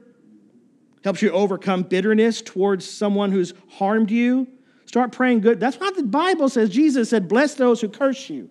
helps 1.06 1.22
you 1.22 1.32
overcome 1.32 1.84
bitterness 1.84 2.42
towards 2.42 2.86
someone 2.86 3.32
who's 3.32 3.54
harmed 3.70 4.12
you. 4.12 4.46
Start 4.88 5.14
praying 5.14 5.40
good. 5.40 5.62
That's 5.62 5.80
why 5.80 5.92
the 5.96 6.04
Bible 6.04 6.50
says, 6.50 6.70
Jesus 6.70 7.10
said, 7.10 7.30
Bless 7.30 7.54
those 7.54 7.80
who 7.80 7.88
curse 7.88 8.30
you. 8.30 8.50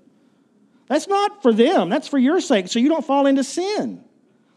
That's 0.88 1.08
not 1.08 1.42
for 1.42 1.52
them, 1.52 1.88
that's 1.88 2.08
for 2.08 2.18
your 2.18 2.40
sake, 2.40 2.68
so 2.68 2.78
you 2.78 2.88
don't 2.88 3.04
fall 3.04 3.26
into 3.26 3.44
sin. 3.44 4.04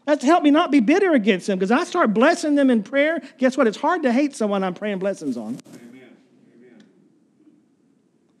That's 0.06 0.20
to 0.20 0.26
help 0.26 0.44
me 0.44 0.52
not 0.52 0.70
be 0.70 0.80
bitter 0.80 1.12
against 1.14 1.48
them 1.48 1.58
because 1.58 1.72
I 1.72 1.84
start 1.84 2.14
blessing 2.14 2.54
them 2.54 2.70
in 2.70 2.84
prayer. 2.84 3.20
Guess 3.38 3.56
what? 3.56 3.66
It's 3.66 3.76
hard 3.76 4.04
to 4.04 4.12
hate 4.12 4.36
someone 4.36 4.62
I'm 4.62 4.74
praying 4.74 5.00
blessings 5.00 5.36
on. 5.36 5.58
Amen. 5.66 6.16
Amen. 6.54 6.84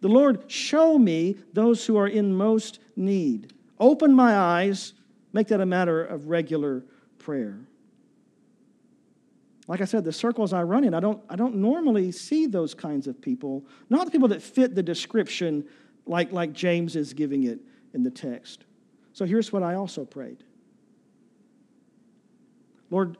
The 0.00 0.08
Lord, 0.08 0.50
show 0.50 0.96
me 0.96 1.36
those 1.52 1.84
who 1.84 1.96
are 1.96 2.06
in 2.06 2.34
most 2.34 2.78
need. 2.94 3.52
Open 3.80 4.14
my 4.14 4.36
eyes, 4.36 4.92
make 5.32 5.48
that 5.48 5.60
a 5.60 5.66
matter 5.66 6.04
of 6.04 6.28
regular 6.28 6.84
prayer. 7.18 7.58
Like 9.66 9.80
I 9.80 9.86
said, 9.86 10.04
the 10.04 10.12
circles 10.12 10.52
I 10.52 10.62
run 10.62 10.84
in, 10.84 10.94
I 10.94 11.00
don't, 11.00 11.20
I 11.28 11.34
don't 11.34 11.56
normally 11.56 12.12
see 12.12 12.46
those 12.46 12.74
kinds 12.74 13.08
of 13.08 13.20
people, 13.20 13.64
not 13.90 14.04
the 14.04 14.12
people 14.12 14.28
that 14.28 14.40
fit 14.40 14.76
the 14.76 14.82
description 14.84 15.64
like, 16.06 16.30
like 16.30 16.52
James 16.52 16.94
is 16.94 17.12
giving 17.12 17.42
it 17.42 17.58
in 17.96 18.04
the 18.04 18.10
text. 18.10 18.64
So 19.12 19.24
here's 19.24 19.52
what 19.52 19.64
I 19.64 19.74
also 19.74 20.04
prayed 20.04 20.44
Lord, 22.90 23.16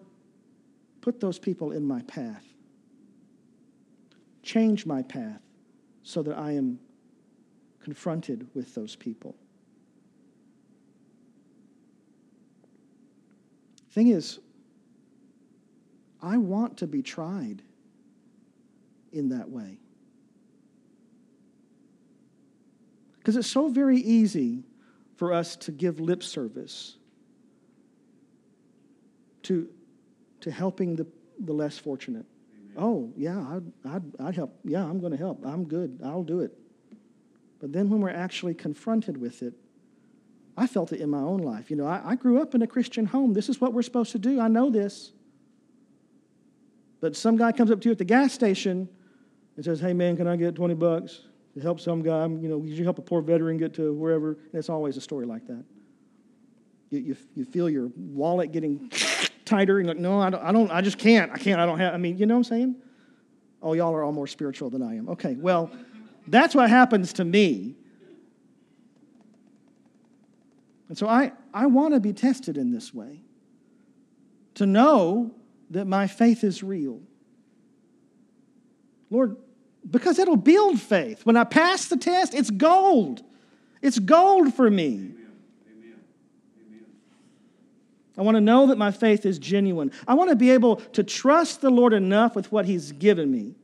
put 1.01 1.19
those 1.19 1.41
people 1.41 1.73
in 1.73 1.85
my 1.85 2.03
path. 2.03 2.45
Change 4.45 4.87
my 4.87 5.03
path 5.03 5.41
so 6.05 6.23
that 6.23 6.39
I 6.39 6.53
am 6.53 6.79
confronted 7.83 8.47
with 8.55 8.73
those 8.77 8.95
people. 8.95 9.35
Thing 13.91 14.09
is, 14.09 14.39
I 16.23 16.37
want 16.37 16.77
to 16.79 16.87
be 16.87 17.03
tried 17.03 17.63
in 19.11 19.31
that 19.31 19.49
way. 19.49 19.79
Because 23.27 23.37
it's 23.37 23.51
so 23.51 23.67
very 23.67 23.99
easy 23.99 24.63
for 25.17 25.33
us 25.33 25.57
to 25.57 25.73
give 25.73 25.99
lip 25.99 26.23
service 26.23 26.97
to, 29.43 29.69
to 30.43 30.51
helping 30.53 30.95
the, 30.95 31.09
the 31.41 31.53
less 31.53 31.77
fortunate. 31.77 32.25
Amen. 32.57 32.75
Oh, 32.79 33.13
yeah, 33.17 33.37
I'd, 33.37 33.73
I'd, 33.85 34.03
I'd 34.21 34.35
help. 34.37 34.57
Yeah, 34.63 34.85
I'm 34.85 35.01
going 35.01 35.11
to 35.11 35.19
help. 35.19 35.45
I'm 35.45 35.65
good. 35.65 35.99
I'll 36.05 36.23
do 36.23 36.39
it. 36.39 36.57
But 37.59 37.73
then 37.73 37.91
when 37.91 38.01
we're 38.01 38.11
actually 38.11 38.55
confronted 38.55 39.17
with 39.17 39.43
it, 39.43 39.55
I 40.57 40.69
felt 40.69 40.93
it 40.93 41.01
in 41.01 41.11
my 41.11 41.19
own 41.19 41.41
life. 41.41 41.69
You 41.69 41.79
know, 41.79 41.87
I, 41.87 42.11
I 42.11 42.15
grew 42.15 42.41
up 42.41 42.55
in 42.55 42.63
a 42.63 42.67
Christian 42.69 43.07
home. 43.07 43.33
This 43.33 43.49
is 43.49 43.61
what 43.61 43.73
we're 43.73 43.83
supposed 43.83 44.13
to 44.13 44.21
do. 44.21 44.41
I 44.41 44.47
know 44.47 44.71
this. 44.71 45.11
But 47.01 47.17
some 47.17 47.37
guy 47.37 47.51
comes 47.51 47.73
up 47.73 47.81
to 47.81 47.89
you 47.89 47.93
at 47.93 47.99
the 47.99 48.05
gas 48.05 48.33
station 48.33 48.89
and 49.57 49.65
says, 49.65 49.81
Hey, 49.81 49.95
man, 49.95 50.17
can 50.17 50.29
I 50.29 50.37
get 50.37 50.55
20 50.55 50.75
bucks 50.75 51.23
to 51.57 51.63
help 51.63 51.81
some 51.81 52.03
guy? 52.03 52.23
You 52.27 52.49
know, 52.49 52.63
you 52.63 52.85
help 52.85 52.99
a 52.99 53.03
poor 53.03 53.23
veteran 53.23 53.57
get 53.57 53.73
to 53.75 53.93
wherever. 53.95 54.33
And 54.33 54.55
it's 54.55 54.69
always 54.69 54.99
a 54.99 55.01
story 55.01 55.25
like 55.25 55.47
that. 55.47 55.65
You, 56.91 56.99
you, 57.01 57.17
you 57.35 57.45
feel 57.47 57.69
your 57.71 57.91
wallet 57.97 58.53
getting 58.53 58.91
tighter 59.47 59.79
and 59.79 59.89
like, 59.89 59.97
no, 59.97 60.21
I 60.21 60.29
don't, 60.29 60.43
I 60.45 60.53
don't, 60.53 60.71
I 60.71 60.83
just 60.83 60.99
can't. 60.99 61.33
I 61.33 61.39
can't. 61.39 61.59
I 61.59 61.65
don't 61.65 61.79
have, 61.79 61.95
I 61.95 61.97
mean, 61.97 62.19
you 62.19 62.27
know 62.27 62.35
what 62.35 62.39
I'm 62.39 62.45
saying? 62.45 62.77
Oh, 63.63 63.73
y'all 63.73 63.95
are 63.95 64.05
all 64.05 64.13
more 64.13 64.27
spiritual 64.27 64.69
than 64.69 64.83
I 64.83 64.97
am. 64.97 65.09
Okay, 65.09 65.35
well, 65.35 65.71
that's 66.29 66.55
what 66.55 66.69
happens 66.69 67.15
to 67.15 67.25
me. 67.25 67.75
And 70.89 70.99
so 70.99 71.09
I, 71.09 71.33
I 71.55 71.67
want 71.67 71.95
to 71.95 72.01
be 72.01 72.13
tested 72.13 72.59
in 72.59 72.71
this 72.71 72.93
way 72.93 73.23
to 74.55 74.67
know 74.67 75.35
that 75.71 75.87
my 75.87 76.07
faith 76.07 76.45
is 76.45 76.63
real. 76.63 77.01
Lord, 79.11 79.37
because 79.91 80.19
it'll 80.19 80.37
build 80.37 80.81
faith. 80.81 81.25
When 81.25 81.37
I 81.37 81.45
pass 81.45 81.87
the 81.87 81.97
test, 81.97 82.35
it's 82.35 82.51
gold. 82.51 83.23
It's 83.83 83.99
gold 83.99 84.55
for 84.55 84.71
me. 84.71 85.13
I 88.19 88.23
want 88.23 88.37
to 88.37 88.41
know 88.41 88.69
that 88.69 88.79
my 88.79 88.91
faith 88.91 89.27
is 89.27 89.39
genuine. 89.39 89.93
I 90.09 90.15
want 90.15 90.31
to 90.31 90.37
be 90.37 90.51
able 90.51 90.77
to 90.77 91.05
trust 91.05 91.61
the 91.61 91.71
Lord 91.71 91.93
enough 91.93 92.35
with 92.35 92.51
what 92.51 92.65
He's 92.65 92.93
given 92.93 93.31
me 93.31 93.55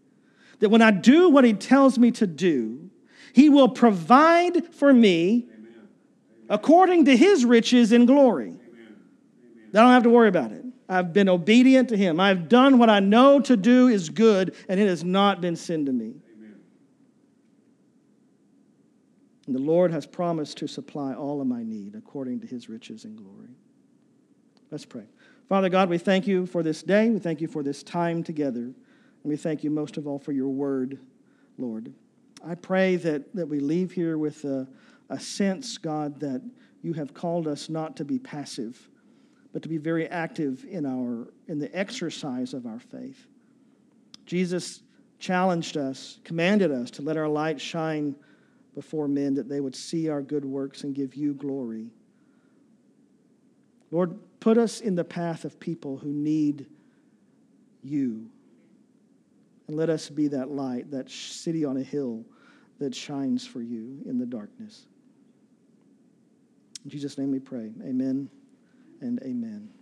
that 0.62 0.68
when 0.68 0.80
I 0.80 0.92
do 0.92 1.28
what 1.28 1.44
He 1.44 1.54
tells 1.54 1.98
me 1.98 2.12
to 2.12 2.26
do, 2.26 2.88
He 3.32 3.48
will 3.48 3.68
provide 3.68 4.72
for 4.74 4.92
me 4.92 5.48
Amen. 5.52 5.88
according 6.48 7.06
to 7.06 7.16
His 7.16 7.44
riches 7.44 7.90
in 7.90 8.06
glory. 8.06 8.50
Amen. 8.50 8.96
I 9.74 9.78
don't 9.78 9.90
have 9.90 10.04
to 10.04 10.10
worry 10.10 10.28
about 10.28 10.52
it. 10.52 10.64
I've 10.92 11.12
been 11.12 11.28
obedient 11.28 11.88
to 11.88 11.96
Him. 11.96 12.20
I've 12.20 12.48
done 12.48 12.78
what 12.78 12.90
I 12.90 13.00
know 13.00 13.40
to 13.40 13.56
do 13.56 13.88
is 13.88 14.10
good, 14.10 14.54
and 14.68 14.78
it 14.78 14.86
has 14.86 15.02
not 15.02 15.40
been 15.40 15.56
sin 15.56 15.86
to 15.86 15.92
me. 15.92 16.14
Amen. 16.36 16.60
And 19.46 19.56
the 19.56 19.60
Lord 19.60 19.90
has 19.90 20.06
promised 20.06 20.58
to 20.58 20.68
supply 20.68 21.14
all 21.14 21.40
of 21.40 21.46
my 21.46 21.62
need 21.62 21.94
according 21.94 22.40
to 22.40 22.46
His 22.46 22.68
riches 22.68 23.04
and 23.04 23.16
glory. 23.16 23.48
Let's 24.70 24.84
pray. 24.84 25.04
Father 25.48 25.68
God, 25.68 25.88
we 25.88 25.98
thank 25.98 26.26
you 26.26 26.46
for 26.46 26.62
this 26.62 26.82
day. 26.82 27.08
We 27.10 27.18
thank 27.18 27.40
you 27.40 27.48
for 27.48 27.62
this 27.62 27.82
time 27.82 28.22
together. 28.22 28.60
And 28.60 28.74
we 29.24 29.36
thank 29.36 29.64
you 29.64 29.70
most 29.70 29.96
of 29.96 30.06
all 30.06 30.18
for 30.18 30.32
your 30.32 30.48
word, 30.48 30.98
Lord. 31.58 31.92
I 32.46 32.54
pray 32.54 32.96
that, 32.96 33.34
that 33.34 33.46
we 33.46 33.60
leave 33.60 33.92
here 33.92 34.18
with 34.18 34.44
a, 34.44 34.66
a 35.08 35.20
sense, 35.20 35.78
God, 35.78 36.20
that 36.20 36.42
you 36.82 36.92
have 36.94 37.14
called 37.14 37.46
us 37.46 37.68
not 37.68 37.96
to 37.96 38.04
be 38.04 38.18
passive, 38.18 38.88
but 39.52 39.62
to 39.62 39.68
be 39.68 39.78
very 39.78 40.08
active 40.08 40.64
in, 40.68 40.86
our, 40.86 41.28
in 41.46 41.58
the 41.58 41.74
exercise 41.76 42.54
of 42.54 42.66
our 42.66 42.78
faith. 42.78 43.26
Jesus 44.24 44.82
challenged 45.18 45.76
us, 45.76 46.18
commanded 46.24 46.70
us 46.70 46.90
to 46.92 47.02
let 47.02 47.16
our 47.16 47.28
light 47.28 47.60
shine 47.60 48.14
before 48.74 49.06
men 49.06 49.34
that 49.34 49.48
they 49.48 49.60
would 49.60 49.76
see 49.76 50.08
our 50.08 50.22
good 50.22 50.44
works 50.44 50.84
and 50.84 50.94
give 50.94 51.14
you 51.14 51.34
glory. 51.34 51.90
Lord, 53.90 54.18
put 54.40 54.56
us 54.56 54.80
in 54.80 54.94
the 54.94 55.04
path 55.04 55.44
of 55.44 55.60
people 55.60 55.98
who 55.98 56.08
need 56.08 56.66
you. 57.82 58.30
And 59.68 59.76
let 59.76 59.90
us 59.90 60.08
be 60.08 60.28
that 60.28 60.50
light, 60.50 60.90
that 60.90 61.10
city 61.10 61.64
on 61.64 61.76
a 61.76 61.82
hill 61.82 62.24
that 62.78 62.94
shines 62.94 63.46
for 63.46 63.60
you 63.60 63.98
in 64.06 64.18
the 64.18 64.26
darkness. 64.26 64.86
In 66.84 66.90
Jesus' 66.90 67.18
name 67.18 67.30
we 67.30 67.38
pray. 67.38 67.70
Amen 67.84 68.30
and 69.02 69.20
amen. 69.24 69.81